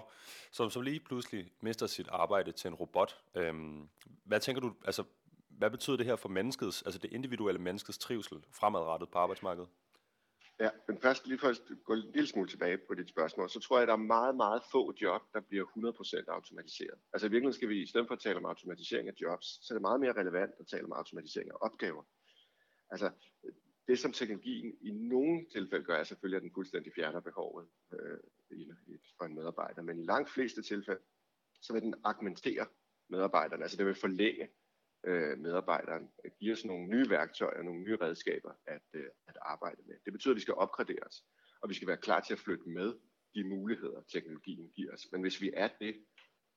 som 0.50 0.70
så 0.70 0.80
lige 0.80 1.00
pludselig 1.00 1.50
mister 1.60 1.86
sit 1.86 2.08
arbejde 2.08 2.52
til 2.52 2.68
en 2.68 2.74
robot. 2.74 3.18
Øhm, 3.34 3.88
hvad 4.24 4.40
tænker 4.40 4.60
du, 4.60 4.72
altså, 4.84 5.04
hvad 5.48 5.70
betyder 5.70 5.96
det 5.96 6.06
her 6.06 6.16
for 6.16 6.28
menneskets, 6.28 6.82
altså 6.82 6.98
det 6.98 7.12
individuelle 7.12 7.60
menneskets 7.60 7.98
trivsel 7.98 8.44
fremadrettet 8.52 9.08
på 9.08 9.18
arbejdsmarkedet? 9.18 9.68
Ja, 10.60 10.70
men 10.88 10.98
først 10.98 11.26
lige 11.26 11.38
for 11.38 11.48
at 11.48 11.60
gå 11.84 11.92
en 11.92 11.98
lille 11.98 12.26
smule 12.26 12.48
tilbage 12.48 12.78
på 12.78 12.94
dit 12.94 13.08
spørgsmål, 13.08 13.50
så 13.50 13.60
tror 13.60 13.76
jeg, 13.76 13.82
at 13.82 13.88
der 13.88 13.94
er 13.94 14.08
meget, 14.16 14.36
meget 14.36 14.62
få 14.72 14.92
job, 15.02 15.22
der 15.34 15.40
bliver 15.40 15.64
100% 15.64 16.24
automatiseret. 16.28 16.98
Altså 17.12 17.26
i 17.26 17.30
virkeligheden 17.30 17.52
skal 17.52 17.68
vi, 17.68 17.82
i 17.82 17.86
stedet 17.86 18.06
for 18.06 18.14
at 18.14 18.20
tale 18.20 18.36
om 18.36 18.44
automatisering 18.44 19.08
af 19.08 19.14
jobs, 19.20 19.46
så 19.46 19.74
er 19.74 19.76
det 19.76 19.82
meget 19.82 20.00
mere 20.00 20.12
relevant 20.12 20.52
at 20.60 20.66
tale 20.66 20.84
om 20.84 20.92
automatisering 20.92 21.50
af 21.50 21.56
opgaver. 21.60 22.02
Altså 22.90 23.10
det, 23.88 23.98
som 23.98 24.12
teknologien 24.12 24.74
i 24.80 24.90
nogle 24.90 25.46
tilfælde 25.52 25.84
gør, 25.84 25.96
er 25.96 26.04
selvfølgelig, 26.04 26.36
at 26.36 26.42
den 26.42 26.54
fuldstændig 26.54 26.92
fjerner 26.94 27.20
behovet 27.20 27.68
øh, 27.92 28.18
for 29.18 29.24
en 29.24 29.34
medarbejder. 29.34 29.82
Men 29.82 29.98
i 29.98 30.04
langt 30.04 30.30
fleste 30.30 30.62
tilfælde, 30.62 31.00
så 31.60 31.72
vil 31.72 31.82
den 31.82 31.94
augmentere 32.04 32.66
medarbejderne. 33.08 33.62
Altså 33.62 33.76
det 33.76 33.86
vil 33.86 33.94
forlænge 33.94 34.48
øh, 35.04 35.38
medarbejderen, 35.38 36.10
give 36.40 36.52
os 36.52 36.64
nogle 36.64 36.86
nye 36.86 37.10
værktøjer, 37.10 37.62
nogle 37.62 37.80
nye 37.80 37.96
redskaber 37.96 38.52
at, 38.66 38.82
øh, 38.94 39.06
at 39.28 39.36
arbejde 39.42 39.82
med. 39.86 39.96
Det 40.04 40.12
betyder, 40.12 40.32
at 40.32 40.36
vi 40.36 40.40
skal 40.40 40.54
opgraderes, 40.54 41.24
og 41.60 41.68
vi 41.68 41.74
skal 41.74 41.88
være 41.88 41.96
klar 41.96 42.20
til 42.20 42.32
at 42.32 42.38
flytte 42.38 42.68
med 42.68 42.94
de 43.34 43.44
muligheder, 43.44 44.00
teknologien 44.12 44.68
giver 44.68 44.92
os. 44.92 45.06
Men 45.12 45.20
hvis 45.20 45.40
vi 45.40 45.50
er 45.54 45.68
det, 45.80 46.04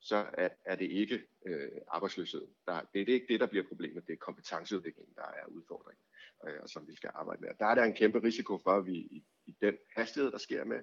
så 0.02 0.26
er, 0.34 0.50
er 0.66 0.76
det 0.76 0.86
ikke 0.92 1.24
øh, 1.46 1.72
arbejdsløshed. 1.88 2.48
Der, 2.68 2.82
det, 2.82 2.94
det 2.94 3.10
er 3.10 3.14
ikke 3.14 3.34
det, 3.34 3.40
der 3.40 3.46
bliver 3.46 3.68
problemet, 3.68 4.08
det 4.08 4.14
er 4.14 4.18
kompetenceudviklingen, 4.18 5.16
der 5.16 5.24
er 5.24 5.46
udfordringen, 5.46 6.04
øh, 6.48 6.62
og 6.62 6.70
som 6.70 6.88
vi 6.88 6.96
skal 6.96 7.12
arbejde 7.14 7.42
med. 7.42 7.50
Der 7.60 7.66
er 7.66 7.76
der 7.76 7.84
en 7.84 7.94
kæmpe 7.94 8.24
risiko 8.24 8.58
for, 8.64 8.72
at 8.72 8.86
vi 8.86 8.96
i, 8.96 9.26
i 9.46 9.56
den 9.62 9.78
hastighed, 9.96 10.32
der 10.32 10.38
sker 10.38 10.64
med, 10.66 10.80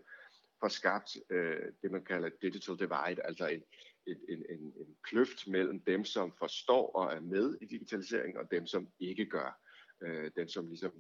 får 0.60 0.68
skabt 0.68 1.16
øh, 1.30 1.72
det, 1.82 1.90
man 1.90 2.04
kalder 2.04 2.30
digital 2.42 2.78
divide, 2.78 3.22
altså 3.24 3.46
en, 3.46 3.62
et, 4.10 4.20
en, 4.28 4.44
en, 4.48 4.60
en 4.60 4.96
kløft 5.02 5.48
mellem 5.48 5.80
dem, 5.80 6.04
som 6.04 6.32
forstår 6.38 6.90
og 6.92 7.12
er 7.12 7.20
med 7.20 7.58
i 7.60 7.66
digitaliseringen, 7.66 8.36
og 8.36 8.50
dem, 8.50 8.66
som 8.66 8.88
ikke 9.00 9.26
gør. 9.26 9.60
Øh, 10.02 10.30
dem, 10.36 10.48
som 10.48 10.68
ligesom 10.68 10.92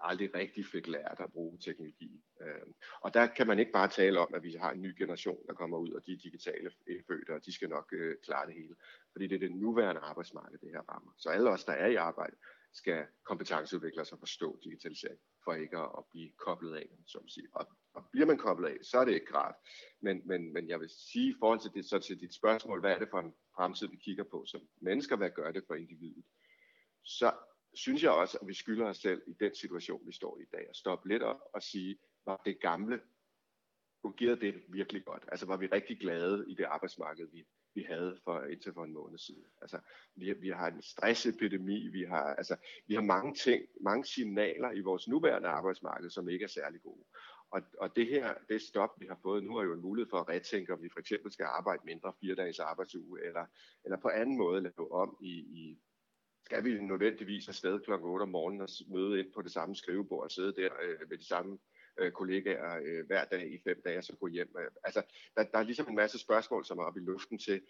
aldrig 0.00 0.34
rigtig 0.34 0.66
fik 0.66 0.86
lært 0.86 1.16
at 1.20 1.32
bruge 1.32 1.58
teknologi. 1.58 2.24
Øh, 2.40 2.66
og 3.00 3.14
der 3.14 3.26
kan 3.26 3.46
man 3.46 3.58
ikke 3.58 3.72
bare 3.72 3.88
tale 3.88 4.20
om, 4.20 4.34
at 4.34 4.42
vi 4.42 4.52
har 4.52 4.72
en 4.72 4.82
ny 4.82 4.98
generation, 4.98 5.46
der 5.46 5.54
kommer 5.54 5.78
ud, 5.78 5.90
og 5.90 6.06
de 6.06 6.16
digitale 6.16 6.70
fødte, 7.08 7.34
og 7.34 7.44
de 7.46 7.52
skal 7.54 7.68
nok 7.68 7.88
øh, 7.92 8.16
klare 8.24 8.46
det 8.46 8.54
hele. 8.54 8.74
Fordi 9.12 9.26
det 9.26 9.34
er 9.34 9.48
det 9.48 9.56
nuværende 9.56 10.00
arbejdsmarked, 10.00 10.58
det 10.58 10.70
her 10.70 10.80
rammer. 10.92 11.12
Så 11.18 11.28
alle 11.28 11.50
os, 11.50 11.64
der 11.64 11.72
er 11.72 11.86
i 11.86 11.94
arbejde, 11.94 12.36
skal 12.72 13.06
kompetenceudvikle 13.24 14.04
sig 14.04 14.14
og 14.14 14.18
forstå 14.18 14.58
digitalisering, 14.64 15.20
for 15.44 15.54
ikke 15.54 15.78
at, 15.78 16.04
blive 16.10 16.30
koblet 16.38 16.76
af, 16.76 16.88
som 17.06 17.28
siger. 17.28 17.48
Og, 17.52 17.66
og 17.96 18.04
bliver 18.12 18.26
man 18.26 18.38
koblet 18.38 18.68
af, 18.68 18.76
så 18.82 18.98
er 18.98 19.04
det 19.04 19.14
ikke 19.14 19.34
rart. 19.34 19.54
Men, 20.00 20.22
men, 20.24 20.52
men 20.52 20.68
jeg 20.68 20.80
vil 20.80 20.88
sige 20.88 21.30
i 21.30 21.34
forhold 21.38 21.60
til, 21.60 21.70
det, 21.74 21.84
så 21.84 21.98
til 21.98 22.20
dit 22.20 22.34
spørgsmål, 22.34 22.80
hvad 22.80 22.92
er 22.92 22.98
det 22.98 23.08
for 23.10 23.20
en 23.20 23.34
fremtid, 23.56 23.88
vi 23.88 23.96
kigger 23.96 24.24
på 24.24 24.44
som 24.46 24.60
mennesker, 24.80 25.16
hvad 25.16 25.30
gør 25.30 25.52
det 25.52 25.64
for 25.66 25.74
individet? 25.74 26.24
Så 27.04 27.32
synes 27.74 28.02
jeg 28.02 28.10
også, 28.10 28.38
at 28.42 28.48
vi 28.48 28.54
skylder 28.54 28.86
os 28.86 28.96
selv 28.96 29.22
i 29.26 29.32
den 29.40 29.54
situation, 29.54 30.06
vi 30.06 30.12
står 30.12 30.38
i 30.38 30.42
i 30.42 30.46
dag, 30.52 30.66
at 30.68 30.76
stoppe 30.76 31.08
lidt 31.08 31.22
op 31.22 31.40
og 31.54 31.62
sige, 31.62 31.98
var 32.26 32.42
det 32.44 32.60
gamle, 32.60 33.00
fungerede 34.02 34.40
det 34.40 34.62
virkelig 34.68 35.04
godt? 35.04 35.24
Altså 35.28 35.46
var 35.46 35.56
vi 35.56 35.66
rigtig 35.66 35.98
glade 35.98 36.44
i 36.48 36.54
det 36.54 36.64
arbejdsmarked, 36.64 37.28
vi, 37.32 37.46
vi 37.74 37.82
havde 37.82 38.20
for 38.24 38.42
indtil 38.42 38.72
for 38.72 38.84
en 38.84 38.92
måned 38.92 39.18
siden. 39.18 39.44
Altså, 39.62 39.78
vi, 40.14 40.32
vi 40.32 40.48
har 40.48 40.66
en 40.66 40.82
stressepidemi, 40.82 41.88
vi 41.88 42.02
har, 42.02 42.34
altså, 42.34 42.56
vi 42.86 42.94
har 42.94 43.02
mange 43.02 43.34
ting, 43.34 43.66
mange 43.80 44.04
signaler 44.04 44.72
i 44.72 44.80
vores 44.80 45.08
nuværende 45.08 45.48
arbejdsmarked, 45.48 46.10
som 46.10 46.28
ikke 46.28 46.42
er 46.42 46.48
særlig 46.48 46.82
gode. 46.82 47.04
Og, 47.50 47.62
og 47.78 47.96
det 47.96 48.06
her, 48.06 48.34
det 48.48 48.62
stop, 48.62 48.90
vi 49.00 49.06
har 49.06 49.18
fået 49.22 49.44
nu, 49.44 49.56
er 49.56 49.64
jo 49.64 49.72
en 49.72 49.80
mulighed 49.80 50.10
for 50.10 50.20
at 50.20 50.28
retænke, 50.28 50.72
om 50.72 50.82
vi 50.82 50.88
for 50.92 51.00
eksempel 51.00 51.32
skal 51.32 51.44
arbejde 51.44 51.82
mindre 51.84 52.12
fire 52.20 52.34
dages 52.34 52.58
arbejdsuge, 52.58 53.24
eller, 53.24 53.46
eller 53.84 53.96
på 53.96 54.08
anden 54.08 54.36
måde 54.36 54.60
lave 54.60 54.92
om 54.92 55.16
i, 55.20 55.32
i 55.32 55.78
skal 56.46 56.64
vi 56.64 56.80
nødvendigvis 56.80 57.48
afsted 57.48 57.80
kl. 57.80 57.90
8 57.92 58.22
om 58.22 58.28
morgenen 58.28 58.60
og 58.60 58.68
møde 58.88 59.20
ind 59.20 59.32
på 59.32 59.42
det 59.42 59.52
samme 59.52 59.76
skrivebord 59.76 60.24
og 60.24 60.30
sidde 60.30 60.62
der 60.62 60.70
øh, 60.82 61.08
med 61.08 61.18
de 61.18 61.26
samme 61.26 61.58
øh, 61.98 62.12
kollegaer 62.12 62.80
øh, 62.84 63.06
hver 63.06 63.24
dag 63.24 63.52
i 63.52 63.58
fem 63.64 63.82
dage, 63.84 63.98
og 63.98 64.04
så 64.04 64.16
gå 64.16 64.26
hjem. 64.26 64.56
Altså, 64.84 65.02
der, 65.36 65.42
der 65.44 65.58
er 65.58 65.62
ligesom 65.62 65.88
en 65.88 65.96
masse 65.96 66.18
spørgsmål, 66.18 66.64
som 66.64 66.78
er 66.78 66.84
oppe 66.84 67.00
i 67.00 67.04
luften 67.04 67.38
til, 67.38 67.62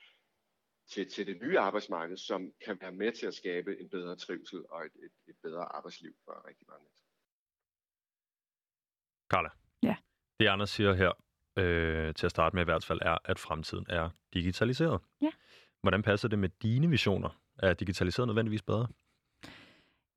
til, 0.88 1.10
til 1.10 1.26
det 1.26 1.42
nye 1.42 1.58
arbejdsmarked, 1.58 2.16
som 2.16 2.52
kan 2.64 2.78
være 2.80 2.92
med 2.92 3.12
til 3.12 3.26
at 3.26 3.34
skabe 3.34 3.80
en 3.80 3.88
bedre 3.88 4.16
trivsel 4.16 4.64
og 4.68 4.84
et, 4.86 4.92
et, 5.04 5.12
et 5.28 5.36
bedre 5.42 5.76
arbejdsliv 5.76 6.14
for 6.24 6.46
rigtig 6.48 6.66
mange 6.68 6.84
mennesker. 6.84 7.08
Carla. 9.28 9.65
Det 10.40 10.46
Anders 10.46 10.70
siger 10.70 10.94
her, 10.94 11.12
øh, 11.56 12.14
til 12.14 12.26
at 12.26 12.30
starte 12.30 12.56
med 12.56 12.62
i 12.62 12.64
hvert 12.64 12.84
fald, 12.84 12.98
er, 13.02 13.18
at 13.24 13.38
fremtiden 13.38 13.86
er 13.88 14.10
digitaliseret. 14.34 15.00
Ja. 15.22 15.30
Hvordan 15.80 16.02
passer 16.02 16.28
det 16.28 16.38
med 16.38 16.48
dine 16.62 16.90
visioner? 16.90 17.40
Er 17.58 17.74
digitaliseret 17.74 18.28
nødvendigvis 18.28 18.62
bedre? 18.62 18.86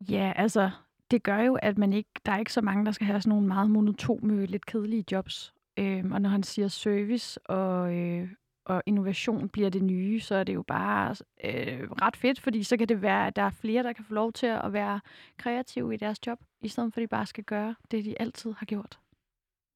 Ja, 0.09 0.33
altså, 0.35 0.69
det 1.11 1.23
gør 1.23 1.39
jo, 1.39 1.55
at 1.55 1.77
man 1.77 1.93
ikke, 1.93 2.09
der 2.25 2.31
er 2.31 2.37
ikke 2.37 2.53
så 2.53 2.61
mange, 2.61 2.85
der 2.85 2.91
skal 2.91 3.07
have 3.07 3.21
sådan 3.21 3.29
nogle 3.29 3.47
meget 3.47 3.71
monotome, 3.71 4.45
lidt 4.45 4.65
kedelige 4.65 5.05
jobs. 5.11 5.53
Øhm, 5.77 6.11
og 6.11 6.21
når 6.21 6.29
han 6.29 6.43
siger 6.43 6.67
service 6.67 7.47
og, 7.47 7.95
øh, 7.95 8.29
og 8.65 8.83
innovation 8.85 9.49
bliver 9.49 9.69
det 9.69 9.83
nye, 9.83 10.19
så 10.19 10.35
er 10.35 10.43
det 10.43 10.53
jo 10.53 10.61
bare 10.61 11.15
øh, 11.43 11.91
ret 11.91 12.17
fedt, 12.17 12.39
fordi 12.39 12.63
så 12.63 12.77
kan 12.77 12.89
det 12.89 13.01
være, 13.01 13.27
at 13.27 13.35
der 13.35 13.41
er 13.41 13.49
flere, 13.49 13.83
der 13.83 13.93
kan 13.93 14.05
få 14.05 14.13
lov 14.13 14.33
til 14.33 14.47
at 14.47 14.73
være 14.73 14.99
kreative 15.37 15.93
i 15.93 15.97
deres 15.97 16.27
job, 16.27 16.39
i 16.61 16.67
stedet 16.67 16.93
for 16.93 17.01
at 17.01 17.01
de 17.01 17.07
bare 17.07 17.25
skal 17.25 17.43
gøre 17.43 17.75
det, 17.91 18.05
de 18.05 18.21
altid 18.21 18.53
har 18.57 18.65
gjort. 18.65 18.99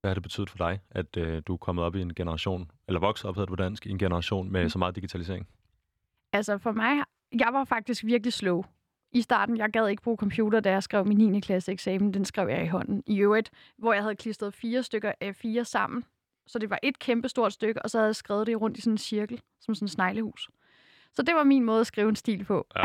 Hvad 0.03 0.09
har 0.09 0.13
det 0.13 0.23
betydet 0.23 0.49
for 0.49 0.57
dig, 0.57 0.79
at 0.91 1.17
øh, 1.17 1.41
du 1.47 1.53
er 1.53 1.57
kommet 1.57 1.85
op 1.85 1.95
i 1.95 2.01
en 2.01 2.15
generation, 2.15 2.71
eller 2.87 2.99
vokset 2.99 3.25
op, 3.25 3.35
hedder 3.35 3.45
det 3.45 3.57
på 3.57 3.63
dansk, 3.63 3.85
i 3.85 3.89
en 3.89 3.97
generation 3.97 4.51
med 4.51 4.63
mm. 4.63 4.69
så 4.69 4.77
meget 4.77 4.95
digitalisering? 4.95 5.47
Altså 6.33 6.57
for 6.57 6.71
mig, 6.71 7.03
jeg 7.39 7.49
var 7.51 7.63
faktisk 7.63 8.05
virkelig 8.05 8.33
slow 8.33 8.63
i 9.11 9.21
starten, 9.21 9.57
jeg 9.57 9.69
gad 9.69 9.87
ikke 9.87 10.01
bruge 10.01 10.17
computer, 10.17 10.59
da 10.59 10.71
jeg 10.71 10.83
skrev 10.83 11.05
min 11.05 11.31
9. 11.31 11.39
klasse 11.39 11.71
eksamen. 11.71 12.13
Den 12.13 12.25
skrev 12.25 12.49
jeg 12.49 12.63
i 12.63 12.67
hånden. 12.67 13.03
I 13.07 13.19
øvrigt, 13.19 13.51
hvor 13.77 13.93
jeg 13.93 14.03
havde 14.03 14.15
klistret 14.15 14.53
fire 14.53 14.83
stykker 14.83 15.11
af 15.21 15.35
fire 15.35 15.65
sammen. 15.65 16.03
Så 16.47 16.59
det 16.59 16.69
var 16.69 16.79
et 16.83 16.99
kæmpe 16.99 17.29
stort 17.29 17.53
stykke, 17.53 17.81
og 17.81 17.89
så 17.89 17.97
havde 17.97 18.07
jeg 18.07 18.15
skrevet 18.15 18.47
det 18.47 18.61
rundt 18.61 18.77
i 18.77 18.81
sådan 18.81 18.93
en 18.93 18.97
cirkel, 18.97 19.41
som 19.61 19.75
sådan 19.75 19.85
en 19.85 19.89
sneglehus. 19.89 20.49
Så 21.13 21.21
det 21.21 21.35
var 21.35 21.43
min 21.43 21.63
måde 21.63 21.79
at 21.79 21.87
skrive 21.87 22.09
en 22.09 22.15
stil 22.15 22.43
på. 22.43 22.67
Ja. 22.75 22.83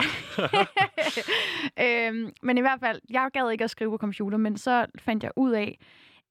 øhm, 2.08 2.32
men 2.42 2.58
i 2.58 2.60
hvert 2.60 2.80
fald, 2.80 3.00
jeg 3.10 3.30
gad 3.32 3.50
ikke 3.50 3.64
at 3.64 3.70
skrive 3.70 3.90
på 3.90 3.96
computer, 3.96 4.38
men 4.38 4.56
så 4.56 4.86
fandt 4.98 5.22
jeg 5.22 5.32
ud 5.36 5.52
af, 5.52 5.78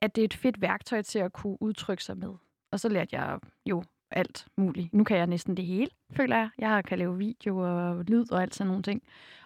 at 0.01 0.15
det 0.15 0.21
er 0.21 0.25
et 0.25 0.33
fedt 0.33 0.61
værktøj 0.61 1.01
til 1.01 1.19
at 1.19 1.33
kunne 1.33 1.61
udtrykke 1.61 2.03
sig 2.03 2.17
med. 2.17 2.33
Og 2.71 2.79
så 2.79 2.89
lærte 2.89 3.15
jeg 3.15 3.39
jo 3.65 3.83
alt 4.11 4.47
muligt. 4.57 4.93
Nu 4.93 5.03
kan 5.03 5.17
jeg 5.17 5.27
næsten 5.27 5.57
det 5.57 5.65
hele, 5.65 5.91
føler 6.11 6.37
jeg. 6.37 6.49
Jeg 6.57 6.83
kan 6.85 6.99
lave 6.99 7.17
video 7.17 7.57
og 7.57 8.03
lyd 8.03 8.31
og 8.31 8.41
alt 8.41 8.55
sådan 8.55 8.67
nogle 8.67 8.83
ting. 8.83 9.03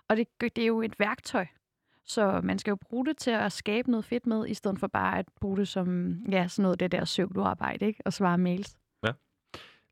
Og 0.09 0.17
det, 0.17 0.27
det 0.41 0.57
er 0.57 0.65
jo 0.65 0.81
et 0.81 0.99
værktøj. 0.99 1.45
Så 2.05 2.41
man 2.43 2.59
skal 2.59 2.71
jo 2.71 2.75
bruge 2.75 3.05
det 3.05 3.17
til 3.17 3.31
at 3.31 3.51
skabe 3.51 3.91
noget 3.91 4.05
fedt 4.05 4.27
med, 4.27 4.47
i 4.47 4.53
stedet 4.53 4.79
for 4.79 4.87
bare 4.87 5.19
at 5.19 5.25
bruge 5.41 5.57
det 5.57 5.67
som 5.67 6.11
ja, 6.31 6.47
sådan 6.47 6.63
noget 6.63 6.79
det 6.79 6.91
der 6.91 7.05
søvdearbejde, 7.05 7.85
ikke? 7.85 8.01
Og 8.05 8.13
svare 8.13 8.37
mails. 8.37 8.77
Ja. 9.05 9.11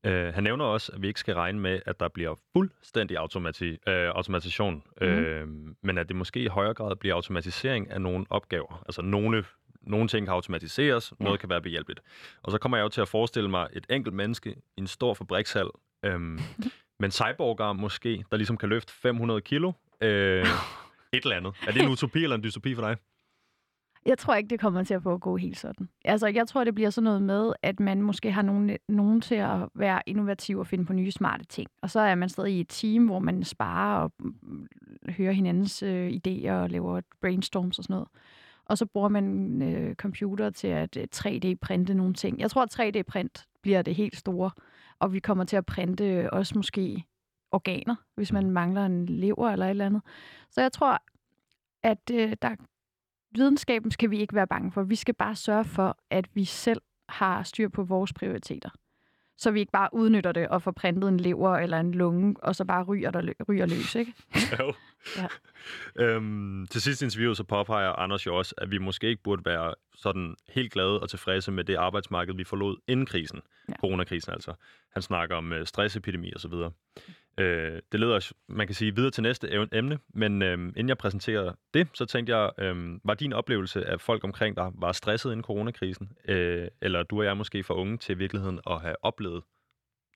Uh, 0.08 0.34
han 0.34 0.44
nævner 0.44 0.66
også, 0.66 0.92
at 0.92 1.02
vi 1.02 1.08
ikke 1.08 1.20
skal 1.20 1.36
regne 1.36 1.60
med, 1.60 1.80
at 1.86 2.00
der 2.00 2.08
bliver 2.08 2.36
fuldstændig 2.54 3.18
automati- 3.18 3.78
uh, 3.88 3.94
automatisation, 4.16 4.84
mm. 5.02 5.08
uh, 5.08 5.76
men 5.82 5.98
at 5.98 6.08
det 6.08 6.16
måske 6.16 6.44
i 6.44 6.48
højere 6.48 6.74
grad 6.74 6.96
bliver 6.96 7.16
automatisering 7.16 7.92
af 7.92 8.02
nogle 8.02 8.26
opgaver. 8.30 8.84
Altså 8.86 9.02
nogle, 9.02 9.44
nogle 9.82 10.08
ting 10.08 10.26
kan 10.26 10.34
automatiseres, 10.34 11.14
ja. 11.20 11.24
noget 11.24 11.40
kan 11.40 11.50
være 11.50 11.62
behjælpeligt. 11.62 12.02
Og 12.44 12.52
så 12.52 12.58
kommer 12.58 12.78
jeg 12.78 12.84
jo 12.84 12.90
til 12.90 13.02
at 13.02 13.08
forestille 13.08 13.50
mig 13.50 13.68
et 13.74 13.86
enkelt 13.90 14.16
menneske 14.16 14.50
i 14.50 14.80
en 14.80 14.88
stor 14.88 15.14
fabrikshal, 15.14 15.70
um, 16.08 16.40
med 17.00 17.08
en 17.08 17.12
cyborgarm 17.12 17.76
måske, 17.76 18.26
der 18.32 18.38
ligesom 18.38 18.58
kan 18.58 18.70
løfte 18.70 18.94
500 18.94 19.42
kilo, 19.42 19.72
Øh, 20.02 20.46
et 21.14 21.24
eller 21.24 21.36
andet. 21.36 21.54
Er 21.68 21.72
det 21.72 21.82
en 21.82 21.90
utopi 21.90 22.24
eller 22.24 22.36
en 22.36 22.44
dystopi 22.44 22.76
for 22.76 22.82
dig? 22.82 22.98
Jeg 24.06 24.18
tror 24.18 24.36
ikke, 24.36 24.50
det 24.50 24.60
kommer 24.60 24.84
til 24.84 24.94
at 24.94 25.04
foregå 25.04 25.38
helt 25.38 25.58
sådan. 25.58 25.90
Altså, 26.06 26.28
jeg 26.28 26.48
tror, 26.48 26.64
det 26.64 26.76
bliver 26.76 26.90
sådan 26.90 27.04
noget 27.04 27.22
med, 27.22 27.54
at 27.62 27.80
man 27.80 28.02
måske 28.02 28.32
har 28.32 28.42
nogen, 28.42 28.78
nogen 28.90 29.22
til 29.22 29.36
at 29.36 29.70
være 29.76 30.02
innovativ 30.06 30.60
og 30.60 30.68
finde 30.68 30.86
på 30.86 30.94
nye 30.94 31.12
smarte 31.12 31.46
ting. 31.46 31.70
Og 31.82 31.90
så 31.90 32.00
er 32.00 32.16
man 32.16 32.30
stadig 32.30 32.54
i 32.54 32.60
et 32.60 32.70
team, 32.70 33.06
hvor 33.06 33.20
man 33.20 33.44
sparer 33.44 34.04
og 34.04 34.12
mm, 34.20 34.68
hører 35.10 35.32
hinandens 35.32 35.84
øh, 35.84 36.12
idéer 36.12 36.52
og 36.52 36.70
laver 36.70 37.02
brainstorms 37.22 37.78
og 37.78 37.84
sådan 37.84 37.94
noget. 37.94 38.08
Og 38.70 38.78
så 38.78 38.86
bruger 38.86 39.10
man 39.10 39.62
øh, 39.62 39.96
computer 39.96 40.50
til 40.50 40.68
at 40.68 40.98
øh, 40.98 41.08
3D-printe 41.16 41.94
nogle 41.94 42.14
ting. 42.14 42.40
Jeg 42.40 42.52
tror, 42.52 42.64
at 42.64 42.80
3D-print 42.80 43.46
bliver 43.62 43.82
det 43.82 43.96
helt 43.96 44.18
store. 44.18 44.52
Og 45.00 45.14
vi 45.14 45.20
kommer 45.20 45.44
til 45.44 45.56
at 45.56 45.66
printe 45.66 46.34
også 46.34 46.54
måske 46.56 47.04
organer, 47.52 47.96
hvis 48.16 48.32
man 48.32 48.52
mangler 48.52 48.86
en 48.86 49.06
lever 49.06 49.50
eller 49.50 49.66
et 49.66 49.70
eller 49.70 49.86
andet. 49.86 50.02
Så 50.52 50.62
jeg 50.62 50.72
tror, 50.72 50.98
at 51.84 52.12
øh, 52.12 52.36
der, 52.42 52.56
videnskaben 53.32 53.92
skal 53.92 54.12
vi 54.12 54.20
ikke 54.20 54.36
være 54.36 54.48
bange 54.48 54.72
for. 54.72 54.84
Vi 54.84 54.96
skal 54.96 55.14
bare 55.14 55.36
sørge 55.36 55.66
for, 55.66 55.98
at 56.10 56.26
vi 56.34 56.46
selv 56.46 56.82
har 57.10 57.44
styr 57.44 57.70
på 57.70 57.84
vores 57.84 58.14
prioriteter. 58.14 58.70
Så 59.40 59.52
vi 59.52 59.60
ikke 59.60 59.72
bare 59.72 59.90
udnytter 59.92 60.32
det 60.32 60.48
og 60.48 60.62
får 60.62 60.72
printet 60.72 61.08
en 61.10 61.20
lever 61.20 61.58
eller 61.58 61.80
en 61.80 61.92
lunge, 61.92 62.36
og 62.44 62.56
så 62.56 62.66
bare 62.66 62.84
ryger, 62.84 63.12
der 63.12 63.34
ryger 63.50 63.66
løs, 63.66 63.96
ikke? 63.96 64.14
jo. 64.60 64.74
ja. 65.18 65.28
øhm, 66.04 66.68
til 66.68 66.82
sidst 66.82 67.02
interviewet 67.02 67.38
så 67.38 67.44
påpeger 67.44 67.90
Anders 67.90 68.26
jo 68.26 68.38
også, 68.38 68.56
at 68.58 68.72
vi 68.72 68.78
måske 68.78 69.08
ikke 69.08 69.24
burde 69.24 69.46
være 69.46 69.74
sådan 69.96 70.36
helt 70.50 70.74
glade 70.74 71.00
og 71.00 71.10
tilfredse 71.10 71.52
med 71.52 71.64
det 71.64 71.76
arbejdsmarked, 71.76 72.34
vi 72.36 72.44
forlod 72.44 72.78
inden 72.88 73.06
krisen. 73.06 73.40
Ja. 73.70 73.74
Coronakrisen 73.80 74.34
altså. 74.34 74.54
Han 74.94 75.02
snakker 75.02 75.36
om 75.36 75.54
øh, 75.54 75.66
stressepidemi 75.66 76.34
og 76.34 76.40
så 76.40 76.48
videre. 76.48 76.72
Øh, 77.40 77.82
det 77.92 78.00
leder 78.00 78.16
os, 78.16 78.34
man 78.48 78.68
kan 78.68 78.76
sige, 78.76 78.96
videre 78.96 79.12
til 79.12 79.24
næste 79.24 79.68
emne, 79.72 80.00
men 80.14 80.42
øh, 80.42 80.54
inden 80.58 80.90
jeg 80.90 80.98
præsenterer 80.98 81.54
det, 81.74 81.88
så 81.94 82.06
tænkte 82.06 82.38
jeg, 82.38 82.52
øh, 82.58 83.00
var 83.04 83.14
din 83.14 83.34
oplevelse 83.34 83.86
af 83.86 84.02
folk 84.02 84.24
omkring 84.24 84.56
dig 84.56 84.72
var 84.74 84.92
stresset 84.92 85.32
inden 85.32 85.44
coronakrisen, 85.44 86.12
øh, 86.26 86.68
eller 86.82 87.04
du 87.04 87.20
og 87.20 87.26
jeg 87.26 87.38
måske 87.38 87.64
for 87.64 87.74
unge 87.74 87.98
til 87.98 88.20
virkeligheden 88.20 88.60
at 88.70 88.82
have 88.82 88.96
oplevet 89.02 89.44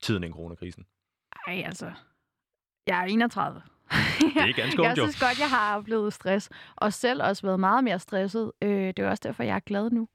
tiden 0.01 0.23
inden 0.23 0.35
coronakrisen? 0.35 0.85
Nej, 1.47 1.63
altså, 1.65 1.91
jeg 2.87 3.01
er 3.01 3.05
31. 3.05 3.61
det 4.19 4.49
er 4.49 4.53
ganske 4.53 4.83
Jeg 4.87 4.97
synes 4.97 5.19
godt, 5.19 5.39
jeg 5.39 5.49
har 5.49 5.77
oplevet 5.77 6.13
stress, 6.13 6.49
og 6.75 6.93
selv 6.93 7.23
også 7.23 7.47
været 7.47 7.59
meget 7.59 7.83
mere 7.83 7.99
stresset. 7.99 8.51
Øh, 8.61 8.69
det 8.69 8.99
er 8.99 9.09
også 9.09 9.21
derfor, 9.23 9.43
jeg 9.43 9.55
er 9.55 9.59
glad 9.59 9.89
nu 9.89 10.07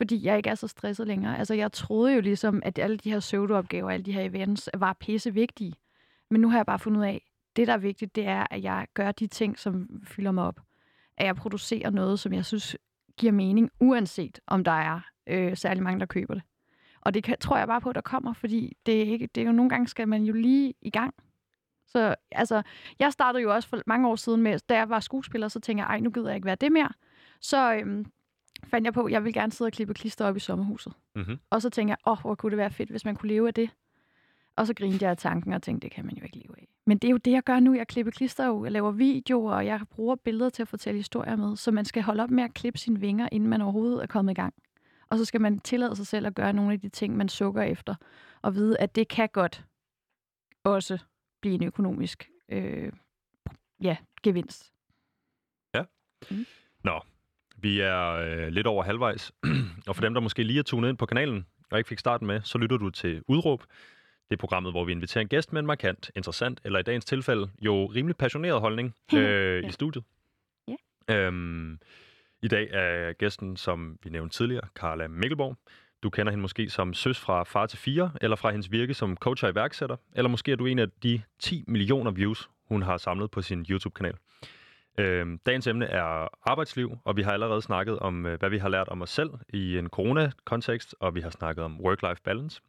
fordi 0.00 0.24
jeg 0.24 0.36
ikke 0.36 0.50
er 0.50 0.54
så 0.54 0.68
stresset 0.68 1.06
længere. 1.06 1.38
Altså, 1.38 1.54
jeg 1.54 1.72
troede 1.72 2.14
jo 2.14 2.20
ligesom, 2.20 2.62
at 2.64 2.78
alle 2.78 2.96
de 2.96 3.10
her 3.10 3.20
pseudoopgaver, 3.20 3.90
alle 3.90 4.04
de 4.04 4.12
her 4.12 4.22
events, 4.22 4.68
var 4.74 4.96
pisse 5.00 5.34
vigtige. 5.34 5.74
Men 6.30 6.40
nu 6.40 6.48
har 6.48 6.58
jeg 6.58 6.66
bare 6.66 6.78
fundet 6.78 7.00
ud 7.00 7.04
af, 7.04 7.22
det 7.56 7.66
der 7.66 7.72
er 7.72 7.78
vigtigt, 7.78 8.16
det 8.16 8.26
er, 8.26 8.46
at 8.50 8.62
jeg 8.62 8.86
gør 8.94 9.12
de 9.12 9.26
ting, 9.26 9.58
som 9.58 10.02
fylder 10.04 10.30
mig 10.30 10.44
op. 10.44 10.60
At 11.16 11.26
jeg 11.26 11.36
producerer 11.36 11.90
noget, 11.90 12.20
som 12.20 12.32
jeg 12.32 12.44
synes 12.44 12.76
giver 13.16 13.32
mening, 13.32 13.70
uanset 13.80 14.40
om 14.46 14.64
der 14.64 14.72
er 14.72 15.00
øh, 15.26 15.56
særlig 15.56 15.82
mange, 15.82 16.00
der 16.00 16.06
køber 16.06 16.34
det. 16.34 16.42
Og 17.00 17.14
det 17.14 17.24
kan, 17.24 17.36
tror 17.40 17.58
jeg 17.58 17.66
bare 17.66 17.80
på, 17.80 17.88
at 17.88 17.94
der 17.94 18.00
kommer, 18.00 18.32
fordi 18.32 18.76
det 18.86 19.02
er, 19.02 19.04
ikke, 19.04 19.28
det 19.34 19.40
er 19.40 19.46
jo 19.46 19.52
nogle 19.52 19.68
gange, 19.68 19.88
skal 19.88 20.08
man 20.08 20.22
jo 20.22 20.32
lige 20.32 20.74
i 20.82 20.90
gang. 20.90 21.14
Så 21.86 22.14
altså, 22.32 22.62
jeg 22.98 23.12
startede 23.12 23.42
jo 23.42 23.54
også 23.54 23.68
for 23.68 23.82
mange 23.86 24.08
år 24.08 24.16
siden 24.16 24.42
med, 24.42 24.58
da 24.68 24.76
jeg 24.76 24.88
var 24.88 25.00
skuespiller, 25.00 25.48
så 25.48 25.60
tænkte 25.60 25.82
jeg, 25.82 25.88
ej, 25.88 26.00
nu 26.00 26.10
gider 26.10 26.28
jeg 26.28 26.36
ikke 26.36 26.46
være 26.46 26.54
det 26.54 26.72
mere. 26.72 26.88
Så 27.40 27.74
øhm, 27.74 28.06
fandt 28.64 28.84
jeg 28.84 28.92
på, 28.92 29.04
at 29.04 29.12
jeg 29.12 29.24
vil 29.24 29.32
gerne 29.32 29.52
sidde 29.52 29.68
og 29.68 29.72
klippe 29.72 29.94
klister 29.94 30.26
op 30.26 30.36
i 30.36 30.40
sommerhuset. 30.40 30.92
Mm-hmm. 31.14 31.38
Og 31.50 31.62
så 31.62 31.70
tænkte 31.70 31.90
jeg, 31.90 31.98
åh, 32.06 32.12
oh, 32.12 32.20
hvor 32.20 32.34
kunne 32.34 32.50
det 32.50 32.58
være 32.58 32.70
fedt, 32.70 32.90
hvis 32.90 33.04
man 33.04 33.16
kunne 33.16 33.28
leve 33.28 33.48
af 33.48 33.54
det. 33.54 33.70
Og 34.56 34.66
så 34.66 34.74
grinede 34.74 34.98
jeg 35.02 35.10
af 35.10 35.16
tanken 35.16 35.52
og 35.52 35.62
tænkte, 35.62 35.84
det 35.84 35.94
kan 35.94 36.06
man 36.06 36.16
jo 36.16 36.24
ikke 36.24 36.36
leve 36.36 36.58
af. 36.58 36.68
Men 36.86 36.98
det 36.98 37.08
er 37.08 37.10
jo 37.10 37.16
det, 37.16 37.30
jeg 37.30 37.42
gør 37.42 37.60
nu. 37.60 37.74
Jeg 37.74 37.88
klipper 37.88 38.10
klister 38.10 38.46
jo, 38.46 38.64
jeg 38.64 38.72
laver 38.72 38.90
videoer, 38.90 39.54
og 39.54 39.66
jeg 39.66 39.80
bruger 39.90 40.16
billeder 40.16 40.50
til 40.50 40.62
at 40.62 40.68
fortælle 40.68 40.98
historier 40.98 41.36
med. 41.36 41.56
Så 41.56 41.70
man 41.70 41.84
skal 41.84 42.02
holde 42.02 42.22
op 42.22 42.30
med 42.30 42.44
at 42.44 42.54
klippe 42.54 42.78
sine 42.78 43.00
vinger, 43.00 43.28
inden 43.32 43.48
man 43.48 43.62
overhovedet 43.62 44.02
er 44.02 44.06
kommet 44.06 44.32
i 44.32 44.34
gang. 44.34 44.54
Og 45.10 45.18
så 45.18 45.24
skal 45.24 45.40
man 45.40 45.58
tillade 45.58 45.96
sig 45.96 46.06
selv 46.06 46.26
at 46.26 46.34
gøre 46.34 46.52
nogle 46.52 46.72
af 46.72 46.80
de 46.80 46.88
ting, 46.88 47.16
man 47.16 47.28
sukker 47.28 47.62
efter. 47.62 47.94
Og 48.42 48.54
vide, 48.54 48.78
at 48.78 48.96
det 48.96 49.08
kan 49.08 49.28
godt 49.32 49.64
også 50.64 50.98
blive 51.40 51.54
en 51.54 51.64
økonomisk 51.64 52.30
øh, 52.48 52.92
ja, 53.82 53.96
gevinst. 54.22 54.72
Nå, 56.84 57.00
vi 57.56 57.80
er 57.80 58.10
øh, 58.10 58.48
lidt 58.48 58.66
over 58.66 58.82
halvvejs, 58.82 59.32
og 59.88 59.96
for 59.96 60.02
dem, 60.02 60.14
der 60.14 60.20
måske 60.20 60.42
lige 60.42 60.58
er 60.58 60.62
tunet 60.62 60.88
ind 60.88 60.98
på 60.98 61.06
kanalen 61.06 61.46
og 61.70 61.78
ikke 61.78 61.88
fik 61.88 61.98
starten 61.98 62.26
med, 62.26 62.40
så 62.42 62.58
lytter 62.58 62.76
du 62.76 62.90
til 62.90 63.22
Udråb. 63.28 63.62
Det 64.30 64.36
er 64.36 64.40
programmet, 64.40 64.72
hvor 64.72 64.84
vi 64.84 64.92
inviterer 64.92 65.22
en 65.22 65.28
gæst 65.28 65.52
med 65.52 65.60
en 65.60 65.66
markant, 65.66 66.10
interessant, 66.16 66.60
eller 66.64 66.78
i 66.78 66.82
dagens 66.82 67.04
tilfælde 67.04 67.50
jo 67.62 67.86
rimelig 67.86 68.16
passioneret 68.16 68.60
holdning 68.60 68.94
øh, 69.14 69.62
Ja. 69.62 69.68
i 69.68 69.70
studiet. 69.70 70.04
Ja. 70.68 71.14
Øhm, 71.16 71.78
I 72.42 72.48
dag 72.48 72.68
er 72.72 73.12
gæsten, 73.12 73.56
som 73.56 73.98
vi 74.02 74.10
nævnte 74.10 74.36
tidligere, 74.36 74.68
Carla 74.74 75.08
Mikkelborg. 75.08 75.56
Du 76.02 76.10
kender 76.10 76.30
hende 76.32 76.42
måske 76.42 76.70
som 76.70 76.94
søs 76.94 77.18
fra 77.20 77.42
Far 77.44 77.66
til 77.66 77.78
4, 77.78 78.10
eller 78.20 78.36
fra 78.36 78.50
hendes 78.50 78.70
virke 78.72 78.94
som 78.94 79.16
coach 79.16 79.44
og 79.44 79.50
iværksætter, 79.50 79.96
eller 80.12 80.28
måske 80.28 80.52
er 80.52 80.56
du 80.56 80.66
en 80.66 80.78
af 80.78 80.86
de 81.02 81.22
10 81.38 81.64
millioner 81.68 82.10
views, 82.10 82.50
hun 82.68 82.82
har 82.82 82.96
samlet 82.96 83.30
på 83.30 83.42
sin 83.42 83.66
YouTube-kanal. 83.70 84.14
Øhm, 84.98 85.38
dagens 85.46 85.66
emne 85.66 85.86
er 85.86 86.28
arbejdsliv, 86.50 86.98
og 87.04 87.16
vi 87.16 87.22
har 87.22 87.32
allerede 87.32 87.62
snakket 87.62 87.98
om, 87.98 88.26
øh, 88.26 88.38
hvad 88.38 88.50
vi 88.50 88.58
har 88.58 88.68
lært 88.68 88.88
om 88.88 89.02
os 89.02 89.10
selv 89.10 89.30
i 89.48 89.78
en 89.78 89.88
corona-kontekst, 89.88 90.94
og 91.00 91.14
vi 91.14 91.20
har 91.20 91.30
snakket 91.30 91.64
om 91.64 91.80
work-life 91.80 92.22
balance. 92.24 92.60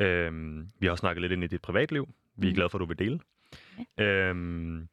Øhm, 0.00 0.68
vi 0.78 0.86
har 0.86 0.90
også 0.90 1.00
snakket 1.00 1.20
lidt 1.22 1.32
ind 1.32 1.44
i 1.44 1.46
dit 1.46 1.62
privatliv. 1.62 2.08
Vi 2.36 2.46
er 2.46 2.50
Mm. 2.50 2.54
glade 2.54 2.68
for, 2.70 2.78
at 2.78 2.80
du 2.80 2.84
vil 2.86 2.98
dele. 2.98 3.20
Øhm, 4.00 4.88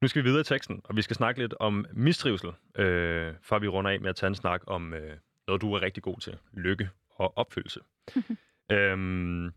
nu 0.00 0.08
skal 0.08 0.22
vi 0.22 0.28
videre 0.28 0.40
i 0.40 0.44
teksten, 0.44 0.80
og 0.84 0.96
vi 0.96 1.02
skal 1.02 1.16
snakke 1.16 1.40
lidt 1.40 1.54
om 1.60 1.86
mistrivsel, 1.92 2.50
øh, 2.74 3.34
før 3.42 3.58
vi 3.58 3.68
runder 3.68 3.90
af 3.90 4.00
med 4.00 4.08
at 4.10 4.16
tage 4.16 4.28
en 4.28 4.34
snak 4.34 4.62
om 4.66 4.94
øh, 4.94 5.16
noget, 5.46 5.62
du 5.62 5.72
er 5.74 5.82
rigtig 5.82 6.02
god 6.02 6.16
til. 6.20 6.36
Lykke 6.52 6.90
og 7.10 7.38
opfyldelse. 7.38 7.80
øhm, 8.72 9.52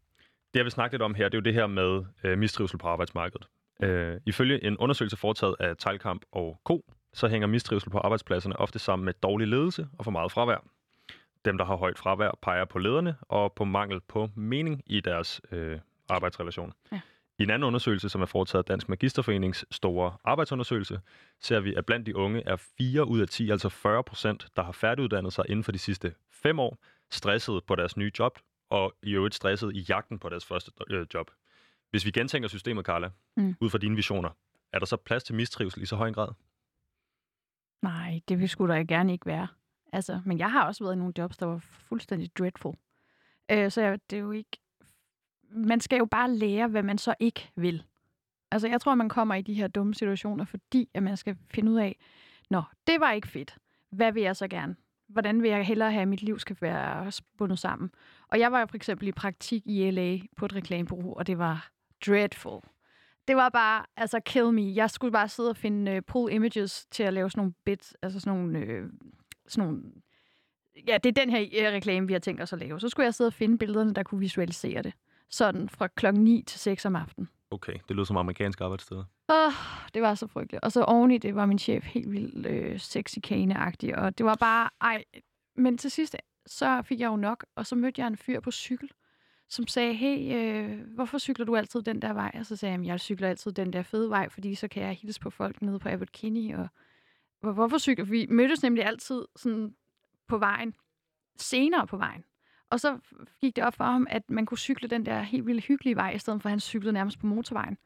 det, 0.53 0.59
jeg 0.59 0.63
vil 0.63 0.71
snakke 0.71 0.93
lidt 0.93 1.01
om 1.01 1.15
her, 1.15 1.29
det 1.29 1.33
er 1.33 1.37
jo 1.39 1.43
det 1.43 1.53
her 1.53 1.67
med 1.67 2.03
øh, 2.23 2.37
mistrivsel 2.37 2.77
på 2.77 2.87
arbejdsmarkedet. 2.87 3.47
Øh, 3.83 4.17
ifølge 4.25 4.63
en 4.63 4.77
undersøgelse 4.77 5.17
foretaget 5.17 5.55
af 5.59 5.77
Teilkamp 5.77 6.21
og 6.31 6.61
Co., 6.65 6.85
så 7.13 7.27
hænger 7.27 7.47
mistrivsel 7.47 7.89
på 7.89 7.97
arbejdspladserne 7.97 8.59
ofte 8.59 8.79
sammen 8.79 9.05
med 9.05 9.13
dårlig 9.23 9.47
ledelse 9.47 9.87
og 9.97 10.03
for 10.03 10.11
meget 10.11 10.31
fravær. 10.31 10.65
Dem, 11.45 11.57
der 11.57 11.65
har 11.65 11.75
højt 11.75 11.97
fravær, 11.97 12.31
peger 12.41 12.65
på 12.65 12.79
lederne 12.79 13.15
og 13.21 13.53
på 13.53 13.65
mangel 13.65 14.01
på 14.01 14.29
mening 14.35 14.81
i 14.85 14.99
deres 14.99 15.41
øh, 15.51 15.79
arbejdsrelation. 16.09 16.73
Ja. 16.91 17.01
I 17.39 17.43
en 17.43 17.49
anden 17.49 17.67
undersøgelse, 17.67 18.09
som 18.09 18.21
er 18.21 18.25
foretaget 18.25 18.63
af 18.63 18.65
Dansk 18.65 18.89
Magisterforenings 18.89 19.65
store 19.71 20.17
arbejdsundersøgelse, 20.23 20.99
ser 21.39 21.59
vi, 21.59 21.75
at 21.75 21.85
blandt 21.85 22.05
de 22.05 22.15
unge 22.15 22.43
er 22.45 22.55
4 22.55 23.07
ud 23.07 23.19
af 23.19 23.27
10, 23.27 23.49
altså 23.49 23.69
40 23.69 24.03
procent, 24.03 24.47
der 24.55 24.63
har 24.63 24.71
færdiguddannet 24.71 25.33
sig 25.33 25.45
inden 25.49 25.63
for 25.63 25.71
de 25.71 25.77
sidste 25.79 26.13
5 26.31 26.59
år, 26.59 26.77
stresset 27.09 27.63
på 27.67 27.75
deres 27.75 27.97
nye 27.97 28.11
job, 28.19 28.39
og 28.69 28.93
i 29.03 29.11
øvrigt 29.11 29.35
stresset 29.35 29.75
i 29.75 29.79
jagten 29.89 30.19
på 30.19 30.29
deres 30.29 30.45
første 30.45 30.71
øh, 30.89 31.05
job. 31.13 31.31
Hvis 31.89 32.05
vi 32.05 32.11
gentænker 32.11 32.49
systemet, 32.49 32.85
Carla, 32.85 33.09
Mm. 33.37 33.55
ud 33.61 33.69
fra 33.69 33.77
dine 33.77 33.95
visioner, 33.95 34.29
er 34.73 34.79
der 34.79 34.85
så 34.85 34.97
plads 34.97 35.23
til 35.23 35.35
mistrivsel 35.35 35.81
i 35.81 35.85
så 35.85 35.95
høj 35.95 36.07
en 36.07 36.13
grad? 36.13 36.27
Nej, 37.81 38.21
det 38.29 38.39
vil 38.39 38.49
sgu 38.49 38.67
da 38.67 38.73
gerne 38.83 39.13
ikke 39.13 39.25
være. 39.25 39.47
Altså, 39.93 40.21
men 40.25 40.39
jeg 40.39 40.51
har 40.51 40.65
også 40.65 40.83
været 40.83 40.95
i 40.95 40.97
nogle 40.97 41.13
jobs, 41.17 41.37
der 41.37 41.45
var 41.45 41.57
fuldstændig 41.57 42.37
dreadful. 42.37 42.75
Øh, 43.51 43.71
så 43.71 43.81
jeg, 43.81 43.99
det 44.09 44.15
er 44.15 44.21
jo 44.21 44.31
ikke... 44.31 44.57
Man 45.49 45.79
skal 45.79 45.97
jo 45.97 46.05
bare 46.05 46.31
lære, 46.31 46.67
hvad 46.67 46.83
man 46.83 46.97
så 46.97 47.15
ikke 47.19 47.51
vil. 47.55 47.83
Altså, 48.51 48.67
jeg 48.67 48.81
tror, 48.81 48.95
man 48.95 49.09
kommer 49.09 49.35
i 49.35 49.41
de 49.41 49.53
her 49.53 49.67
dumme 49.67 49.93
situationer, 49.93 50.45
fordi 50.45 50.89
at 50.93 51.03
man 51.03 51.17
skal 51.17 51.37
finde 51.51 51.71
ud 51.71 51.77
af, 51.77 51.97
Nå, 52.49 52.61
det 52.87 52.99
var 52.99 53.11
ikke 53.11 53.27
fedt. 53.27 53.57
Hvad 53.89 54.11
vil 54.11 54.23
jeg 54.23 54.35
så 54.35 54.47
gerne? 54.47 54.75
Hvordan 55.07 55.41
vil 55.41 55.49
jeg 55.49 55.65
hellere 55.65 55.91
have, 55.91 56.01
at 56.01 56.07
mit 56.07 56.21
liv 56.21 56.39
skal 56.39 56.57
være 56.61 57.11
bundet 57.37 57.59
sammen? 57.59 57.91
Og 58.27 58.39
jeg 58.39 58.51
var 58.51 58.59
jo 58.59 58.65
for 58.65 58.75
eksempel 58.75 59.07
i 59.07 59.11
praktik 59.11 59.63
i 59.65 59.91
LA 59.91 60.17
på 60.35 60.45
et 60.45 60.55
reklamebureau, 60.55 61.13
og 61.13 61.27
det 61.27 61.37
var 61.37 61.69
dreadful. 62.07 62.61
Det 63.27 63.35
var 63.35 63.49
bare, 63.49 63.85
altså, 63.97 64.19
kill 64.19 64.51
me. 64.51 64.75
Jeg 64.75 64.89
skulle 64.89 65.11
bare 65.11 65.29
sidde 65.29 65.49
og 65.49 65.57
finde 65.57 65.91
uh, 65.91 66.03
pull 66.07 66.33
images 66.33 66.85
til 66.91 67.03
at 67.03 67.13
lave 67.13 67.31
sådan 67.31 67.39
nogle 67.39 67.53
bits, 67.65 67.95
altså 68.01 68.19
sådan 68.19 68.39
nogle, 68.39 68.83
Uh, 68.83 68.89
sådan 69.47 69.67
nogle 69.69 69.83
ja, 70.87 70.97
det 71.03 71.17
er 71.17 71.23
den 71.23 71.29
her 71.29 71.41
øh, 71.41 71.73
reklame, 71.73 72.07
vi 72.07 72.13
har 72.13 72.19
tænkt 72.19 72.41
os 72.41 72.53
at 72.53 72.59
lave. 72.59 72.79
Så 72.79 72.89
skulle 72.89 73.05
jeg 73.05 73.13
sidde 73.13 73.27
og 73.27 73.33
finde 73.33 73.57
billederne, 73.57 73.93
der 73.93 74.03
kunne 74.03 74.19
visualisere 74.19 74.81
det. 74.81 74.93
Sådan 75.29 75.69
fra 75.69 75.87
klokken 75.87 76.23
9 76.23 76.43
til 76.47 76.59
6 76.59 76.85
om 76.85 76.95
aftenen. 76.95 77.29
Okay, 77.51 77.73
det 77.73 77.95
lyder 77.95 78.03
som 78.03 78.17
amerikansk 78.17 78.61
arbejdssted. 78.61 78.97
Åh, 79.29 79.51
det 79.93 80.01
var 80.01 80.15
så 80.15 80.27
frygteligt. 80.27 80.63
Og 80.63 80.71
så 80.71 80.83
oveni 80.83 81.17
det 81.17 81.35
var 81.35 81.45
min 81.45 81.59
chef 81.59 81.85
helt 81.85 82.11
vildt 82.11 82.45
øh, 82.45 82.79
sexy 82.79 83.19
kane 83.23 83.55
og 83.97 84.17
det 84.17 84.25
var 84.25 84.35
bare, 84.35 84.69
ej. 84.81 85.03
Men 85.55 85.77
til 85.77 85.91
sidst, 85.91 86.15
så 86.45 86.81
fik 86.81 86.99
jeg 86.99 87.07
jo 87.07 87.15
nok, 87.15 87.45
og 87.55 87.65
så 87.65 87.75
mødte 87.75 88.01
jeg 88.01 88.07
en 88.07 88.17
fyr 88.17 88.39
på 88.39 88.51
cykel, 88.51 88.89
som 89.49 89.67
sagde, 89.67 89.93
hey, 89.93 90.35
øh, 90.35 90.79
hvorfor 90.95 91.17
cykler 91.17 91.45
du 91.45 91.55
altid 91.55 91.81
den 91.81 92.01
der 92.01 92.13
vej? 92.13 92.31
Og 92.39 92.45
så 92.45 92.55
sagde 92.55 92.71
jeg, 92.71 92.73
"Jamen, 92.77 92.85
jeg 92.87 92.99
cykler 92.99 93.29
altid 93.29 93.51
den 93.51 93.73
der 93.73 93.83
fede 93.83 94.09
vej, 94.09 94.29
fordi 94.29 94.55
så 94.55 94.67
kan 94.67 94.83
jeg 94.83 94.93
hilse 94.93 95.19
på 95.19 95.29
folk 95.29 95.61
nede 95.61 95.79
på 95.79 95.89
Abbot 95.89 96.11
Kinney. 96.11 96.53
Og 96.55 96.57
"Hvor- 96.57 96.69
hvorfor 97.51 97.77
cykler 97.77 98.05
Vi 98.05 98.27
mødtes 98.29 98.63
nemlig 98.63 98.85
altid 98.85 99.25
sådan 99.35 99.75
på 100.27 100.37
vejen, 100.37 100.75
senere 101.37 101.87
på 101.87 101.97
vejen. 101.97 102.23
Og 102.69 102.79
så 102.79 102.97
gik 103.41 103.55
det 103.55 103.63
op 103.63 103.73
for 103.73 103.83
ham, 103.83 104.07
at 104.09 104.29
man 104.29 104.45
kunne 104.45 104.57
cykle 104.57 104.87
den 104.87 105.05
der 105.05 105.21
helt 105.21 105.45
vildt 105.45 105.65
hyggelige 105.65 105.95
vej, 105.95 106.11
i 106.11 106.17
stedet 106.17 106.41
for 106.41 106.49
at 106.49 106.51
han 106.51 106.59
cyklede 106.59 106.93
nærmest 106.93 107.19
på 107.19 107.27
motorvejen. 107.27 107.77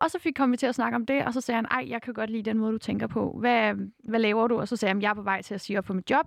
Og 0.00 0.10
så 0.10 0.18
fik 0.18 0.34
kom 0.34 0.52
vi 0.52 0.56
til 0.56 0.66
at 0.66 0.74
snakke 0.74 0.96
om 0.96 1.06
det, 1.06 1.24
og 1.24 1.34
så 1.34 1.40
sagde 1.40 1.56
han, 1.56 1.66
ej, 1.70 1.84
jeg 1.88 2.02
kan 2.02 2.14
godt 2.14 2.30
lide 2.30 2.42
den 2.42 2.58
måde, 2.58 2.72
du 2.72 2.78
tænker 2.78 3.06
på. 3.06 3.36
Hvad, 3.40 3.74
hvad 4.04 4.20
laver 4.20 4.48
du? 4.48 4.60
Og 4.60 4.68
så 4.68 4.76
sagde 4.76 4.90
han, 4.94 5.02
jeg 5.02 5.10
er 5.10 5.14
på 5.14 5.22
vej 5.22 5.42
til 5.42 5.54
at 5.54 5.60
sige 5.60 5.78
op 5.78 5.84
på 5.84 5.92
mit 5.94 6.10
job. 6.10 6.26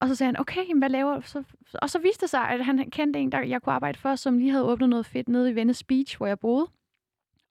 Og 0.00 0.08
så 0.08 0.14
sagde 0.14 0.28
han, 0.28 0.40
okay, 0.40 0.74
hvad 0.78 0.88
laver 0.88 1.14
du? 1.14 1.20
Så, 1.20 1.42
og 1.82 1.90
så 1.90 1.98
viste 1.98 2.20
det 2.20 2.30
sig, 2.30 2.40
at 2.40 2.64
han 2.64 2.90
kendte 2.90 3.18
en, 3.18 3.32
der 3.32 3.40
jeg 3.40 3.62
kunne 3.62 3.72
arbejde 3.72 3.98
for, 3.98 4.14
som 4.14 4.38
lige 4.38 4.50
havde 4.50 4.64
åbnet 4.64 4.88
noget 4.88 5.06
fedt 5.06 5.28
nede 5.28 5.50
i 5.50 5.54
Venice 5.54 5.84
Beach, 5.86 6.16
hvor 6.16 6.26
jeg 6.26 6.38
boede. 6.38 6.66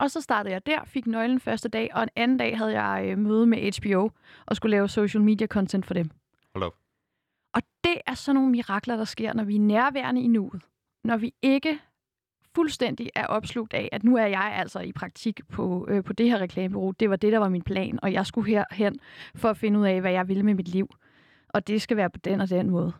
Og 0.04 0.12
så 0.12 0.22
startede 0.22 0.54
jeg 0.54 0.66
der, 0.66 0.84
fik 0.86 1.08
nøglen 1.08 1.40
første 1.40 1.70
dag, 1.70 1.90
og 1.94 2.04
en 2.04 2.10
anden 2.16 2.38
dag 2.38 2.58
havde 2.58 2.82
jeg 2.82 3.06
øh, 3.12 3.18
møde 3.18 3.46
med 3.46 3.82
HBO 3.82 4.12
og 4.46 4.56
skulle 4.56 4.72
lave 4.72 4.90
social 4.90 5.24
media 5.24 5.48
content 5.48 5.86
for 5.86 5.94
dem. 5.94 6.10
Hold 6.56 6.64
op. 6.64 6.76
Og 7.54 7.62
det 7.84 7.98
er 8.08 8.14
sådan 8.14 8.36
nogle 8.36 8.52
mirakler, 8.52 8.96
der 8.96 9.06
sker, 9.06 9.34
når 9.34 9.44
vi 9.44 9.56
er 9.56 9.60
nærværende 9.60 10.22
i 10.22 10.28
nuet. 10.28 10.62
Når 11.04 11.18
vi 11.18 11.34
ikke 11.42 11.80
fuldstændig 12.56 13.10
er 13.16 13.28
opslugt 13.28 13.74
af, 13.74 13.90
at 13.92 14.04
nu 14.04 14.18
er 14.18 14.26
jeg 14.26 14.54
altså 14.56 14.80
i 14.80 14.92
praktik 14.92 15.48
på, 15.48 15.86
øh, 15.90 16.04
på 16.04 16.14
det 16.14 16.30
her 16.30 16.42
reklamebureau. 16.42 16.92
Det 16.92 17.10
var 17.10 17.16
det, 17.16 17.32
der 17.32 17.40
var 17.40 17.50
min 17.50 17.62
plan, 17.62 18.00
og 18.02 18.14
jeg 18.14 18.26
skulle 18.26 18.50
herhen 18.50 19.00
for 19.36 19.50
at 19.50 19.58
finde 19.58 19.80
ud 19.80 19.86
af, 19.86 20.02
hvad 20.02 20.12
jeg 20.12 20.28
ville 20.28 20.44
med 20.44 20.54
mit 20.54 20.68
liv. 20.68 20.90
Og 21.50 21.68
det 21.68 21.82
skal 21.82 21.98
være 21.98 22.10
på 22.10 22.20
den 22.20 22.42
og 22.42 22.50
den 22.50 22.70
måde. 22.70 22.94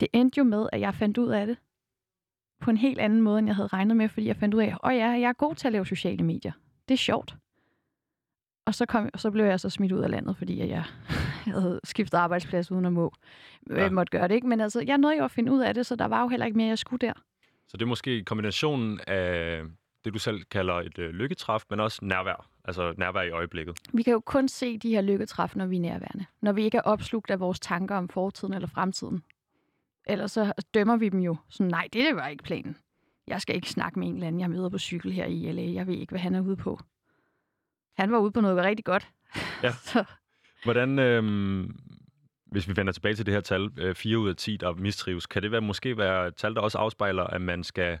Det 0.00 0.08
endte 0.12 0.38
jo 0.38 0.44
med, 0.44 0.68
at 0.72 0.80
jeg 0.80 0.94
fandt 0.94 1.18
ud 1.18 1.28
af 1.28 1.46
det 1.46 1.56
på 2.60 2.70
en 2.70 2.76
helt 2.76 2.98
anden 2.98 3.22
måde, 3.22 3.38
end 3.38 3.46
jeg 3.48 3.56
havde 3.56 3.68
regnet 3.68 3.96
med, 3.96 4.08
fordi 4.08 4.26
jeg 4.26 4.36
fandt 4.36 4.54
ud 4.54 4.60
af, 4.62 4.76
at 4.84 4.96
ja, 4.96 5.06
jeg 5.08 5.22
er 5.28 5.32
god 5.32 5.54
til 5.54 5.68
at 5.68 5.72
lave 5.72 5.86
sociale 5.86 6.24
medier. 6.24 6.52
Det 6.88 6.94
er 6.94 6.98
sjovt. 6.98 7.34
Og 8.66 8.74
så, 8.74 8.86
kom, 8.86 9.08
så 9.16 9.30
blev 9.30 9.44
jeg 9.44 9.60
så 9.60 9.70
smidt 9.70 9.92
ud 9.92 10.00
af 10.00 10.10
landet, 10.10 10.36
fordi 10.36 10.58
jeg, 10.58 10.68
jeg 11.46 11.52
havde 11.52 11.80
skiftet 11.84 12.18
arbejdsplads 12.18 12.70
uden 12.70 12.84
at 12.84 12.92
må, 12.92 13.12
Ja. 13.70 13.82
ja. 13.82 13.90
måtte 13.90 14.10
gøre 14.18 14.28
det. 14.28 14.34
Ikke? 14.34 14.46
Men 14.46 14.60
altså, 14.60 14.80
jeg 14.86 14.98
nåede 14.98 15.16
jo 15.18 15.24
at 15.24 15.30
finde 15.30 15.52
ud 15.52 15.60
af 15.60 15.74
det, 15.74 15.86
så 15.86 15.96
der 15.96 16.04
var 16.06 16.22
jo 16.22 16.28
heller 16.28 16.46
ikke 16.46 16.56
mere, 16.58 16.68
jeg 16.68 16.78
skulle 16.78 17.06
der. 17.06 17.12
Så 17.68 17.76
det 17.76 17.82
er 17.82 17.86
måske 17.88 18.24
kombinationen 18.24 19.00
af 19.06 19.62
det, 20.04 20.14
du 20.14 20.18
selv 20.18 20.42
kalder 20.50 20.74
et 20.74 20.98
øh, 20.98 21.10
lykketræf, 21.10 21.62
men 21.70 21.80
også 21.80 21.98
nærvær. 22.02 22.46
Altså 22.64 22.94
nærvær 22.98 23.22
i 23.22 23.30
øjeblikket. 23.30 23.78
Vi 23.92 24.02
kan 24.02 24.12
jo 24.12 24.20
kun 24.20 24.48
se 24.48 24.78
de 24.78 24.90
her 24.90 25.00
lykketræf, 25.00 25.56
når 25.56 25.66
vi 25.66 25.76
er 25.76 25.80
nærværende. 25.80 26.24
Når 26.42 26.52
vi 26.52 26.62
ikke 26.62 26.78
er 26.78 26.82
opslugt 26.82 27.30
af 27.30 27.40
vores 27.40 27.60
tanker 27.60 27.96
om 27.96 28.08
fortiden 28.08 28.54
eller 28.54 28.68
fremtiden. 28.68 29.22
Ellers 30.10 30.32
så 30.32 30.52
dømmer 30.74 30.96
vi 30.96 31.08
dem 31.08 31.20
jo. 31.20 31.36
Så 31.48 31.62
nej, 31.62 31.88
det, 31.92 32.04
det 32.04 32.16
var 32.16 32.28
ikke 32.28 32.44
planen. 32.44 32.76
Jeg 33.26 33.40
skal 33.40 33.56
ikke 33.56 33.70
snakke 33.70 33.98
med 33.98 34.08
en 34.08 34.14
eller 34.14 34.26
anden, 34.26 34.40
jeg 34.40 34.50
møder 34.50 34.68
på 34.68 34.78
cykel 34.78 35.12
her 35.12 35.26
i 35.26 35.52
LA. 35.52 35.72
Jeg 35.72 35.86
ved 35.86 35.94
ikke, 35.94 36.10
hvad 36.10 36.20
han 36.20 36.34
er 36.34 36.40
ude 36.40 36.56
på. 36.56 36.80
Han 37.98 38.12
var 38.12 38.18
ude 38.18 38.32
på 38.32 38.40
noget 38.40 38.64
rigtig 38.64 38.84
godt. 38.84 39.08
Ja. 39.62 39.72
så, 39.92 40.04
Hvordan, 40.64 40.98
øhm, 40.98 41.78
hvis 42.46 42.68
vi 42.68 42.76
vender 42.76 42.92
tilbage 42.92 43.14
til 43.14 43.26
det 43.26 43.34
her 43.34 43.40
tal, 43.40 43.70
øh, 43.78 43.94
4 43.94 44.18
ud 44.18 44.28
af 44.28 44.36
10, 44.36 44.56
der 44.56 44.72
mistrives, 44.72 45.26
kan 45.26 45.42
det 45.42 45.50
være, 45.50 45.60
måske 45.60 45.96
være 45.96 46.26
et 46.26 46.36
tal, 46.36 46.54
der 46.54 46.60
også 46.60 46.78
afspejler, 46.78 47.24
at 47.24 47.40
man 47.40 47.64
skal, 47.64 47.98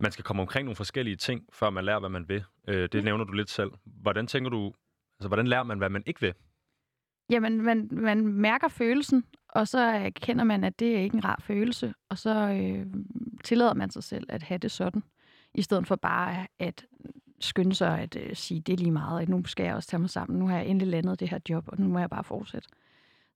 man 0.00 0.12
skal 0.12 0.24
komme 0.24 0.42
omkring 0.42 0.64
nogle 0.64 0.76
forskellige 0.76 1.16
ting, 1.16 1.46
før 1.52 1.70
man 1.70 1.84
lærer, 1.84 2.00
hvad 2.00 2.10
man 2.10 2.28
vil? 2.28 2.44
Øh, 2.68 2.88
det 2.92 3.04
nævner 3.04 3.24
du 3.24 3.32
lidt 3.32 3.50
selv. 3.50 3.70
Hvordan 3.84 4.26
tænker 4.26 4.50
du, 4.50 4.72
altså 5.18 5.28
hvordan 5.28 5.46
lærer 5.46 5.62
man, 5.62 5.78
hvad 5.78 5.90
man 5.90 6.02
ikke 6.06 6.20
vil? 6.20 6.34
jamen, 7.30 7.62
man, 7.62 7.88
man 7.92 8.26
mærker 8.26 8.68
følelsen, 8.68 9.24
og 9.54 9.68
så 9.68 9.94
øh, 9.94 10.04
erkender 10.04 10.44
man, 10.44 10.64
at 10.64 10.80
det 10.80 10.96
er 10.96 11.00
ikke 11.00 11.14
en 11.14 11.24
rar 11.24 11.40
følelse. 11.42 11.94
Og 12.08 12.18
så 12.18 12.48
øh, 12.48 12.86
tillader 13.44 13.74
man 13.74 13.90
sig 13.90 14.04
selv 14.04 14.26
at 14.28 14.42
have 14.42 14.58
det 14.58 14.70
sådan. 14.70 15.02
I 15.54 15.62
stedet 15.62 15.86
for 15.86 15.96
bare 15.96 16.46
at 16.58 16.84
skynde 17.40 17.74
sig 17.74 18.00
at 18.00 18.16
øh, 18.16 18.36
sige, 18.36 18.60
det 18.60 18.72
er 18.72 18.76
lige 18.76 18.90
meget, 18.90 19.22
at 19.22 19.28
nu 19.28 19.44
skal 19.44 19.64
jeg 19.64 19.74
også 19.74 19.88
tage 19.88 20.00
mig 20.00 20.10
sammen. 20.10 20.38
Nu 20.38 20.48
har 20.48 20.56
jeg 20.56 20.66
endelig 20.66 20.88
landet 20.88 21.20
det 21.20 21.30
her 21.30 21.38
job, 21.48 21.64
og 21.68 21.80
nu 21.80 21.88
må 21.88 21.98
jeg 21.98 22.10
bare 22.10 22.24
fortsætte. 22.24 22.68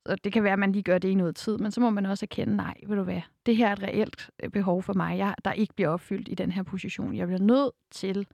Så 0.07 0.17
det 0.25 0.33
kan 0.33 0.43
være, 0.43 0.53
at 0.53 0.59
man 0.59 0.73
lige 0.73 0.83
gør 0.83 0.99
det 0.99 1.09
i 1.09 1.15
noget 1.15 1.37
tid, 1.37 1.59
men 1.59 1.71
så 1.71 1.81
må 1.81 1.91
man 1.91 2.07
også 2.07 2.25
erkende, 2.25 2.57
nej, 2.57 2.75
ved 2.87 2.97
du 2.97 3.03
hvad, 3.03 3.21
det 3.47 3.57
her 3.57 3.69
er 3.69 3.73
et 3.73 3.83
reelt 3.83 4.31
øh, 4.43 4.51
behov 4.51 4.83
for 4.83 4.95
mig, 4.95 5.19
jeg, 5.19 5.35
der 5.45 5.53
ikke 5.53 5.75
bliver 5.75 5.89
opfyldt 5.89 6.29
i 6.29 6.35
den 6.35 6.53
her 6.53 6.63
position. 6.63 7.17
Jeg 7.17 7.27
bliver 7.27 7.41
nødt 7.41 7.75
til 7.91 8.27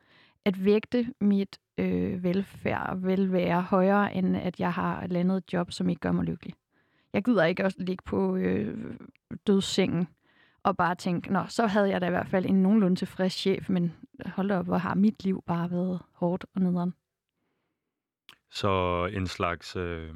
at 0.45 0.65
vægte 0.65 1.07
mit 1.21 1.59
øh, 1.79 2.25
velfærd 2.25 2.91
og 2.91 3.03
velvære 3.03 3.63
højere, 3.63 4.15
end 4.15 4.37
at 4.37 4.61
jeg 4.61 4.73
har 4.73 5.07
landet 5.07 5.37
et 5.37 5.53
job, 5.53 5.73
som 5.73 5.89
ikke 5.89 6.01
gør 6.01 6.13
mig 6.13 6.25
lykkelig. 6.25 6.55
Jeg 7.15 7.25
gider 7.25 7.45
ikke 7.45 7.65
at 7.65 7.75
ligge 7.79 8.03
på 8.07 8.37
øh, 8.37 8.97
dødssengen 9.47 10.09
og 10.63 10.77
bare 10.77 10.95
tænke, 10.95 11.33
nå, 11.33 11.45
så 11.49 11.67
havde 11.67 11.89
jeg 11.89 12.01
da 12.01 12.07
i 12.07 12.11
hvert 12.11 12.29
fald 12.29 12.47
en 12.47 12.63
nogenlunde 12.63 12.97
tilfreds 12.97 13.33
chef, 13.33 13.71
men 13.71 13.93
hold 14.27 14.51
op, 14.51 14.67
hvor 14.67 14.77
har 14.77 14.95
mit 14.95 15.25
liv 15.25 15.43
bare 15.47 15.71
været 15.71 16.03
hårdt 16.13 16.47
og 16.55 16.61
nederen. 16.61 16.95
Så 18.51 19.05
en 19.13 19.27
slags, 19.27 19.77
øh, 19.77 20.11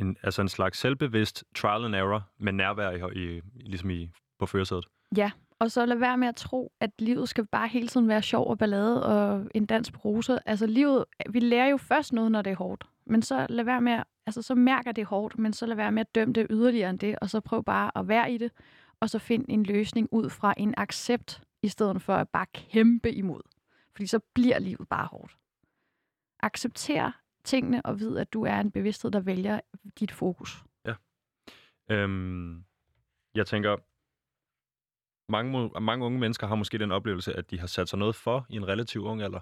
en, 0.00 0.16
altså 0.22 0.42
en 0.42 0.48
slags 0.48 0.78
selvbevidst 0.78 1.44
trial 1.56 1.84
and 1.84 1.94
error 1.94 2.30
med 2.38 2.52
nærvær 2.52 2.90
i, 2.90 3.36
i, 3.36 3.40
ligesom 3.54 3.90
i, 3.90 4.10
på 4.38 4.46
førersædet. 4.46 4.84
Ja, 5.16 5.30
og 5.58 5.70
så 5.70 5.86
lad 5.86 5.96
være 5.96 6.18
med 6.18 6.28
at 6.28 6.36
tro, 6.36 6.72
at 6.80 6.90
livet 6.98 7.28
skal 7.28 7.46
bare 7.46 7.68
hele 7.68 7.88
tiden 7.88 8.08
være 8.08 8.22
sjov 8.22 8.50
og 8.50 8.58
ballade 8.58 9.06
og 9.06 9.46
en 9.54 9.66
dans 9.66 9.90
på 9.90 9.98
roser. 10.04 10.38
Altså 10.46 10.66
livet, 10.66 11.04
vi 11.30 11.40
lærer 11.40 11.66
jo 11.66 11.76
først 11.76 12.12
noget, 12.12 12.32
når 12.32 12.42
det 12.42 12.50
er 12.50 12.56
hårdt. 12.56 12.86
Men 13.08 13.22
så 13.22 13.46
lad 13.48 13.64
være 13.64 13.80
med, 13.80 14.02
altså 14.26 14.42
så 14.42 14.54
mærker 14.54 14.92
det 14.92 15.04
hårdt, 15.04 15.38
men 15.38 15.52
så 15.52 15.66
lad 15.66 15.76
være 15.76 15.92
med 15.92 16.00
at 16.00 16.14
dømme 16.14 16.34
det 16.34 16.46
yderligere 16.50 16.90
end 16.90 16.98
det, 16.98 17.18
og 17.18 17.30
så 17.30 17.40
prøv 17.40 17.64
bare 17.64 17.90
at 17.98 18.08
være 18.08 18.32
i 18.32 18.38
det, 18.38 18.52
og 19.00 19.10
så 19.10 19.18
find 19.18 19.44
en 19.48 19.62
løsning 19.62 20.08
ud 20.12 20.30
fra 20.30 20.54
en 20.56 20.74
accept, 20.76 21.42
i 21.62 21.68
stedet 21.68 22.02
for 22.02 22.14
at 22.14 22.28
bare 22.28 22.46
kæmpe 22.54 23.12
imod. 23.12 23.40
Fordi 23.92 24.06
så 24.06 24.20
bliver 24.34 24.58
livet 24.58 24.88
bare 24.88 25.06
hårdt. 25.06 25.36
Accepter 26.40 27.12
tingene 27.44 27.86
og 27.86 28.00
vid, 28.00 28.16
at 28.16 28.32
du 28.32 28.44
er 28.44 28.60
en 28.60 28.70
bevidsthed, 28.70 29.10
der 29.10 29.20
vælger 29.20 29.60
dit 29.98 30.12
fokus. 30.12 30.64
Ja. 30.84 30.94
Øhm, 31.90 32.64
jeg 33.34 33.46
tænker, 33.46 33.76
mange, 35.32 35.80
mange 35.80 36.04
unge 36.04 36.18
mennesker 36.18 36.46
har 36.46 36.54
måske 36.54 36.78
den 36.78 36.92
oplevelse, 36.92 37.34
at 37.34 37.50
de 37.50 37.60
har 37.60 37.66
sat 37.66 37.88
sig 37.88 37.98
noget 37.98 38.14
for 38.14 38.46
i 38.48 38.56
en 38.56 38.68
relativ 38.68 39.04
ung 39.04 39.22
alder. 39.22 39.40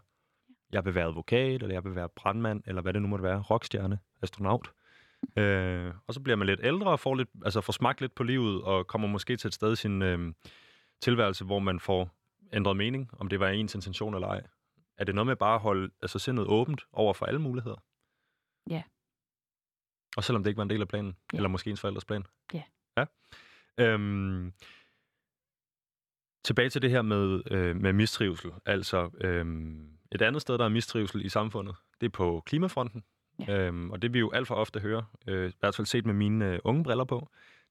Jeg 0.73 0.85
vil 0.85 0.95
være 0.95 1.07
advokat, 1.07 1.62
eller 1.62 1.75
jeg 1.75 1.85
vil 1.85 1.95
være 1.95 2.09
brandmand, 2.09 2.62
eller 2.67 2.83
hvad 2.83 2.93
det 2.93 3.03
nu 3.03 3.09
måtte 3.09 3.23
være, 3.23 3.41
rockstjerne, 3.43 3.99
astronaut. 4.23 4.73
Øh, 5.37 5.95
og 6.07 6.14
så 6.14 6.21
bliver 6.21 6.37
man 6.37 6.47
lidt 6.47 6.61
ældre 6.62 6.91
og 6.91 7.01
får, 7.01 7.14
lidt, 7.14 7.29
altså 7.45 7.61
får 7.61 7.73
smagt 7.73 8.01
lidt 8.01 8.14
på 8.14 8.23
livet, 8.23 8.62
og 8.62 8.87
kommer 8.87 9.09
måske 9.09 9.37
til 9.37 9.49
et 9.49 9.55
sted 9.55 9.73
i 9.73 9.77
sin 9.77 10.03
øh, 10.03 10.33
tilværelse, 11.03 11.45
hvor 11.45 11.59
man 11.59 11.81
får 11.81 12.11
ændret 12.53 12.77
mening, 12.77 13.11
om 13.12 13.29
det 13.29 13.41
var 13.41 13.49
ens 13.49 13.75
intention 13.75 14.14
eller 14.14 14.29
ej. 14.29 14.43
Er 14.99 15.05
det 15.05 15.14
noget 15.14 15.27
med 15.27 15.37
bare 15.37 15.55
at 15.55 15.61
holde 15.61 15.91
altså 16.03 16.19
sindet 16.19 16.47
åbent 16.47 16.87
over 16.93 17.14
for 17.14 17.27
alle 17.27 17.41
muligheder? 17.41 17.77
Ja. 18.71 18.83
Og 20.17 20.25
selvom 20.25 20.43
det 20.43 20.51
ikke 20.51 20.57
var 20.59 20.62
en 20.62 20.71
del 20.71 20.81
af 20.81 20.89
planen, 20.89 21.17
Ja. 21.33 21.37
eller 21.37 21.49
måske 21.49 21.71
ens 21.71 21.81
forældres 21.81 22.05
plan? 22.05 22.25
Ja. 22.55 22.62
Ja. 22.99 23.05
Øhm, 23.79 24.53
tilbage 26.45 26.71
til 26.71 26.83
det 26.83 26.91
her 26.91 27.03
med, 27.03 27.43
øh, 27.51 27.77
med 27.77 27.93
mistrivsel. 27.93 28.51
Altså, 28.67 29.11
øhm, 29.21 29.95
et 30.17 30.23
andet 30.23 30.43
sted, 30.43 30.59
der 30.59 30.64
er 30.64 30.69
mistrivsel 30.69 31.25
i 31.25 31.29
samfundet, 31.29 31.75
det 32.01 32.07
er 32.07 32.11
på 32.11 32.43
klimafronten. 32.47 33.05
Ja. 33.49 33.59
Øhm, 33.59 33.91
og 33.91 34.03
det 34.03 34.14
vi 34.14 34.19
jo 34.19 34.31
alt 34.31 34.47
for 34.49 34.55
ofte 34.55 34.81
hører, 34.81 35.03
øh, 35.27 35.49
i 35.51 35.53
hvert 35.61 35.75
fald 35.75 35.87
set 35.87 36.07
med 36.07 36.14
mine 36.14 36.53
øh, 36.53 36.59
unge 36.64 36.85
briller 36.85 37.05
på, 37.05 37.29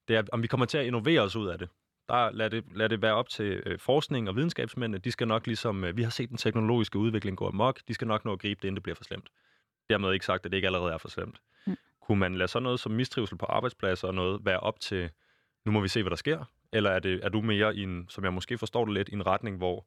det 0.08 0.16
er, 0.16 0.22
om 0.32 0.42
vi 0.42 0.46
kommer 0.46 0.66
til 0.66 0.78
at 0.78 0.86
innovere 0.86 1.20
os 1.20 1.36
ud 1.36 1.48
af 1.48 1.58
det. 1.58 1.68
Der 2.08 2.30
lad 2.30 2.50
det, 2.50 2.64
lad 2.74 2.88
det 2.88 3.02
være 3.02 3.14
op 3.14 3.28
til 3.28 3.62
øh, 3.66 3.78
forskning 3.78 4.28
og 4.28 4.36
videnskabsmændene. 4.36 4.98
De 4.98 5.12
skal 5.12 5.28
nok 5.28 5.46
ligesom, 5.46 5.84
øh, 5.84 5.96
vi 5.96 6.02
har 6.02 6.10
set 6.10 6.28
den 6.28 6.36
teknologiske 6.36 6.98
udvikling 6.98 7.36
gå 7.36 7.48
amok, 7.48 7.80
de 7.88 7.94
skal 7.94 8.06
nok 8.06 8.24
nå 8.24 8.32
at 8.32 8.38
gribe 8.38 8.58
det, 8.62 8.64
inden 8.68 8.76
det 8.76 8.82
bliver 8.82 8.96
for 8.96 9.04
slemt. 9.04 9.28
Dermed 9.90 10.12
ikke 10.12 10.26
sagt, 10.26 10.46
at 10.46 10.50
det 10.52 10.56
ikke 10.58 10.68
allerede 10.68 10.92
er 10.92 10.98
for 10.98 11.08
slemt. 11.08 11.40
Mm. 11.66 11.76
Kunne 12.00 12.18
man 12.18 12.34
lade 12.34 12.48
sådan 12.48 12.62
noget 12.62 12.80
som 12.80 12.92
mistrivsel 12.92 13.38
på 13.38 13.46
arbejdspladser 13.46 14.08
og 14.08 14.14
noget 14.14 14.40
være 14.44 14.60
op 14.60 14.80
til, 14.80 15.10
nu 15.64 15.72
må 15.72 15.80
vi 15.80 15.88
se, 15.88 16.02
hvad 16.02 16.10
der 16.10 16.16
sker? 16.16 16.44
Eller 16.72 16.90
er, 16.90 16.98
det, 16.98 17.20
er 17.24 17.28
du 17.28 17.40
mere 17.40 17.76
i 17.76 17.82
en, 17.82 18.06
som 18.08 18.24
jeg 18.24 18.32
måske 18.32 18.58
forstår 18.58 18.84
det 18.84 18.94
lidt, 18.94 19.08
i 19.08 19.12
en 19.12 19.26
retning, 19.26 19.56
hvor 19.56 19.86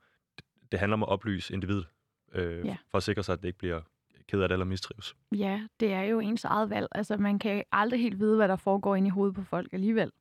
det- 0.71 0.79
handler 0.79 0.93
om 0.93 1.03
at 1.03 1.09
oplyse 1.09 1.53
individet, 1.53 1.87
øh, 2.33 2.65
Ja. 2.65 2.77
for 2.91 2.97
at 2.97 3.03
sikre 3.03 3.23
sig, 3.23 3.33
at 3.33 3.41
det 3.41 3.47
ikke 3.47 3.59
bliver 3.59 3.81
ked 4.27 4.41
af 4.41 4.49
det 4.49 4.55
eller 4.55 4.65
mistrives? 4.65 5.15
Ja, 5.35 5.61
det 5.79 5.93
er 5.93 6.01
jo 6.01 6.19
ens 6.19 6.43
eget 6.45 6.69
valg. 6.69 6.87
Altså, 6.91 7.17
man 7.17 7.39
kan 7.39 7.63
aldrig 7.71 7.99
helt 8.01 8.19
vide, 8.19 8.35
hvad 8.35 8.47
der 8.47 8.55
foregår 8.55 8.95
inde 8.95 9.07
i 9.07 9.09
hovedet 9.09 9.35
på 9.35 9.43
folk 9.43 9.73
alligevel. 9.73 10.11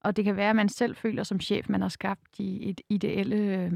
Og 0.00 0.16
det 0.16 0.24
kan 0.24 0.36
være, 0.36 0.50
at 0.50 0.56
man 0.56 0.68
selv 0.68 0.96
føler 0.96 1.22
som 1.22 1.40
chef, 1.40 1.68
man 1.68 1.80
har 1.80 1.88
skabt 1.88 2.20
de 2.38 2.62
et 2.62 2.80
ideelle 2.88 3.36
øh, 3.36 3.72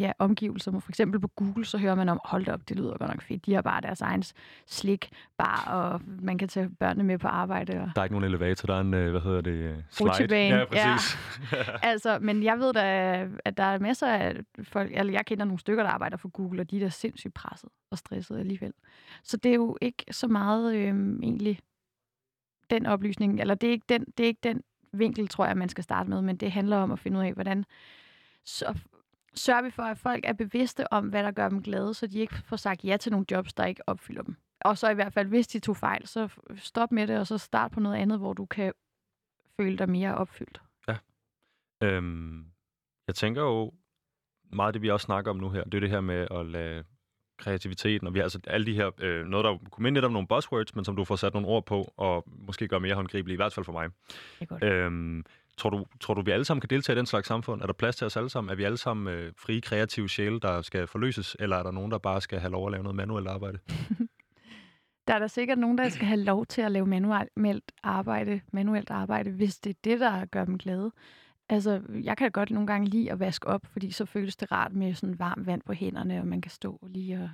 ja, 0.00 0.12
omgivelser. 0.18 0.80
For 0.80 0.88
eksempel 0.90 1.20
på 1.20 1.28
Google, 1.28 1.64
så 1.64 1.78
hører 1.78 1.94
man 1.94 2.08
om, 2.08 2.20
hold 2.24 2.44
da 2.44 2.52
op, 2.52 2.68
det 2.68 2.76
lyder 2.76 2.98
godt 2.98 3.10
nok 3.10 3.22
fedt. 3.22 3.46
De 3.46 3.54
har 3.54 3.62
bare 3.62 3.80
deres 3.80 4.00
egen 4.00 4.22
slik, 4.66 5.10
bar, 5.38 5.64
og 5.68 6.00
man 6.06 6.38
kan 6.38 6.48
tage 6.48 6.70
børnene 6.80 7.04
med 7.04 7.18
på 7.18 7.28
arbejde. 7.28 7.72
Og... 7.80 7.90
Der 7.94 8.00
er 8.00 8.04
ikke 8.04 8.14
nogen 8.14 8.24
elevator, 8.24 8.66
der 8.66 8.74
er 8.74 8.80
en, 8.80 8.94
øh, 8.94 9.10
hvad 9.10 9.20
hedder 9.20 9.40
det, 9.40 9.50
øh, 9.50 9.76
slide. 9.90 10.10
Rutsjebane, 10.10 10.56
Ja, 10.56 10.64
præcis. 10.64 11.18
Altså, 11.82 12.18
men 12.20 12.42
jeg 12.42 12.58
ved 12.58 12.72
da, 12.72 13.26
at 13.44 13.56
der 13.56 13.64
er 13.64 13.78
masser 13.78 14.06
af 14.06 14.36
folk, 14.62 14.90
eller 14.94 15.12
jeg 15.12 15.26
kender 15.26 15.44
nogle 15.44 15.58
stykker, 15.58 15.82
der 15.82 15.90
arbejder 15.90 16.16
for 16.16 16.28
Google, 16.28 16.60
og 16.60 16.70
de 16.70 16.76
er 16.76 16.80
da 16.80 16.88
sindssygt 16.88 17.34
presset 17.34 17.70
og 17.90 17.98
stresset 17.98 18.38
alligevel. 18.38 18.72
Så 19.24 19.36
det 19.36 19.50
er 19.50 19.54
jo 19.54 19.78
ikke 19.80 20.04
så 20.10 20.28
meget 20.28 20.74
øhm, 20.74 21.22
egentlig 21.22 21.58
den 22.70 22.86
oplysning, 22.86 23.40
eller 23.40 23.54
det 23.54 23.66
er, 23.66 23.72
ikke 23.72 23.86
den, 23.88 24.04
det 24.18 24.24
er 24.24 24.28
ikke 24.28 24.40
den 24.42 24.62
vinkel, 24.92 25.28
tror 25.28 25.46
jeg, 25.46 25.56
man 25.56 25.68
skal 25.68 25.84
starte 25.84 26.10
med, 26.10 26.22
men 26.22 26.36
det 26.36 26.52
handler 26.52 26.76
om 26.76 26.92
at 26.92 26.98
finde 26.98 27.18
ud 27.18 27.24
af, 27.24 27.32
hvordan 27.32 27.64
så 28.44 28.74
sørger 29.34 29.62
vi 29.62 29.70
for, 29.70 29.82
at 29.82 29.98
folk 29.98 30.24
er 30.24 30.32
bevidste 30.32 30.92
om, 30.92 31.08
hvad 31.08 31.22
der 31.22 31.30
gør 31.30 31.48
dem 31.48 31.62
glade, 31.62 31.94
så 31.94 32.06
de 32.06 32.18
ikke 32.18 32.34
får 32.34 32.56
sagt 32.56 32.84
ja 32.84 32.96
til 32.96 33.12
nogle 33.12 33.26
jobs, 33.30 33.54
der 33.54 33.64
ikke 33.64 33.88
opfylder 33.88 34.22
dem. 34.22 34.36
Og 34.60 34.78
så 34.78 34.90
i 34.90 34.94
hvert 34.94 35.12
fald, 35.12 35.28
hvis 35.28 35.46
de 35.46 35.58
tog 35.58 35.76
fejl, 35.76 36.06
så 36.06 36.28
stop 36.56 36.92
med 36.92 37.06
det, 37.06 37.18
og 37.18 37.26
så 37.26 37.38
start 37.38 37.70
på 37.70 37.80
noget 37.80 37.96
andet, 37.96 38.18
hvor 38.18 38.32
du 38.32 38.46
kan 38.46 38.72
føle 39.60 39.78
dig 39.78 39.88
mere 39.88 40.14
opfyldt. 40.14 40.60
Øhm, 41.82 42.46
jeg 43.06 43.14
tænker 43.14 43.42
jo, 43.42 43.72
meget 44.52 44.68
af 44.68 44.72
det, 44.72 44.82
vi 44.82 44.90
også 44.90 45.04
snakker 45.04 45.30
om 45.30 45.36
nu 45.36 45.50
her, 45.50 45.64
det 45.64 45.74
er 45.74 45.80
det 45.80 45.90
her 45.90 46.00
med 46.00 46.28
at 46.30 46.46
lade 46.46 46.84
kreativiteten, 47.38 48.06
og 48.06 48.14
vi 48.14 48.18
har 48.18 48.24
altså 48.24 48.40
alle 48.46 48.66
de 48.66 48.74
her, 48.74 48.90
øh, 48.98 49.26
noget 49.26 49.44
der 49.44 49.58
kunne 49.70 49.82
minde 49.82 49.96
lidt 49.96 50.04
om 50.04 50.12
nogle 50.12 50.28
buzzwords, 50.28 50.74
men 50.74 50.84
som 50.84 50.96
du 50.96 51.04
får 51.04 51.16
sat 51.16 51.34
nogle 51.34 51.48
ord 51.48 51.66
på, 51.66 51.92
og 51.96 52.24
måske 52.26 52.68
gøre 52.68 52.80
mere 52.80 52.94
håndgribelige, 52.94 53.34
i 53.34 53.36
hvert 53.36 53.52
fald 53.52 53.64
for 53.64 53.72
mig. 53.72 53.90
Det 54.08 54.16
er 54.40 54.44
godt. 54.46 54.62
Øhm, 54.62 55.24
tror, 55.58 55.70
du, 55.70 55.84
tror 56.00 56.14
du, 56.14 56.22
vi 56.22 56.30
alle 56.30 56.44
sammen 56.44 56.60
kan 56.60 56.70
deltage 56.70 56.96
i 56.96 56.98
den 56.98 57.06
slags 57.06 57.28
samfund? 57.28 57.62
Er 57.62 57.66
der 57.66 57.72
plads 57.72 57.96
til 57.96 58.06
os 58.06 58.16
alle 58.16 58.30
sammen? 58.30 58.50
Er 58.50 58.54
vi 58.54 58.64
alle 58.64 58.76
sammen 58.76 59.14
øh, 59.14 59.32
frie, 59.36 59.60
kreative 59.60 60.08
sjæle, 60.08 60.40
der 60.40 60.62
skal 60.62 60.86
forløses, 60.86 61.36
eller 61.38 61.56
er 61.56 61.62
der 61.62 61.70
nogen, 61.70 61.90
der 61.90 61.98
bare 61.98 62.20
skal 62.20 62.38
have 62.38 62.50
lov 62.50 62.66
at 62.66 62.72
lave 62.72 62.82
noget 62.82 62.96
manuelt 62.96 63.28
arbejde? 63.28 63.58
Der 65.08 65.14
er 65.14 65.18
der 65.18 65.26
sikkert 65.26 65.58
nogen, 65.58 65.78
der 65.78 65.88
skal 65.88 66.06
have 66.06 66.20
lov 66.20 66.46
til 66.46 66.62
at 66.62 66.72
lave 66.72 66.86
manuelt 66.86 67.72
arbejde, 67.82 68.40
manuelt 68.52 68.90
arbejde, 68.90 69.30
hvis 69.30 69.58
det 69.58 69.70
er 69.70 69.78
det, 69.84 70.00
der 70.00 70.24
gør 70.24 70.44
dem 70.44 70.58
glade. 70.58 70.92
Altså, 71.48 71.82
jeg 72.02 72.16
kan 72.16 72.30
godt 72.30 72.50
nogle 72.50 72.66
gange 72.66 72.88
lide 72.88 73.12
at 73.12 73.20
vaske 73.20 73.46
op, 73.46 73.66
fordi 73.66 73.90
så 73.90 74.04
føles 74.04 74.36
det 74.36 74.52
rart 74.52 74.72
med 74.72 74.94
sådan 74.94 75.18
varmt 75.18 75.46
vand 75.46 75.62
på 75.66 75.72
hænderne, 75.72 76.20
og 76.20 76.26
man 76.26 76.40
kan 76.40 76.50
stå 76.50 76.86
lige 76.88 77.22
og 77.22 77.30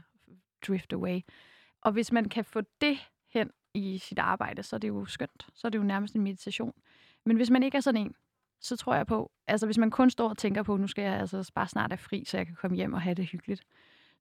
drift 0.67 0.93
away. 0.93 1.21
Og 1.83 1.93
hvis 1.93 2.13
man 2.13 2.29
kan 2.29 2.45
få 2.45 2.61
det 2.81 2.99
hen 3.33 3.51
i 3.75 3.99
sit 3.99 4.19
arbejde, 4.19 4.63
så 4.63 4.77
er 4.77 4.81
det 4.81 4.89
jo 4.89 5.05
skønt. 5.05 5.47
Så 5.55 5.67
er 5.67 5.71
det 5.71 5.79
jo 5.79 5.85
nærmest 5.85 6.15
en 6.15 6.23
meditation. 6.23 6.75
Men 7.27 7.37
hvis 7.37 7.51
man 7.51 7.63
ikke 7.63 7.77
er 7.77 7.81
sådan 7.81 8.01
en, 8.01 8.15
så 8.61 8.77
tror 8.77 8.95
jeg 8.95 9.07
på, 9.07 9.31
altså 9.47 9.67
hvis 9.67 9.79
man 9.79 9.91
kun 9.91 10.11
står 10.11 10.29
og 10.29 10.39
tænker 10.39 10.63
på, 10.63 10.77
nu 10.77 10.87
skal 10.87 11.05
jeg 11.05 11.15
altså 11.15 11.53
bare 11.55 11.69
snart 11.69 11.93
er 11.93 11.97
fri, 11.97 12.25
så 12.25 12.37
jeg 12.37 12.47
kan 12.47 12.55
komme 12.55 12.77
hjem 12.77 12.93
og 12.93 13.01
have 13.01 13.15
det 13.15 13.27
hyggeligt, 13.27 13.63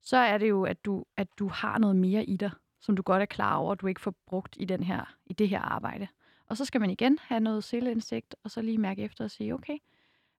så 0.02 0.16
er 0.16 0.38
det 0.38 0.48
jo, 0.48 0.64
at 0.64 0.84
du, 0.84 1.04
at 1.16 1.28
du 1.38 1.48
har 1.48 1.78
noget 1.78 1.96
mere 1.96 2.24
i 2.24 2.36
dig, 2.36 2.50
som 2.80 2.96
du 2.96 3.02
godt 3.02 3.22
er 3.22 3.26
klar 3.26 3.56
over, 3.56 3.72
at 3.72 3.80
du 3.80 3.86
ikke 3.86 4.00
får 4.00 4.14
brugt 4.26 4.56
i, 4.60 4.64
den 4.64 4.82
her, 4.82 5.14
i 5.26 5.32
det 5.32 5.48
her 5.48 5.60
arbejde. 5.60 6.08
Og 6.46 6.56
så 6.56 6.64
skal 6.64 6.80
man 6.80 6.90
igen 6.90 7.18
have 7.22 7.40
noget 7.40 7.64
selvindsigt, 7.64 8.36
og 8.44 8.50
så 8.50 8.62
lige 8.62 8.78
mærke 8.78 9.02
efter 9.02 9.24
og 9.24 9.30
sige, 9.30 9.54
okay, 9.54 9.78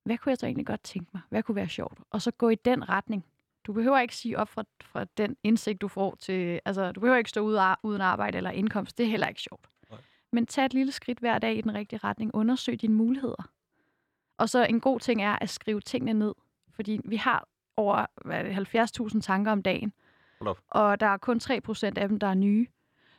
hvad 0.04 0.18
kunne 0.18 0.30
jeg 0.30 0.38
så 0.38 0.46
egentlig 0.46 0.66
godt 0.66 0.84
tænke 0.84 1.10
mig? 1.14 1.22
Hvad 1.30 1.44
kunne 1.44 1.56
være 1.56 1.70
sjovt? 1.70 2.00
Og 2.10 2.22
så 2.22 2.32
gå 2.32 2.50
i 2.50 2.56
den 2.56 2.90
retning. 2.90 3.26
Du 3.68 3.74
behøver 3.74 4.00
ikke 4.00 4.16
sige 4.16 4.40
op 4.40 4.50
fra, 4.50 4.64
fra 4.82 5.06
den 5.18 5.38
indsigt, 5.44 5.82
du 5.82 5.88
får 5.88 6.16
til... 6.16 6.60
Altså, 6.66 6.92
du 6.92 7.00
behøver 7.00 7.18
ikke 7.18 7.30
stå 7.30 7.42
ude 7.42 7.62
uden 7.84 8.02
arbejde 8.02 8.38
eller 8.38 8.52
indkomst. 8.52 8.98
Det 8.98 9.06
er 9.06 9.10
heller 9.10 9.28
ikke 9.28 9.42
sjovt. 9.42 9.70
Men 10.36 10.46
tag 10.46 10.66
et 10.66 10.74
lille 10.74 10.92
skridt 10.92 11.20
hver 11.20 11.40
dag 11.40 11.58
i 11.58 11.62
den 11.62 11.74
rigtige 11.74 12.00
retning. 12.04 12.36
Undersøg 12.36 12.82
dine 12.82 12.94
muligheder. 12.94 13.50
Og 14.38 14.50
så 14.50 14.66
en 14.66 14.80
god 14.80 15.00
ting 15.00 15.22
er 15.22 15.38
at 15.42 15.50
skrive 15.50 15.82
tingene 15.82 16.20
ned. 16.20 16.34
Fordi 16.70 17.00
vi 17.06 17.16
har 17.16 17.48
over 17.78 18.06
hvad 18.26 18.40
er 18.40 18.64
det, 18.64 19.14
70.000 19.14 19.22
tanker 19.22 19.52
om 19.52 19.62
dagen. 19.62 19.94
Hold. 20.42 20.58
Og 20.68 21.00
der 21.00 21.08
er 21.08 21.18
kun 21.18 21.40
3% 21.44 21.84
af 21.86 22.10
dem, 22.10 22.20
der 22.20 22.28
er 22.28 22.34
nye. 22.34 22.68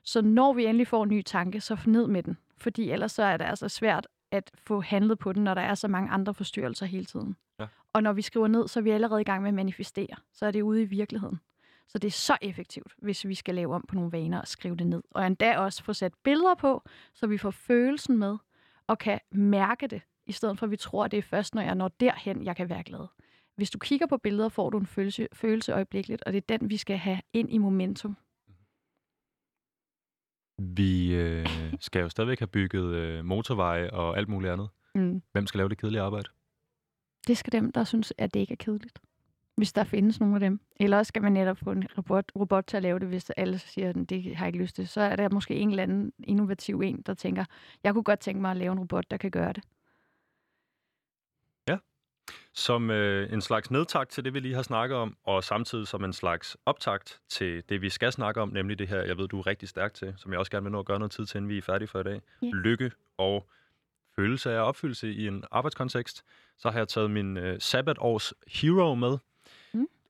Så 0.03 0.23
når 0.23 0.53
vi 0.53 0.67
endelig 0.67 0.89
får 0.89 1.03
en 1.03 1.09
ny 1.09 1.23
tanke, 1.23 1.61
så 1.61 1.81
ned 1.87 2.07
med 2.07 2.23
den. 2.23 2.39
Fordi 2.57 2.91
ellers 2.91 3.12
så 3.12 3.23
er 3.23 3.37
det 3.37 3.45
altså 3.45 3.69
svært 3.69 4.09
at 4.31 4.51
få 4.55 4.81
handlet 4.81 5.19
på 5.19 5.33
den, 5.33 5.45
når 5.45 5.55
der 5.55 5.62
er 5.62 5.75
så 5.75 5.89
mange 5.89 6.11
andre 6.11 6.35
forstyrrelser 6.35 6.87
hele 6.87 7.05
tiden. 7.05 7.37
Ja. 7.59 7.67
Og 7.93 8.03
når 8.03 8.12
vi 8.12 8.23
skriver 8.23 8.49
ned, 8.49 8.69
så 8.69 8.81
er 8.81 8.83
vi 8.83 8.91
allerede 8.91 9.21
i 9.21 9.25
gang 9.25 9.43
med 9.43 9.49
at 9.49 9.55
manifestere. 9.55 10.17
Så 10.33 10.47
er 10.47 10.51
det 10.51 10.62
ude 10.62 10.83
i 10.83 10.85
virkeligheden. 10.85 11.41
Så 11.89 11.99
det 11.99 12.09
er 12.09 12.12
så 12.12 12.37
effektivt, 12.43 12.93
hvis 12.99 13.26
vi 13.28 13.34
skal 13.34 13.55
lave 13.55 13.74
om 13.74 13.84
på 13.89 13.95
nogle 13.95 14.12
vaner 14.12 14.41
og 14.41 14.49
skrive 14.49 14.76
det 14.76 14.87
ned. 14.87 15.03
Og 15.11 15.26
endda 15.26 15.59
også 15.59 15.84
få 15.84 15.93
sat 15.93 16.14
billeder 16.14 16.55
på, 16.55 16.89
så 17.14 17.26
vi 17.26 17.39
får 17.39 17.51
følelsen 17.51 18.18
med 18.18 18.37
og 18.87 18.99
kan 18.99 19.20
mærke 19.32 19.87
det, 19.87 20.03
i 20.26 20.32
stedet 20.32 20.59
for 20.59 20.66
at 20.66 20.70
vi 20.70 20.76
tror, 20.76 21.05
at 21.05 21.11
det 21.11 21.18
er 21.18 21.22
først, 21.22 21.55
når 21.55 21.62
jeg 21.62 21.74
når 21.74 21.89
derhen, 21.89 22.45
jeg 22.45 22.57
kan 22.57 22.68
være 22.68 22.82
glad. 22.84 23.07
Hvis 23.57 23.70
du 23.70 23.78
kigger 23.78 24.07
på 24.07 24.16
billeder, 24.16 24.49
får 24.49 24.70
du 24.70 24.78
en 24.78 24.87
følelse, 24.87 25.28
følelse 25.32 25.72
øjeblikkeligt, 25.72 26.22
og 26.22 26.32
det 26.32 26.39
er 26.39 26.59
den, 26.59 26.70
vi 26.70 26.76
skal 26.76 26.97
have 26.97 27.20
ind 27.32 27.53
i 27.53 27.59
momentum. 27.59 28.16
Vi 30.59 31.14
øh, 31.14 31.47
skal 31.80 32.03
jo 32.03 32.09
stadigvæk 32.09 32.39
have 32.39 32.47
bygget 32.47 32.95
øh, 32.95 33.24
motorveje 33.24 33.91
og 33.91 34.16
alt 34.16 34.28
muligt 34.28 34.53
andet. 34.53 34.68
Mm. 34.95 35.22
Hvem 35.32 35.47
skal 35.47 35.59
lave 35.59 35.68
det 35.68 35.78
kedelige 35.78 36.03
arbejde? 36.03 36.28
Det 37.26 37.37
skal 37.37 37.53
dem, 37.53 37.72
der 37.72 37.84
synes, 37.84 38.12
at 38.18 38.34
det 38.34 38.41
ikke 38.41 38.53
er 38.53 38.57
kedeligt. 38.57 38.99
Hvis 39.57 39.72
der 39.72 39.84
findes 39.84 40.20
nogle 40.20 40.36
af 40.36 40.40
dem. 40.40 40.61
Eller 40.76 40.98
også 40.98 41.09
skal 41.09 41.22
man 41.22 41.32
netop 41.32 41.59
få 41.59 41.70
en 41.70 41.84
robot, 41.98 42.32
robot 42.36 42.64
til 42.66 42.76
at 42.76 42.82
lave 42.82 42.98
det, 42.98 43.09
hvis 43.09 43.30
alle 43.30 43.59
siger, 43.59 43.88
at 43.88 43.96
det 44.09 44.36
har 44.36 44.46
jeg 44.46 44.54
ikke 44.54 44.64
lyst 44.64 44.76
til. 44.76 44.88
Så 44.88 45.00
er 45.00 45.16
der 45.16 45.28
måske 45.32 45.54
en 45.54 45.70
eller 45.70 45.82
anden 45.82 46.12
innovativ 46.24 46.80
en, 46.80 47.02
der 47.07 47.14
tænker, 47.14 47.44
jeg 47.84 47.92
kunne 47.92 48.04
godt 48.04 48.20
tænke 48.20 48.40
mig 48.40 48.50
at 48.50 48.57
lave 48.57 48.72
en 48.72 48.80
robot, 48.80 49.11
der 49.11 49.16
kan 49.16 49.30
gøre 49.30 49.52
det. 49.52 49.64
Som 52.59 52.90
øh, 52.90 53.32
en 53.32 53.40
slags 53.40 53.70
nedtakt 53.70 54.11
til 54.11 54.24
det, 54.24 54.34
vi 54.34 54.40
lige 54.40 54.54
har 54.54 54.62
snakket 54.62 54.98
om, 54.98 55.16
og 55.24 55.44
samtidig 55.44 55.86
som 55.88 56.04
en 56.04 56.12
slags 56.12 56.57
optakt 56.66 57.20
til 57.28 57.62
det, 57.68 57.82
vi 57.82 57.88
skal 57.88 58.12
snakke 58.12 58.40
om, 58.40 58.48
nemlig 58.48 58.78
det 58.78 58.88
her, 58.88 59.02
jeg 59.02 59.18
ved, 59.18 59.28
du 59.28 59.38
er 59.38 59.46
rigtig 59.46 59.68
stærk 59.68 59.94
til, 59.94 60.14
som 60.16 60.32
jeg 60.32 60.38
også 60.38 60.50
gerne 60.50 60.64
vil 60.64 60.72
nå 60.72 60.78
at 60.78 60.86
gøre 60.86 60.98
noget 60.98 61.12
tid 61.12 61.26
til, 61.26 61.38
inden 61.38 61.48
vi 61.48 61.59
er 61.59 61.62
færdige 61.62 61.88
for 61.88 62.00
i 62.00 62.02
dag. 62.02 62.20
Ja. 62.42 62.50
Lykke 62.52 62.90
og 63.16 63.48
følelse 64.16 64.52
af 64.52 64.61
opfyldelse 64.61 65.12
i 65.12 65.26
en 65.26 65.44
arbejdskontekst. 65.50 66.24
Så 66.59 66.70
har 66.70 66.78
jeg 66.78 66.88
taget 66.88 67.11
min 67.11 67.36
øh, 67.36 67.61
sabbatårs 67.61 68.32
hero 68.46 68.94
med. 68.94 69.18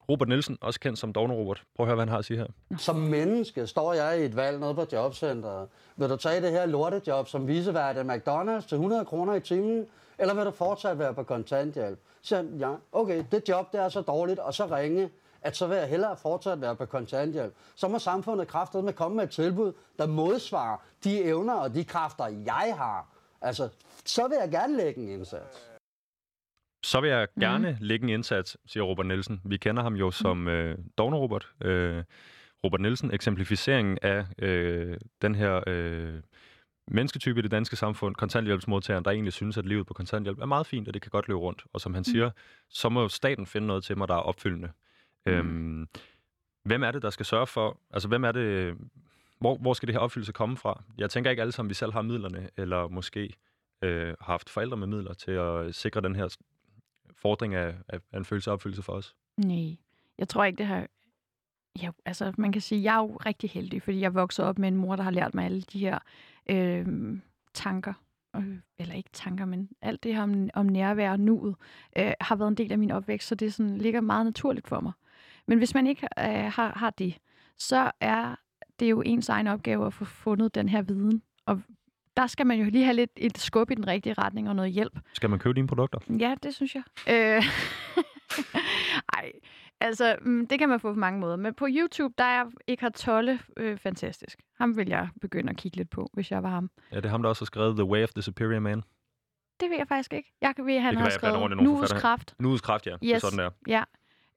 Robert 0.09 0.29
Nielsen, 0.29 0.59
også 0.61 0.81
kendt 0.81 0.99
som 0.99 1.13
Dovne 1.13 1.35
Robert. 1.35 1.63
Prøv 1.77 1.85
at 1.85 1.89
høre, 1.89 1.95
hvad 1.95 2.03
han 2.03 2.09
har 2.09 2.19
at 2.19 2.25
sige 2.25 2.39
her. 2.39 2.47
Som 2.79 2.97
menneske 2.97 3.67
står 3.67 3.93
jeg 3.93 4.21
i 4.21 4.25
et 4.25 4.37
valg 4.37 4.61
nede 4.61 4.75
på 4.75 4.87
jobcenteret. 4.93 5.69
Vil 5.97 6.09
du 6.09 6.17
tage 6.17 6.41
det 6.41 6.51
her 6.51 6.67
lortejob 6.67 7.29
som 7.29 7.47
visevært 7.47 7.97
af 7.97 8.17
McDonald's 8.17 8.69
til 8.69 8.75
100 8.75 9.05
kroner 9.05 9.35
i 9.35 9.41
timen, 9.41 9.87
eller 10.19 10.35
vil 10.35 10.45
du 10.45 10.51
fortsat 10.51 10.99
være 10.99 11.15
på 11.15 11.23
kontanthjælp? 11.23 11.99
Så 12.23 12.37
jeg, 12.37 12.45
ja, 12.59 12.73
okay, 12.93 13.25
det 13.33 13.49
job 13.49 13.73
det 13.73 13.81
er 13.81 13.89
så 13.89 14.01
dårligt, 14.01 14.39
og 14.39 14.55
så 14.55 14.67
ringe, 14.67 15.11
at 15.43 15.57
så 15.57 15.67
vil 15.67 15.77
jeg 15.77 15.89
hellere 15.89 16.17
fortsat 16.17 16.61
være 16.61 16.77
på 16.77 16.87
kontanthjælp. 16.87 17.55
Så 17.75 17.89
må 17.89 17.99
samfundet 17.99 18.49
kraftet 18.49 18.85
med 18.85 18.93
komme 18.93 19.17
med 19.17 19.25
et 19.25 19.31
tilbud, 19.31 19.73
der 19.99 20.07
modsvarer 20.07 20.77
de 21.05 21.25
evner 21.25 21.55
og 21.55 21.75
de 21.75 21.85
kræfter, 21.85 22.27
jeg 22.27 22.75
har. 22.77 23.07
Altså, 23.41 23.69
så 24.05 24.29
vil 24.29 24.39
jeg 24.41 24.51
gerne 24.51 24.77
lægge 24.77 25.03
en 25.03 25.09
indsats. 25.09 25.76
Så 26.87 27.01
vil 27.01 27.11
jeg 27.11 27.29
gerne 27.41 27.71
mm. 27.71 27.77
lægge 27.81 28.05
en 28.05 28.09
indsats, 28.09 28.57
siger 28.67 28.85
Robert 28.85 29.07
Nielsen. 29.07 29.41
Vi 29.45 29.57
kender 29.57 29.83
ham 29.83 29.95
jo 29.95 30.11
som 30.11 30.49
øh, 30.49 30.79
Dovne 30.99 31.17
Robert. 31.17 31.53
Øh, 31.61 32.05
Robert 32.65 32.81
Nielsen, 32.81 33.11
eksemplificeringen 33.15 33.99
af 34.03 34.27
øh, 34.39 34.97
den 35.23 35.35
her 35.35 35.61
øh, 35.67 36.15
mennesketype 36.89 37.39
i 37.39 37.43
det 37.43 37.51
danske 37.51 37.77
samfund, 37.77 38.15
kontanthjælpsmodtageren, 38.15 39.05
der 39.05 39.11
egentlig 39.11 39.33
synes, 39.33 39.59
at 39.59 39.67
livet 39.67 39.87
på 39.87 39.95
kontanthjælp 39.95 40.39
er 40.39 40.47
meget 40.47 40.67
fint, 40.67 40.89
og 40.89 40.95
det 40.95 41.03
kan 41.03 41.11
godt 41.11 41.29
løbe 41.29 41.41
rundt. 41.41 41.65
Og 41.73 41.81
som 41.81 41.95
han 41.95 42.05
siger, 42.05 42.31
så 42.69 42.89
må 42.89 43.09
staten 43.09 43.47
finde 43.47 43.67
noget 43.67 43.85
til 43.85 43.99
mig, 43.99 44.09
der 44.09 44.15
er 44.15 44.19
opfyldende. 44.19 44.71
Mm. 45.27 45.33
Øhm, 45.33 45.89
hvem 46.65 46.83
er 46.83 46.91
det, 46.91 47.03
der 47.03 47.11
skal 47.11 47.27
sørge 47.27 47.47
for, 47.47 47.81
altså 47.91 48.09
hvem 48.09 48.25
er 48.25 48.33
det, 48.33 48.75
hvor, 49.41 49.57
hvor 49.57 49.75
skal 49.75 49.87
det 49.87 49.95
her 49.95 50.01
opfyldelse 50.01 50.33
komme 50.33 50.57
fra? 50.57 50.83
Jeg 50.99 51.11
tænker 51.11 51.31
ikke 51.31 51.41
alle 51.41 51.53
sammen, 51.53 51.69
vi 51.69 51.75
selv 51.75 51.93
har 51.93 52.03
midlerne, 52.03 52.51
eller 52.57 52.89
måske 52.89 53.35
øh, 53.83 54.09
har 54.09 54.33
haft 54.33 54.51
forældre 54.51 54.77
med 54.77 54.87
midler 54.87 55.15
til 55.15 55.31
at 55.31 55.75
sikre 55.75 56.01
den 56.01 56.17
her 56.17 56.37
fordring 57.27 57.55
af, 57.55 57.75
af, 57.89 58.01
af 58.13 58.19
en 58.19 58.25
følelse 58.25 58.51
af 58.51 58.55
opfyldelse 58.55 58.83
for 58.83 58.93
os. 58.93 59.17
Nej, 59.37 59.77
jeg 60.19 60.29
tror 60.29 60.45
ikke, 60.45 60.59
det 60.59 60.67
har... 60.67 60.87
Ja, 61.83 61.91
altså, 62.05 62.33
man 62.39 62.53
kan 62.53 62.63
sige, 62.63 62.83
jeg 62.83 62.95
er 62.95 62.99
jo 62.99 63.17
rigtig 63.17 63.51
heldig, 63.51 63.83
fordi 63.83 64.01
jeg 64.01 64.15
voksede 64.15 64.49
op 64.49 64.59
med 64.59 64.69
en 64.69 64.77
mor, 64.77 64.97
der 64.97 65.03
har 65.03 65.11
lært 65.11 65.35
mig 65.35 65.45
alle 65.45 65.61
de 65.61 65.79
her 65.79 65.99
øh, 66.51 66.87
tanker. 67.55 67.93
Øh, 68.37 68.59
eller 68.79 68.95
ikke 68.95 69.11
tanker, 69.13 69.45
men 69.45 69.69
alt 69.83 70.03
det 70.03 70.15
her 70.15 70.23
om, 70.23 70.51
om 70.55 70.67
nærvær 70.67 71.11
og 71.11 71.21
nuet, 71.21 71.57
øh, 71.99 72.13
har 72.21 72.37
været 72.37 72.49
en 72.49 72.57
del 72.57 72.73
af 72.73 72.79
min 72.79 72.91
opvækst, 72.91 73.29
så 73.29 73.35
det 73.35 73.55
sådan, 73.55 73.79
ligger 73.79 74.01
meget 74.01 74.27
naturligt 74.27 74.69
for 74.69 74.81
mig. 74.81 74.93
Men 75.47 75.59
hvis 75.59 75.75
man 75.75 75.87
ikke 75.87 76.09
øh, 76.19 76.53
har, 76.53 76.79
har 76.79 76.91
det, 76.91 77.19
så 77.59 77.91
er 78.01 78.37
det 78.81 78.91
jo 78.91 79.03
ens 79.03 79.29
egen 79.29 79.47
opgave 79.47 79.87
at 79.87 79.95
få 79.95 80.05
fundet 80.05 80.55
den 80.55 80.69
her 80.69 80.83
viden. 80.83 81.23
Og 81.47 81.63
der 82.17 82.27
skal 82.27 82.47
man 82.47 82.59
jo 82.59 82.65
lige 82.71 82.85
have 82.85 82.95
lidt 82.97 83.11
et 83.17 83.39
skub 83.39 83.71
i 83.71 83.75
den 83.75 83.87
rigtige 83.87 84.15
retning 84.19 84.49
og 84.49 84.57
noget 84.57 84.73
hjælp. 84.73 84.99
Skal 85.13 85.31
man 85.31 85.39
købe 85.39 85.55
dine 85.55 85.67
produkter? 85.69 85.99
Ja, 86.19 86.35
det 86.43 86.55
synes 86.55 86.75
jeg. 86.75 86.83
Øh, 87.09 87.43
Ej, 89.19 89.33
altså, 89.81 90.17
mm, 90.23 90.47
det 90.47 90.59
kan 90.59 90.69
man 90.69 90.81
få 90.81 90.93
på 90.93 90.99
mange 90.99 91.21
måder. 91.21 91.37
Men 91.37 91.55
på 91.55 91.67
YouTube, 91.71 92.15
der 92.19 92.25
er 92.25 92.45
Eckhart 92.67 92.93
Tolle 92.93 93.39
øh, 93.57 93.79
fantastisk. 93.79 94.39
Ham 94.59 94.77
vil 94.77 94.89
jeg 94.89 95.09
begynde 95.21 95.51
at 95.51 95.57
kigge 95.57 95.77
lidt 95.77 95.91
på, 95.91 96.11
hvis 96.13 96.31
jeg 96.31 96.43
var 96.43 96.49
ham. 96.51 96.71
Ja, 96.93 96.97
det 96.97 97.05
er 97.05 97.09
ham, 97.11 97.23
der 97.23 97.29
også 97.29 97.43
har 97.43 97.47
skrevet 97.47 97.77
The 97.77 97.85
Way 97.85 98.03
of 98.03 98.09
the 98.11 98.23
Superior 98.23 98.61
Man. 98.61 98.83
Det 99.61 99.71
ved 99.71 99.77
jeg 99.77 99.89
faktisk 99.89 100.13
ikke. 100.13 100.33
Jeg 100.41 100.57
kan 100.57 100.67
ved, 100.67 100.75
at 100.75 100.83
han 100.83 100.93
kan 100.93 100.99
har 100.99 101.05
være, 101.05 101.11
skrevet 101.11 101.35
forfattere. 101.35 102.01
Kraft. 102.01 102.35
Nuets 102.39 102.61
kraft, 102.63 102.87
ja. 102.87 102.97
Det 103.03 103.11
er 103.11 103.15
Yes. 103.15 103.23
sådan 103.23 103.39
der. 103.39 103.51
Ja. 103.69 103.83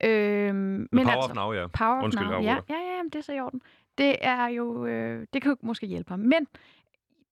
Øhm, 0.04 0.56
men 0.56 0.88
Power 0.92 1.16
altså, 1.16 1.30
of 1.30 1.36
Now, 1.36 1.54
ja. 1.54 1.68
Power 1.68 1.98
of 1.98 2.04
Undskyld, 2.04 2.28
Now. 2.28 2.42
jeg 2.42 2.62
Ja, 2.70 2.76
ja, 2.76 2.82
ja, 2.82 3.02
det 3.04 3.16
er 3.16 3.22
så 3.22 3.34
i 3.34 3.40
orden. 3.40 3.62
Det 3.98 4.16
er 4.22 4.48
jo, 4.48 4.86
øh, 4.86 5.28
det 5.34 5.42
kan 5.42 5.52
jo 5.52 5.58
måske 5.62 5.88
hjælpe 5.88 6.10
ham. 6.10 6.20
Men 6.20 6.48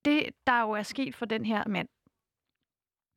det, 0.05 0.29
der 0.47 0.61
jo 0.61 0.71
er 0.71 0.83
sket 0.83 1.15
for 1.15 1.25
den 1.25 1.45
her 1.45 1.63
mand, 1.67 1.87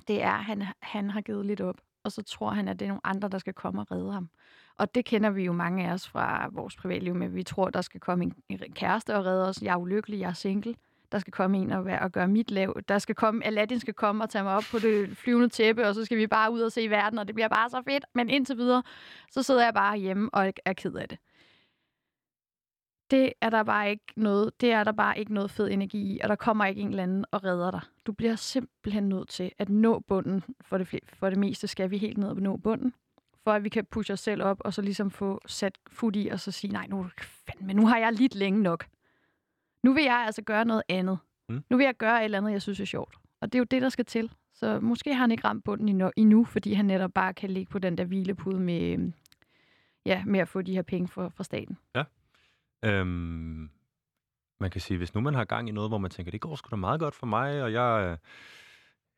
det 0.09 0.23
er, 0.23 0.33
at 0.33 0.45
han, 0.45 0.65
han 0.83 1.11
har 1.11 1.21
givet 1.21 1.47
lidt 1.47 1.61
op. 1.61 1.81
Og 2.05 2.13
så 2.13 2.23
tror 2.23 2.51
han, 2.51 2.69
at 2.69 2.79
det 2.79 2.85
er 2.85 2.89
nogle 2.89 3.07
andre, 3.07 3.29
der 3.29 3.39
skal 3.39 3.55
komme 3.55 3.81
og 3.81 3.91
redde 3.91 4.13
ham. 4.13 4.31
Og 4.77 4.95
det 4.95 5.05
kender 5.05 5.31
vi 5.31 5.45
jo 5.45 5.53
mange 5.53 5.89
af 5.89 5.93
os 5.93 6.09
fra 6.09 6.49
vores 6.53 6.77
privatliv 6.77 7.15
med. 7.15 7.29
Vi 7.29 7.43
tror, 7.43 7.71
der 7.71 7.81
skal 7.81 8.01
komme 8.01 8.25
en 8.25 8.35
en 8.49 8.73
kæreste 8.73 9.17
og 9.17 9.25
redde 9.25 9.49
os. 9.49 9.63
Jeg 9.63 9.73
er 9.73 9.77
ulykkelig, 9.77 10.21
jeg 10.21 10.29
er 10.29 10.33
single. 10.33 10.75
Der 11.13 11.19
skal 11.19 11.33
komme 11.33 11.59
en 11.59 11.71
og, 11.71 11.85
være, 11.85 12.03
og 12.03 12.13
gøre 12.13 12.29
mit 12.29 12.51
lav. 12.51 12.81
Der 12.89 12.99
skal 12.99 13.15
komme, 13.15 13.45
Aladdin 13.47 13.81
skal 13.81 13.95
komme 13.95 14.25
og 14.25 14.31
tage 14.31 14.45
mig 14.45 14.57
op 14.57 14.65
på 14.71 14.79
det 14.79 15.17
flyvende 15.17 15.49
tæppe, 15.49 15.89
og 15.89 15.95
så 15.95 16.05
skal 16.05 16.19
vi 16.19 16.27
bare 16.27 16.53
ud 16.53 16.61
og 16.61 16.73
se 16.73 16.91
verden, 16.91 17.19
og 17.19 17.27
det 17.27 17.35
bliver 17.35 17.49
bare 17.49 17.71
så 17.71 17.83
fedt. 17.89 18.05
Men 18.15 18.31
indtil 18.31 18.57
videre, 18.57 18.83
så 19.31 19.43
sidder 19.43 19.65
jeg 19.65 19.75
bare 19.75 19.97
hjemme 19.97 20.31
og 20.33 20.53
er 20.65 20.73
ked 20.73 20.95
af 20.95 21.09
det. 21.09 21.19
Det 23.11 23.33
er 23.41 23.51
der 23.51 23.63
bare 23.63 23.91
ikke 23.91 24.05
noget, 24.17 24.61
det 24.61 24.73
er 24.73 24.85
der 24.85 24.93
bare 24.93 25.19
ikke 25.19 25.35
noget 25.35 25.51
fed 25.51 25.71
energi 25.71 26.15
i, 26.15 26.21
og 26.23 26.29
der 26.29 26.35
kommer 26.35 26.65
ikke 26.65 26.81
en 26.81 26.89
eller 26.89 27.03
anden 27.03 27.25
og 27.31 27.45
redder 27.45 27.71
dig. 27.71 27.81
Du 28.07 28.13
bliver 28.13 28.37
simpelthen 28.37 29.09
nødt 29.09 29.29
til 29.29 29.53
at 29.59 29.69
nå 29.69 29.99
bunden. 29.99 30.45
For 30.61 30.79
det, 30.79 31.01
for 31.13 31.31
det 31.31 31.39
meste 31.39 31.67
skal 31.67 31.91
vi 31.91 31.99
helt 31.99 32.19
ned 32.19 32.29
og 32.29 32.37
nå 32.37 32.57
bunden, 32.57 32.95
for 33.45 33.53
at 33.53 33.65
vi 33.65 33.69
kan 33.69 33.85
pushe 33.85 34.13
os 34.13 34.21
selv 34.21 34.43
op, 34.43 34.61
og 34.61 34.75
så 34.75 34.83
ligesom 34.83 35.11
få 35.11 35.41
sat 35.47 35.79
fod 35.91 36.17
i, 36.17 36.29
og 36.29 36.41
så 36.41 36.51
sige, 36.51 36.73
nej, 36.73 36.87
nu, 36.87 37.07
fandme, 37.21 37.73
nu 37.73 37.87
har 37.87 37.99
jeg 37.99 38.13
lidt 38.13 38.35
længe 38.35 38.63
nok. 38.63 38.87
Nu 39.83 39.93
vil 39.93 40.05
jeg 40.05 40.17
altså 40.27 40.43
gøre 40.43 40.65
noget 40.65 40.83
andet. 40.89 41.19
Mm. 41.49 41.65
Nu 41.71 41.77
vil 41.77 41.85
jeg 41.85 41.97
gøre 41.97 42.21
et 42.21 42.25
eller 42.25 42.39
andet, 42.39 42.53
jeg 42.53 42.63
synes 42.63 42.81
er 42.81 42.85
sjovt. 42.85 43.15
Og 43.41 43.53
det 43.53 43.59
er 43.59 43.61
jo 43.61 43.65
det, 43.65 43.83
der 43.83 43.89
skal 43.89 44.05
til. 44.05 44.33
Så 44.55 44.81
måske 44.81 45.15
har 45.15 45.21
han 45.21 45.31
ikke 45.31 45.45
ramt 45.45 45.65
bunden 45.65 46.13
endnu, 46.17 46.45
fordi 46.45 46.73
han 46.73 46.85
netop 46.85 47.13
bare 47.15 47.35
kan 47.35 47.51
ligge 47.51 47.71
på 47.71 47.79
den 47.79 47.99
der 47.99 48.05
hvilepude 48.05 48.61
med, 48.61 48.93
øhm, 48.93 49.15
ja, 50.07 50.25
med 50.27 50.41
at 50.41 50.49
få 50.49 50.63
de 50.63 50.75
her 50.75 50.83
penge 50.83 51.09
fra, 51.09 51.29
fra 51.29 51.45
staten. 51.45 51.79
Øhm, 52.85 53.71
man 54.61 54.71
kan 54.71 54.81
sige, 54.81 54.99
hvis 54.99 55.15
nu 55.15 55.21
man 55.21 55.35
har 55.35 55.45
gang 55.45 55.69
i 55.69 55.73
noget, 55.73 55.91
hvor 55.91 55.99
man 55.99 56.11
tænker, 56.11 56.31
det 56.31 56.41
går 56.41 56.57
sgu 56.57 56.69
da 56.71 56.77
meget 56.77 57.01
godt 57.01 57.15
for 57.15 57.27
mig, 57.27 57.63
og 57.63 57.73
jeg, 57.73 58.09
øh, 58.11 58.17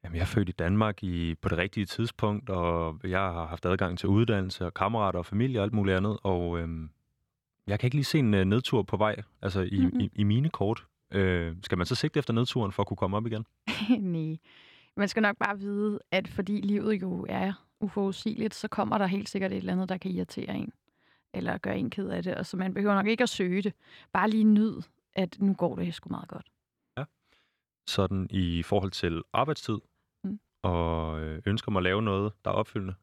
jamen, 0.05 0.17
jeg 0.17 0.23
er 0.23 0.27
født 0.27 0.49
i 0.49 0.53
Danmark 0.53 1.03
i, 1.03 1.35
på 1.35 1.49
det 1.49 1.59
rigtige 1.59 1.87
tidspunkt, 1.87 2.51
og 2.51 3.01
jeg 3.05 3.21
har 3.21 3.47
haft 3.47 3.67
adgang 3.67 3.99
til 3.99 4.09
uddannelse 4.09 4.67
og 4.67 4.75
kammerater 4.75 5.19
og 5.19 5.27
familie 5.27 5.61
og 5.61 5.65
alt 5.65 5.73
muligt 5.73 5.97
andet, 5.97 6.19
og 6.23 6.59
øhm, 6.59 6.91
jeg 7.67 7.81
kan 7.81 7.87
ikke 7.87 7.97
lige 7.97 8.05
se 8.05 8.19
en 8.19 8.35
øh, 8.35 8.45
nedtur 8.45 8.83
på 8.83 8.97
vej, 8.97 9.17
altså 9.43 9.61
i, 9.61 9.71
Mhm. 9.77 9.85
mm-hmm. 9.85 10.01
i, 10.01 10.11
i 10.15 10.23
mine 10.25 10.49
kort. 10.51 10.87
Øh, 11.11 11.57
skal 11.63 11.79
man 11.79 11.87
så 11.87 11.95
sigte 11.95 12.19
efter 12.19 12.33
nedturen 12.35 12.73
for 12.73 12.83
at 12.83 12.87
kunne 12.87 12.97
komme 12.97 13.17
op 13.17 13.27
igen? 13.27 13.47
Nej. 14.15 14.37
Man 14.97 15.09
skal 15.09 15.23
nok 15.23 15.37
bare 15.37 15.59
vide, 15.59 15.99
at 16.11 16.29
fordi 16.29 16.61
livet 16.61 17.03
jo 17.03 17.27
er 17.29 17.53
uforudsigeligt, 17.81 18.55
så 18.55 18.69
kommer 18.69 18.99
der 18.99 19.07
helt 19.07 19.29
sikkert 19.29 19.53
et 19.53 19.57
eller 19.57 19.73
andet, 19.73 19.89
der 19.89 19.97
kan 19.97 20.11
irritere 20.11 20.55
en. 20.57 20.73
Eller 21.35 21.59
gøre 21.59 21.79
en 21.79 21.91
ked 21.91 22.09
af 22.09 22.23
det. 22.23 22.35
Og 22.35 22.47
så 22.47 22.57
man 22.57 22.75
behøver 22.75 22.95
nok 22.95 23.07
ikke 23.07 23.23
at 23.23 23.29
søge 23.29 23.63
det. 23.63 23.73
Bare 24.13 24.31
lige 24.31 24.45
nyd, 24.45 24.81
at 25.15 25.37
nu 25.41 25.55
går 25.55 25.77
det 25.77 25.95
sgu 25.95 26.09
meget 26.11 26.29
godt. 26.29 26.47
Sådan 27.87 28.27
i 28.31 28.63
forhold 28.63 28.91
til 28.91 29.23
arbejdstid, 29.33 29.79
Mm. 30.25 30.41
og 30.63 31.21
øh, 31.21 31.43
ønsker 31.47 31.73
mig 31.73 31.79
at 31.81 31.85
lave 31.85 32.03
noget, 32.03 32.33
der 32.45 32.51
er 32.51 32.55
opfyldende. 32.55 32.95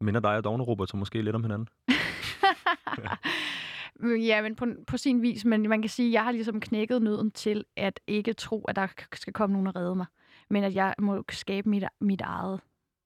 Minder 0.00 0.20
dig 0.20 0.36
og 0.36 0.44
Dagne 0.44 0.62
Robert 0.62 0.90
så 0.90 0.96
måske 0.96 1.22
lidt 1.22 1.36
om 1.36 1.42
hinanden? 1.44 1.68
ja, 4.26 4.42
men 4.42 4.56
på, 4.56 4.66
på 4.86 4.96
sin 4.96 5.22
vis. 5.22 5.44
Men 5.44 5.68
man 5.68 5.82
kan 5.82 5.88
sige, 5.88 6.08
at 6.08 6.12
jeg 6.12 6.24
har 6.24 6.32
ligesom 6.32 6.60
knækket 6.60 7.02
nøden 7.02 7.30
til 7.30 7.64
at 7.76 8.00
ikke 8.06 8.32
tro, 8.32 8.64
at 8.64 8.76
der 8.76 8.86
skal 9.14 9.32
komme 9.32 9.52
nogen 9.52 9.66
og 9.66 9.76
redde 9.76 9.96
mig. 9.96 10.06
Men 10.50 10.64
at 10.64 10.74
jeg 10.74 10.94
må 10.98 11.24
skabe 11.30 11.68
mit, 11.68 11.84
mit 12.00 12.20
eget. 12.20 12.60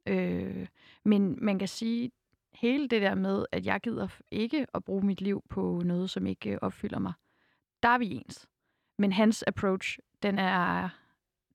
Øh, 0.08 0.66
men 1.04 1.38
man 1.44 1.58
kan 1.58 1.68
sige, 1.68 2.10
hele 2.54 2.88
det 2.88 3.02
der 3.02 3.14
med, 3.14 3.46
at 3.52 3.66
jeg 3.66 3.80
gider 3.80 4.08
ikke 4.30 4.66
at 4.74 4.84
bruge 4.84 5.06
mit 5.06 5.20
liv 5.20 5.42
på 5.48 5.82
noget, 5.84 6.10
som 6.10 6.26
ikke 6.26 6.50
øh, 6.50 6.58
opfylder 6.62 6.98
mig. 6.98 7.12
Der 7.82 7.88
er 7.88 7.98
vi 7.98 8.10
ens. 8.10 8.48
Men 8.98 9.12
hans 9.12 9.44
approach, 9.46 9.98
den 10.22 10.38
er, 10.38 10.88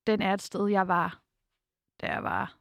den 0.07 0.21
er 0.21 0.33
et 0.33 0.41
sted, 0.41 0.67
jeg 0.67 0.87
var, 0.87 1.21
da 2.01 2.07
jeg 2.07 2.23
var 2.23 2.57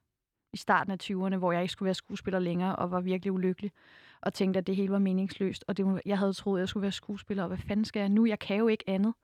i 0.53 0.57
starten 0.57 0.93
af 0.93 0.99
20'erne, 1.03 1.37
hvor 1.37 1.53
jeg 1.53 1.63
ikke 1.63 1.73
skulle 1.73 1.87
være 1.87 1.95
skuespiller 1.95 2.39
længere, 2.39 2.77
og 2.77 2.91
var 2.91 3.01
virkelig 3.01 3.33
ulykkelig 3.33 3.73
og 4.21 4.35
tænkte, 4.35 4.59
at 4.59 4.67
det 4.67 4.77
hele 4.77 4.93
var 4.93 4.99
meningsløst. 4.99 5.65
Og 5.69 5.77
det, 5.77 6.03
jeg 6.07 6.19
havde 6.19 6.33
troet, 6.33 6.59
at 6.59 6.61
jeg 6.61 6.69
skulle 6.69 6.83
være 6.83 6.93
skuespiller, 6.93 7.43
og 7.43 7.49
hvad 7.49 7.59
fanden 7.59 7.85
skal 7.85 8.01
jeg 8.01 8.09
nu? 8.09 8.27
Jeg 8.27 8.39
kan 8.39 8.57
jo 8.57 8.69
ikke 8.69 8.85
andet. 8.87 9.15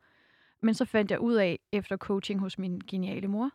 Men 0.62 0.74
så 0.74 0.84
fandt 0.84 1.10
jeg 1.10 1.20
ud 1.20 1.34
af, 1.34 1.58
efter 1.72 1.96
coaching 1.96 2.40
hos 2.40 2.58
min 2.58 2.80
geniale 2.80 3.28
mor, 3.28 3.50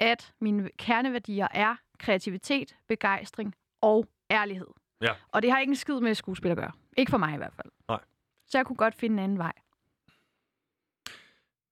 at 0.00 0.34
mine 0.40 0.70
kerneværdier 0.78 1.48
er 1.50 1.76
kreativitet, 1.98 2.76
begejstring 2.88 3.54
og 3.80 4.06
ærlighed. 4.30 4.66
Ja. 5.02 5.12
Og 5.28 5.42
det 5.42 5.50
har 5.50 5.58
ikke 5.58 5.70
en 5.70 5.76
skid 5.76 6.00
med 6.00 6.14
skuespil 6.14 6.50
at 6.50 6.56
gøre. 6.56 6.72
Ikke 6.96 7.10
for 7.10 7.18
mig 7.18 7.34
i 7.34 7.36
hvert 7.36 7.54
fald. 7.54 7.72
Nej. 7.88 8.00
Så 8.46 8.58
jeg 8.58 8.66
kunne 8.66 8.76
godt 8.76 8.94
finde 8.94 9.14
en 9.14 9.18
anden 9.18 9.38
vej. 9.38 9.52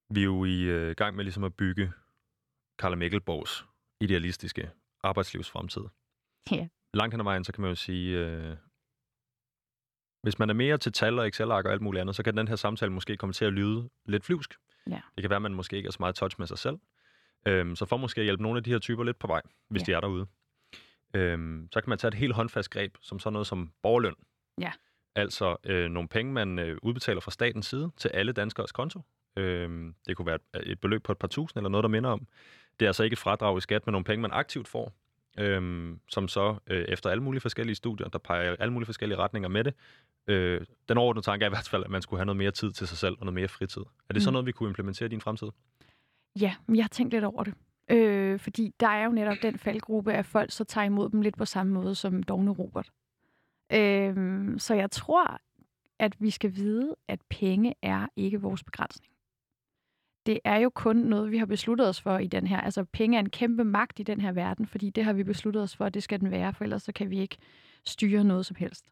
Vi 0.09 0.19
er 0.19 0.25
jo 0.25 0.45
i 0.45 0.61
øh, 0.61 0.95
gang 0.95 1.15
med 1.15 1.23
ligesom 1.23 1.43
at 1.43 1.53
bygge 1.55 1.91
Karla 2.79 2.95
Mikkelborgs 2.95 3.65
idealistiske 4.01 4.69
arbejdslivsfremtid. 5.03 5.81
Ja. 6.51 6.67
Langt 6.93 7.13
hen 7.13 7.21
ad 7.21 7.23
vejen, 7.23 7.43
så 7.43 7.51
kan 7.53 7.61
man 7.61 7.69
jo 7.71 7.75
sige, 7.75 8.17
øh, 8.19 8.55
hvis 10.23 10.39
man 10.39 10.49
er 10.49 10.53
mere 10.53 10.77
til 10.77 10.91
tal 10.93 11.19
og 11.19 11.27
Excel-ark 11.27 11.65
og 11.65 11.71
alt 11.71 11.81
muligt 11.81 12.01
andet, 12.01 12.15
så 12.15 12.23
kan 12.23 12.37
den 12.37 12.47
her 12.47 12.55
samtale 12.55 12.91
måske 12.91 13.17
komme 13.17 13.33
til 13.33 13.45
at 13.45 13.53
lyde 13.53 13.89
lidt 14.05 14.25
flyvsk. 14.25 14.55
Ja. 14.87 15.01
Det 15.15 15.21
kan 15.21 15.29
være, 15.29 15.35
at 15.37 15.41
man 15.41 15.53
måske 15.53 15.77
ikke 15.77 15.87
er 15.87 15.91
så 15.91 15.97
meget 15.99 16.15
touch 16.15 16.35
med 16.39 16.47
sig 16.47 16.57
selv. 16.57 16.79
Øhm, 17.47 17.75
så 17.75 17.85
for 17.85 17.97
måske 17.97 18.21
at 18.21 18.25
hjælpe 18.25 18.43
nogle 18.43 18.57
af 18.57 18.63
de 18.63 18.69
her 18.71 18.79
typer 18.79 19.03
lidt 19.03 19.19
på 19.19 19.27
vej, 19.27 19.41
hvis 19.69 19.81
Ja. 19.81 19.85
de 19.85 19.93
er 19.95 19.99
derude. 20.01 20.27
Øhm, 21.13 21.67
så 21.71 21.81
kan 21.81 21.89
man 21.89 21.97
tage 21.97 22.09
et 22.09 22.13
helt 22.13 22.33
håndfast 22.33 22.69
greb, 22.69 22.95
som 23.01 23.19
sådan 23.19 23.33
noget 23.33 23.47
som 23.47 23.71
borgerløn. 23.83 24.13
Ja. 24.61 24.71
Altså 25.15 25.55
øh, 25.63 25.89
nogle 25.89 26.09
penge, 26.09 26.33
man 26.33 26.59
øh, 26.59 26.77
udbetaler 26.81 27.21
fra 27.21 27.31
statens 27.31 27.65
side 27.65 27.91
til 27.97 28.09
alle 28.09 28.31
danskers 28.31 28.71
konto. 28.71 29.01
Øhm, 29.37 29.95
det 30.07 30.17
kunne 30.17 30.25
være 30.25 30.35
et, 30.35 30.71
et 30.71 30.79
beløb 30.79 31.03
på 31.03 31.11
et 31.11 31.17
par 31.17 31.27
tusind 31.27 31.57
eller 31.59 31.69
noget, 31.69 31.83
der 31.83 31.89
minder 31.89 32.09
om. 32.09 32.27
Det 32.79 32.85
er 32.85 32.89
altså 32.89 33.03
ikke 33.03 33.13
et 33.13 33.19
fradrag 33.19 33.57
i 33.57 33.61
skat, 33.61 33.85
men 33.87 33.91
nogle 33.91 34.05
penge, 34.05 34.21
man 34.21 34.31
aktivt 34.31 34.67
får, 34.67 34.93
øhm, 35.39 35.99
som 36.09 36.27
så 36.27 36.55
øh, 36.67 36.85
efter 36.87 37.09
alle 37.09 37.23
mulige 37.23 37.41
forskellige 37.41 37.75
studier, 37.75 38.07
der 38.07 38.19
peger 38.19 38.55
alle 38.59 38.73
mulige 38.73 38.85
forskellige 38.85 39.17
retninger 39.17 39.49
med 39.49 39.63
det. 39.63 39.73
Øh, 40.27 40.61
den 40.89 40.97
overordnede 40.97 41.25
tanke 41.25 41.43
er 41.45 41.49
i 41.49 41.51
hvert 41.51 41.67
fald, 41.71 41.83
at 41.83 41.89
man 41.89 42.01
skulle 42.01 42.19
have 42.19 42.25
noget 42.25 42.37
mere 42.37 42.51
tid 42.51 42.71
til 42.71 42.87
sig 42.87 42.97
selv 42.97 43.15
og 43.19 43.25
noget 43.25 43.33
mere 43.33 43.47
fritid. 43.47 43.81
Er 44.09 44.13
det 44.13 44.21
sådan 44.23 44.31
Mm. 44.31 44.33
noget, 44.33 44.45
vi 44.45 44.51
kunne 44.51 44.69
implementere 44.69 45.05
i 45.05 45.09
din 45.09 45.21
fremtid? 45.21 45.47
Ja, 46.39 46.55
jeg 46.75 46.83
har 46.83 46.89
tænkt 46.89 47.13
lidt 47.13 47.23
over 47.23 47.43
det. 47.43 47.53
Øh, 47.91 47.97
Øh, 48.31 48.39
fordi 48.39 48.73
der 48.79 48.87
er 48.87 49.05
jo 49.05 49.11
netop 49.11 49.37
den 49.41 49.57
faldgruppe 49.57 50.13
af 50.13 50.25
folk, 50.25 50.51
så 50.51 50.63
tager 50.63 50.85
imod 50.85 51.09
dem 51.09 51.21
lidt 51.21 51.37
på 51.37 51.45
samme 51.45 51.73
måde 51.73 51.95
som 51.95 52.23
Dogne 52.23 52.51
Robert. 52.51 52.91
Øh, 53.73 54.59
så 54.59 54.73
jeg 54.73 54.91
tror, 54.91 55.39
at 55.99 56.15
vi 56.19 56.29
skal 56.29 56.55
vide, 56.55 56.95
at 57.07 57.19
penge 57.29 57.75
er 57.81 58.07
ikke 58.15 58.41
vores 58.41 58.63
begrænsning. 58.63 59.11
Det 60.25 60.39
er 60.43 60.57
jo 60.57 60.69
kun 60.69 60.95
noget, 60.95 61.31
vi 61.31 61.37
har 61.37 61.45
besluttet 61.45 61.89
os 61.89 62.01
for 62.01 62.17
i 62.17 62.27
den 62.27 62.47
her. 62.47 62.61
Altså, 62.61 62.83
penge 62.83 63.17
er 63.17 63.19
en 63.19 63.29
kæmpe 63.29 63.63
magt 63.63 63.99
i 63.99 64.03
den 64.03 64.21
her 64.21 64.31
verden, 64.31 64.67
fordi 64.67 64.89
det 64.89 65.03
har 65.03 65.13
vi 65.13 65.23
besluttet 65.23 65.63
os 65.63 65.75
for, 65.75 65.85
at 65.85 65.93
det 65.93 66.03
skal 66.03 66.19
den 66.19 66.31
være, 66.31 66.53
for 66.53 66.63
ellers 66.63 66.83
så 66.83 66.91
kan 66.91 67.09
vi 67.09 67.19
ikke 67.19 67.37
styre 67.85 68.23
noget 68.23 68.45
som 68.45 68.55
helst. 68.55 68.85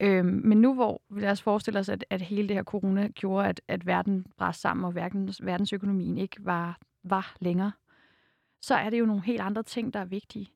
Øhm, 0.00 0.40
men 0.44 0.60
nu 0.60 0.74
hvor, 0.74 1.02
lad 1.10 1.30
os 1.30 1.42
forestille 1.42 1.78
os, 1.80 1.88
at, 1.88 2.04
at 2.10 2.22
hele 2.22 2.48
det 2.48 2.56
her 2.56 2.62
corona 2.62 3.08
gjorde, 3.08 3.48
at, 3.48 3.60
at 3.68 3.86
verden 3.86 4.26
brast 4.36 4.60
sammen, 4.60 4.84
og 4.84 4.94
verdens, 4.94 5.46
verdensøkonomien 5.46 6.18
ikke 6.18 6.36
var, 6.40 6.78
var 7.04 7.36
længere, 7.40 7.72
så 8.64 8.74
er 8.74 8.90
det 8.90 8.98
jo 9.00 9.06
nogle 9.06 9.22
helt 9.22 9.40
andre 9.40 9.62
ting, 9.62 9.94
der 9.94 10.00
er 10.00 10.04
vigtige. 10.04 10.50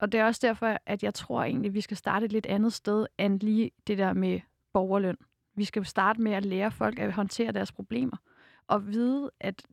Og 0.00 0.12
det 0.12 0.20
er 0.20 0.24
også 0.24 0.40
derfor, 0.46 0.78
at 0.86 1.02
jeg 1.02 1.14
tror 1.14 1.42
egentlig, 1.42 1.68
at 1.68 1.74
vi 1.74 1.80
skal 1.80 1.96
starte 1.96 2.26
et 2.26 2.32
lidt 2.32 2.46
andet 2.46 2.72
sted, 2.72 3.06
end 3.18 3.40
lige 3.40 3.70
det 3.86 3.98
der 3.98 4.12
med 4.12 4.40
borgerløn. 4.72 5.16
Vi 5.56 5.64
skal 5.64 5.84
starte 5.84 6.20
med 6.20 6.32
at 6.32 6.44
lære 6.44 6.70
folk 6.70 6.98
at 6.98 7.12
håndtere 7.12 7.52
deres 7.52 7.72
problemer, 7.72 8.16
og 8.66 8.86
vide, 8.86 9.30
at 9.40 9.66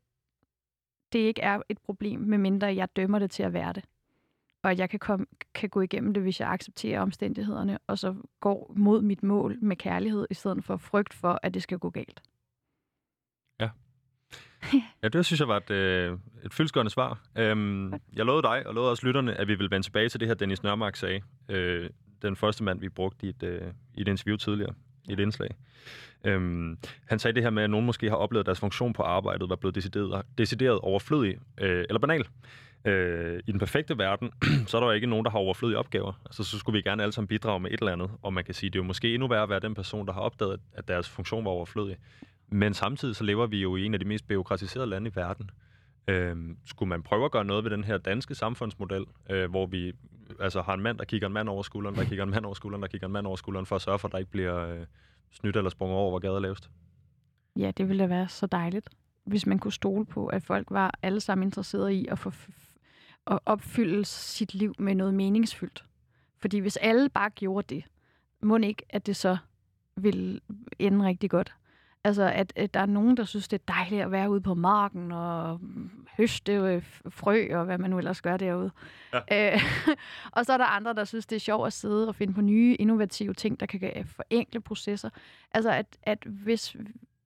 det 1.13 1.19
ikke 1.19 1.41
er 1.41 1.61
et 1.69 1.77
problem, 1.77 2.19
medmindre 2.19 2.75
jeg 2.75 2.95
dømmer 2.95 3.19
det 3.19 3.31
til 3.31 3.43
at 3.43 3.53
være 3.53 3.73
det. 3.73 3.85
Og 4.63 4.71
at 4.71 4.79
jeg 4.79 4.89
kan, 4.89 4.99
komme, 4.99 5.25
kan 5.53 5.69
gå 5.69 5.81
igennem 5.81 6.13
det, 6.13 6.23
hvis 6.23 6.39
jeg 6.39 6.49
accepterer 6.49 7.01
omstændighederne, 7.01 7.79
og 7.87 7.99
så 7.99 8.15
går 8.39 8.73
mod 8.75 9.01
mit 9.01 9.23
mål 9.23 9.57
med 9.61 9.75
kærlighed, 9.75 10.27
i 10.29 10.33
stedet 10.33 10.63
for 10.63 10.77
frygt 10.77 11.13
for, 11.13 11.39
at 11.43 11.53
det 11.53 11.63
skal 11.63 11.79
gå 11.79 11.89
galt. 11.89 12.21
Ja, 15.03 15.07
det 15.07 15.25
synes 15.25 15.39
jeg 15.39 15.47
var 15.47 15.57
et, 15.57 15.71
øh, 15.71 16.17
et 16.45 16.53
fyldsgørende 16.53 16.89
svar. 16.89 17.19
Øhm, 17.35 17.93
jeg 18.13 18.25
lovede 18.25 18.43
dig, 18.43 18.67
og 18.67 18.73
lovede 18.73 18.91
også 18.91 19.07
lytterne, 19.07 19.35
at 19.35 19.47
vi 19.47 19.55
vil 19.55 19.71
vende 19.71 19.85
tilbage 19.85 20.09
til 20.09 20.19
det 20.19 20.27
her, 20.27 20.35
Dennis 20.35 20.63
Nørmark 20.63 20.95
sagde. 20.95 21.21
Øh, 21.49 21.89
den 22.21 22.35
første 22.35 22.63
mand, 22.63 22.79
vi 22.79 22.89
brugte 22.89 23.25
i 23.25 23.29
et, 23.29 23.43
øh, 23.43 23.61
i 23.95 24.01
et 24.01 24.07
interview 24.07 24.37
tidligere, 24.37 24.73
i 25.09 25.13
et 25.13 25.19
indslag. 25.19 25.49
Øhm, 26.25 26.77
han 27.05 27.19
sagde 27.19 27.35
det 27.35 27.43
her 27.43 27.49
med, 27.49 27.63
at 27.63 27.69
nogen 27.69 27.85
måske 27.85 28.09
har 28.09 28.15
oplevet, 28.15 28.43
at 28.43 28.45
deres 28.45 28.59
funktion 28.59 28.93
på 28.93 29.03
arbejdet 29.03 29.49
var 29.49 29.55
blevet 29.55 29.75
decideret, 29.75 30.25
decideret 30.37 30.79
overflødig 30.79 31.37
øh, 31.61 31.85
eller 31.89 31.99
banal. 31.99 32.27
Øh, 32.85 33.39
I 33.47 33.51
den 33.51 33.59
perfekte 33.59 33.97
verden, 33.97 34.31
så 34.67 34.77
er 34.77 34.81
der 34.81 34.87
jo 34.87 34.93
ikke 34.93 35.07
nogen, 35.07 35.25
der 35.25 35.31
har 35.31 35.39
overflødige 35.39 35.77
opgaver. 35.77 36.21
Altså, 36.25 36.43
så 36.43 36.59
skulle 36.59 36.73
vi 36.77 36.81
gerne 36.81 37.03
alle 37.03 37.13
sammen 37.13 37.27
bidrage 37.27 37.59
med 37.59 37.71
et 37.71 37.79
eller 37.79 37.91
andet. 37.91 38.11
Og 38.21 38.33
man 38.33 38.43
kan 38.43 38.53
sige, 38.53 38.69
det 38.69 38.75
er 38.75 38.83
jo 38.83 38.87
måske 38.87 39.13
endnu 39.13 39.27
værre 39.27 39.43
at 39.43 39.49
være 39.49 39.59
den 39.59 39.75
person, 39.75 40.07
der 40.07 40.13
har 40.13 40.21
opdaget, 40.21 40.59
at 40.73 40.87
deres 40.87 41.09
funktion 41.09 41.45
var 41.45 41.51
overflødig. 41.51 41.97
Men 42.51 42.73
samtidig 42.73 43.15
så 43.15 43.23
lever 43.23 43.47
vi 43.47 43.61
jo 43.61 43.75
i 43.75 43.85
en 43.85 43.93
af 43.93 43.99
de 43.99 44.05
mest 44.05 44.27
byråkratiserede 44.27 44.89
lande 44.89 45.09
i 45.09 45.15
verden. 45.15 45.49
Øhm, 46.07 46.57
skulle 46.65 46.89
man 46.89 47.03
prøve 47.03 47.25
at 47.25 47.31
gøre 47.31 47.45
noget 47.45 47.63
ved 47.63 47.71
den 47.71 47.83
her 47.83 47.97
danske 47.97 48.35
samfundsmodel, 48.35 49.05
øh, 49.29 49.49
hvor 49.49 49.65
vi 49.65 49.93
altså, 50.39 50.61
har 50.61 50.73
en 50.73 50.81
mand, 50.81 50.97
der 50.97 51.05
kigger 51.05 51.27
en 51.27 51.33
mand 51.33 51.49
over 51.49 51.63
skulderen, 51.63 51.95
der 51.95 52.03
kigger 52.03 52.23
en 52.23 52.31
mand 52.31 52.45
over 52.45 52.55
skulderen, 52.55 52.81
der 52.81 52.87
kigger 52.87 53.07
en 53.07 53.13
mand 53.13 53.27
over 53.27 53.35
skulderen, 53.35 53.65
for 53.65 53.75
at 53.75 53.81
sørge 53.81 53.99
for, 53.99 54.07
at 54.07 54.11
der 54.11 54.17
ikke 54.17 54.31
bliver 54.31 54.57
øh, 54.57 54.85
snydt 55.31 55.55
eller 55.55 55.69
sprunget 55.69 55.97
over, 55.97 56.09
hvor 56.09 56.19
gaden 56.19 56.35
er 56.35 56.39
lavest? 56.39 56.69
Ja, 57.55 57.71
det 57.77 57.87
ville 57.87 58.03
da 58.03 58.07
være 58.07 58.27
så 58.27 58.45
dejligt, 58.47 58.89
hvis 59.25 59.45
man 59.45 59.59
kunne 59.59 59.73
stole 59.73 60.05
på, 60.05 60.27
at 60.27 60.43
folk 60.43 60.67
var 60.71 60.99
alle 61.01 61.19
sammen 61.19 61.47
interesserede 61.47 61.95
i 61.95 62.07
at, 62.07 62.19
få, 62.19 62.31
at 63.27 63.39
opfylde 63.45 64.05
sit 64.05 64.53
liv 64.53 64.75
med 64.79 64.95
noget 64.95 65.13
meningsfyldt. 65.13 65.85
Fordi 66.37 66.59
hvis 66.59 66.77
alle 66.77 67.09
bare 67.09 67.29
gjorde 67.29 67.75
det, 67.75 67.83
må 68.43 68.57
ikke, 68.57 68.83
at 68.89 69.05
det 69.05 69.15
så 69.15 69.37
ville 69.95 70.39
ende 70.79 71.05
rigtig 71.05 71.29
godt. 71.29 71.53
Altså, 72.03 72.23
at, 72.23 72.53
at 72.55 72.73
der 72.73 72.79
er 72.79 72.85
nogen, 72.85 73.17
der 73.17 73.23
synes, 73.23 73.47
det 73.47 73.59
er 73.59 73.73
dejligt 73.73 74.01
at 74.01 74.11
være 74.11 74.29
ude 74.29 74.41
på 74.41 74.53
marken 74.53 75.11
og 75.11 75.59
høste 76.17 76.53
øh, 76.53 76.83
frø 77.09 77.47
og 77.51 77.65
hvad 77.65 77.77
man 77.77 77.89
nu 77.89 77.97
ellers 77.97 78.21
gør 78.21 78.37
derude. 78.37 78.71
Ja. 79.13 79.53
Øh, 79.53 79.61
og 80.31 80.45
så 80.45 80.53
er 80.53 80.57
der 80.57 80.65
andre, 80.65 80.93
der 80.93 81.03
synes, 81.03 81.25
det 81.25 81.35
er 81.35 81.39
sjovt 81.39 81.67
at 81.67 81.73
sidde 81.73 82.07
og 82.07 82.15
finde 82.15 82.33
på 82.33 82.41
nye, 82.41 82.75
innovative 82.75 83.33
ting, 83.33 83.59
der 83.59 83.65
kan 83.65 83.91
øh, 83.95 84.05
forenkle 84.05 84.61
processer. 84.61 85.09
Altså, 85.51 85.71
at, 85.71 85.85
at 86.03 86.23
hvis 86.23 86.75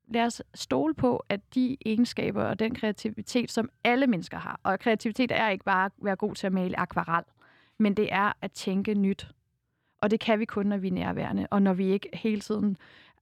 lad 0.08 0.24
os 0.24 0.42
stole 0.54 0.94
på, 0.94 1.24
at 1.28 1.40
de 1.54 1.76
egenskaber 1.86 2.44
og 2.44 2.58
den 2.58 2.74
kreativitet, 2.74 3.50
som 3.50 3.70
alle 3.84 4.06
mennesker 4.06 4.38
har, 4.38 4.60
og 4.62 4.78
kreativitet 4.78 5.32
er 5.32 5.48
ikke 5.48 5.64
bare 5.64 5.84
at 5.84 5.92
være 6.02 6.16
god 6.16 6.34
til 6.34 6.46
at 6.46 6.52
male 6.52 6.80
akvarel, 6.80 7.24
men 7.78 7.94
det 7.94 8.08
er 8.12 8.32
at 8.42 8.52
tænke 8.52 8.94
nyt. 8.94 9.28
Og 10.00 10.10
det 10.10 10.20
kan 10.20 10.38
vi 10.38 10.44
kun, 10.44 10.66
når 10.66 10.76
vi 10.76 10.88
er 10.88 10.92
nærværende, 10.92 11.46
og 11.50 11.62
når 11.62 11.72
vi 11.72 11.86
ikke 11.86 12.08
hele 12.12 12.40
tiden 12.40 12.76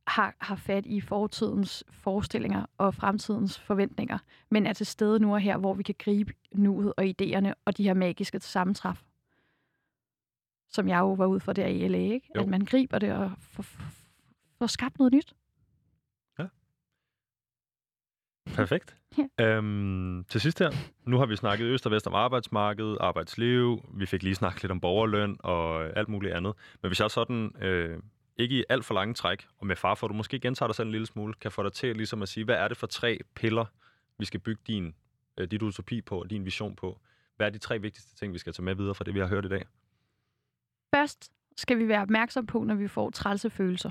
har, 0.06 0.34
har 0.40 0.56
fat 0.56 0.86
i 0.86 1.00
fortidens 1.00 1.84
forestillinger 1.90 2.66
og 2.78 2.94
fremtidens 2.94 3.58
forventninger, 3.58 4.18
men 4.50 4.66
er 4.66 4.72
til 4.72 4.86
stede 4.86 5.20
nu 5.20 5.34
og 5.34 5.40
her, 5.40 5.56
hvor 5.56 5.74
vi 5.74 5.82
kan 5.82 5.94
gribe 5.98 6.32
nuet 6.52 6.92
og 6.96 7.04
idéerne 7.04 7.52
og 7.64 7.76
de 7.76 7.82
her 7.82 7.94
magiske 7.94 8.40
sammentræf. 8.40 9.02
Som 10.70 10.88
jeg 10.88 10.98
jo 10.98 11.12
var 11.12 11.26
ude 11.26 11.40
for 11.40 11.52
der 11.52 11.66
i 11.66 11.88
LA, 11.88 11.98
ikke? 11.98 12.30
Jo. 12.36 12.40
At 12.40 12.48
man 12.48 12.64
griber 12.64 12.98
det 12.98 13.12
og 13.12 13.32
får, 13.38 13.64
får 14.58 14.66
skabt 14.66 14.98
noget 14.98 15.12
nyt. 15.12 15.34
Perfekt. 18.54 18.96
Ja. 19.38 19.44
Øhm, 19.44 20.24
til 20.24 20.40
sidst 20.40 20.58
her, 20.58 20.70
nu 21.06 21.18
har 21.18 21.26
vi 21.26 21.36
snakket 21.36 21.64
øst 21.64 21.86
og 21.86 21.92
vest 21.92 22.06
om 22.06 22.14
arbejdsmarkedet, 22.14 22.98
arbejdsliv, 23.00 23.84
vi 23.94 24.06
fik 24.06 24.22
lige 24.22 24.34
snakket 24.34 24.62
lidt 24.62 24.72
om 24.72 24.80
borgerløn 24.80 25.36
og 25.40 25.96
alt 25.98 26.08
muligt 26.08 26.34
andet. 26.34 26.54
Men 26.82 26.88
hvis 26.88 27.00
jeg 27.00 27.10
sådan, 27.10 27.62
øh, 27.62 27.98
ikke 28.36 28.58
i 28.58 28.64
alt 28.68 28.84
for 28.84 28.94
lange 28.94 29.14
træk, 29.14 29.46
og 29.58 29.66
med 29.66 29.76
far 29.76 29.94
for, 29.94 30.06
at 30.06 30.08
du 30.08 30.14
måske 30.14 30.40
gentager 30.40 30.68
dig 30.68 30.76
selv 30.76 30.86
en 30.86 30.92
lille 30.92 31.06
smule, 31.06 31.34
kan 31.34 31.52
få 31.52 31.62
dig 31.62 31.72
til 31.72 31.96
ligesom 31.96 32.22
at 32.22 32.28
sige, 32.28 32.44
hvad 32.44 32.56
er 32.56 32.68
det 32.68 32.76
for 32.76 32.86
tre 32.86 33.18
piller, 33.34 33.64
vi 34.18 34.24
skal 34.24 34.40
bygge 34.40 34.62
din, 34.66 34.94
øh, 35.38 35.50
dit 35.50 35.62
utopi 35.62 36.00
på, 36.00 36.20
og 36.20 36.30
din 36.30 36.44
vision 36.44 36.76
på? 36.76 37.00
Hvad 37.36 37.46
er 37.46 37.50
de 37.50 37.58
tre 37.58 37.80
vigtigste 37.80 38.16
ting, 38.16 38.32
vi 38.32 38.38
skal 38.38 38.52
tage 38.52 38.64
med 38.64 38.74
videre 38.74 38.94
fra 38.94 39.04
det, 39.04 39.14
vi 39.14 39.18
har 39.18 39.26
hørt 39.26 39.44
i 39.44 39.48
dag? 39.48 39.64
Først 40.94 41.32
skal 41.56 41.78
vi 41.78 41.88
være 41.88 42.02
opmærksom 42.02 42.46
på, 42.46 42.64
når 42.64 42.74
vi 42.74 42.88
får 42.88 43.10
trælse 43.10 43.50
følelser. 43.50 43.90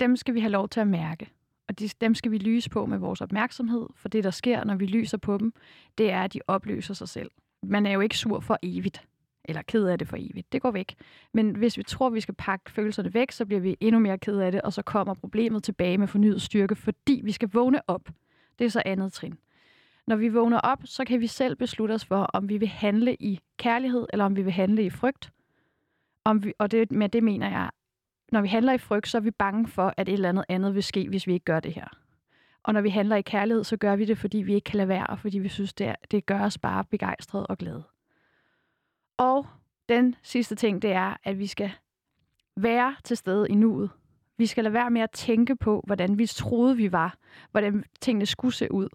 Dem 0.00 0.16
skal 0.16 0.34
vi 0.34 0.40
have 0.40 0.50
lov 0.50 0.68
til 0.68 0.80
at 0.80 0.88
mærke. 0.88 1.30
Og 1.68 1.78
de, 1.78 1.88
dem 2.00 2.14
skal 2.14 2.30
vi 2.30 2.38
lyse 2.38 2.70
på 2.70 2.86
med 2.86 2.98
vores 2.98 3.20
opmærksomhed, 3.20 3.86
for 3.96 4.08
det, 4.08 4.24
der 4.24 4.30
sker, 4.30 4.64
når 4.64 4.76
vi 4.76 4.86
lyser 4.86 5.18
på 5.18 5.38
dem, 5.38 5.52
det 5.98 6.10
er, 6.10 6.22
at 6.22 6.32
de 6.32 6.40
opløser 6.46 6.94
sig 6.94 7.08
selv. 7.08 7.30
Man 7.62 7.86
er 7.86 7.90
jo 7.90 8.00
ikke 8.00 8.18
sur 8.18 8.40
for 8.40 8.58
evigt, 8.62 9.02
eller 9.44 9.62
ked 9.62 9.86
af 9.86 9.98
det 9.98 10.08
for 10.08 10.16
evigt. 10.20 10.52
Det 10.52 10.62
går 10.62 10.70
væk. 10.70 10.94
Men 11.32 11.56
hvis 11.56 11.78
vi 11.78 11.82
tror, 11.82 12.10
vi 12.10 12.20
skal 12.20 12.34
pakke 12.34 12.70
følelserne 12.70 13.14
væk, 13.14 13.32
så 13.32 13.46
bliver 13.46 13.60
vi 13.60 13.76
endnu 13.80 14.00
mere 14.00 14.18
ked 14.18 14.38
af 14.38 14.52
det, 14.52 14.62
og 14.62 14.72
så 14.72 14.82
kommer 14.82 15.14
problemet 15.14 15.62
tilbage 15.62 15.98
med 15.98 16.06
fornyet 16.06 16.42
styrke, 16.42 16.74
fordi 16.74 17.20
vi 17.24 17.32
skal 17.32 17.50
vågne 17.52 17.80
op. 17.86 18.08
Det 18.58 18.64
er 18.64 18.68
så 18.68 18.82
andet 18.86 19.12
trin. 19.12 19.38
Når 20.06 20.16
vi 20.16 20.28
vågner 20.28 20.58
op, 20.58 20.78
så 20.84 21.04
kan 21.04 21.20
vi 21.20 21.26
selv 21.26 21.56
beslutte 21.56 21.92
os 21.92 22.04
for, 22.04 22.22
om 22.22 22.48
vi 22.48 22.58
vil 22.58 22.68
handle 22.68 23.14
i 23.14 23.40
kærlighed, 23.56 24.06
eller 24.12 24.24
om 24.24 24.36
vi 24.36 24.42
vil 24.42 24.52
handle 24.52 24.84
i 24.84 24.90
frygt. 24.90 25.32
Om 26.24 26.44
vi, 26.44 26.52
og 26.58 26.70
det, 26.70 26.92
med 26.92 27.08
det 27.08 27.22
mener 27.22 27.50
jeg, 27.50 27.70
når 28.32 28.40
vi 28.40 28.48
handler 28.48 28.72
i 28.72 28.78
frygt, 28.78 29.08
så 29.08 29.18
er 29.18 29.22
vi 29.22 29.30
bange 29.30 29.68
for, 29.68 29.94
at 29.96 30.08
et 30.08 30.12
eller 30.12 30.28
andet 30.28 30.44
andet 30.48 30.74
vil 30.74 30.82
ske, 30.82 31.08
hvis 31.08 31.26
vi 31.26 31.32
ikke 31.32 31.44
gør 31.44 31.60
det 31.60 31.74
her. 31.74 31.88
Og 32.62 32.74
når 32.74 32.80
vi 32.80 32.88
handler 32.88 33.16
i 33.16 33.22
kærlighed, 33.22 33.64
så 33.64 33.76
gør 33.76 33.96
vi 33.96 34.04
det, 34.04 34.18
fordi 34.18 34.38
vi 34.38 34.54
ikke 34.54 34.64
kan 34.64 34.76
lade 34.76 34.88
være, 34.88 35.06
og 35.06 35.18
fordi 35.18 35.38
vi 35.38 35.48
synes, 35.48 35.74
det, 35.74 35.86
er, 35.86 35.94
det 36.10 36.26
gør 36.26 36.40
os 36.40 36.58
bare 36.58 36.84
begejstrede 36.84 37.46
og 37.46 37.58
glade. 37.58 37.84
Og 39.16 39.46
den 39.88 40.14
sidste 40.22 40.54
ting, 40.54 40.82
det 40.82 40.92
er, 40.92 41.16
at 41.24 41.38
vi 41.38 41.46
skal 41.46 41.72
være 42.56 42.96
til 43.04 43.16
stede 43.16 43.48
i 43.48 43.54
nuet. 43.54 43.90
Vi 44.38 44.46
skal 44.46 44.64
lade 44.64 44.74
være 44.74 44.90
med 44.90 45.00
at 45.00 45.10
tænke 45.10 45.56
på, 45.56 45.82
hvordan 45.86 46.18
vi 46.18 46.26
troede, 46.26 46.76
vi 46.76 46.92
var, 46.92 47.16
hvordan 47.50 47.84
tingene 48.00 48.26
skulle 48.26 48.54
se 48.54 48.72
ud, 48.72 48.88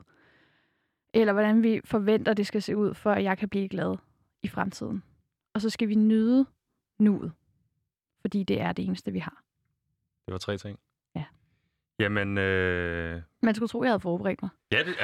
eller 1.13 1.33
hvordan 1.33 1.63
vi 1.63 1.81
forventer, 1.85 2.33
det 2.33 2.47
skal 2.47 2.61
se 2.61 2.77
ud, 2.77 2.93
for 2.93 3.11
at 3.11 3.23
jeg 3.23 3.37
kan 3.37 3.49
blive 3.49 3.69
glad 3.69 3.97
i 4.43 4.47
fremtiden. 4.47 5.03
Og 5.53 5.61
så 5.61 5.69
skal 5.69 5.87
vi 5.87 5.95
nyde 5.95 6.45
nuet, 6.99 7.31
fordi 8.21 8.43
det 8.43 8.61
er 8.61 8.71
det 8.71 8.85
eneste, 8.85 9.11
vi 9.11 9.19
har. 9.19 9.43
Det 10.25 10.31
var 10.31 10.37
tre 10.37 10.57
ting. 10.57 10.79
Ja. 11.99 12.03
Jamen, 12.03 12.37
øh, 12.37 13.21
Man 13.43 13.55
skulle 13.55 13.69
tro, 13.69 13.83
jeg 13.83 13.89
havde 13.91 13.99
forberedt 13.99 14.41
mig. 14.41 14.49
ja, 14.71 14.77
det, 14.83 14.95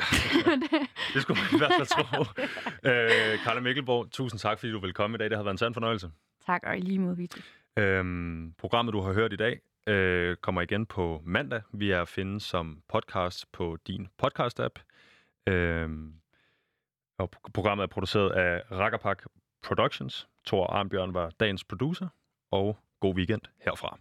det 1.13 1.21
skulle 1.21 1.39
man 1.41 1.47
i 1.53 1.57
hvert 1.57 1.71
fald 1.77 1.87
tro. 1.87 2.21
øh, 2.89 3.39
Karla 3.43 3.59
Mikkelborg, 3.59 4.11
tusind 4.11 4.39
tak, 4.39 4.59
fordi 4.59 4.71
du 4.71 4.79
vil 4.79 4.93
komme 4.93 5.15
i 5.15 5.17
dag. 5.17 5.29
Det 5.29 5.37
har 5.37 5.43
været 5.43 5.53
en 5.53 5.57
sand 5.57 5.73
fornøjelse. 5.73 6.11
tak, 6.45 6.61
og 6.65 6.77
i 6.77 6.81
lige 6.81 6.99
mod 6.99 7.15
Vito. 7.15 7.41
Øhm, 7.77 8.53
programmet, 8.57 8.93
du 8.93 9.01
har 9.01 9.13
hørt 9.13 9.33
i 9.33 9.35
dag, 9.35 9.59
øh, 9.87 10.35
kommer 10.35 10.61
igen 10.61 10.85
på 10.85 11.21
mandag. 11.25 11.61
Vi 11.73 11.91
er 11.91 12.01
at 12.01 12.07
finde 12.07 12.39
som 12.39 12.81
podcast 12.89 13.51
på 13.51 13.77
din 13.87 14.07
podcast-app. 14.23 14.83
Øhm, 15.47 16.13
og 17.19 17.29
pro- 17.35 17.51
programmet 17.53 17.83
er 17.83 17.87
produceret 17.87 18.29
af 18.31 18.61
Rackerpak 18.71 19.23
Productions. 19.63 20.27
Thor 20.47 20.67
Arnbjørn 20.67 21.13
var 21.13 21.29
dagens 21.39 21.63
producer, 21.63 22.07
og 22.51 22.77
god 22.99 23.15
weekend 23.15 23.41
herfra. 23.61 23.97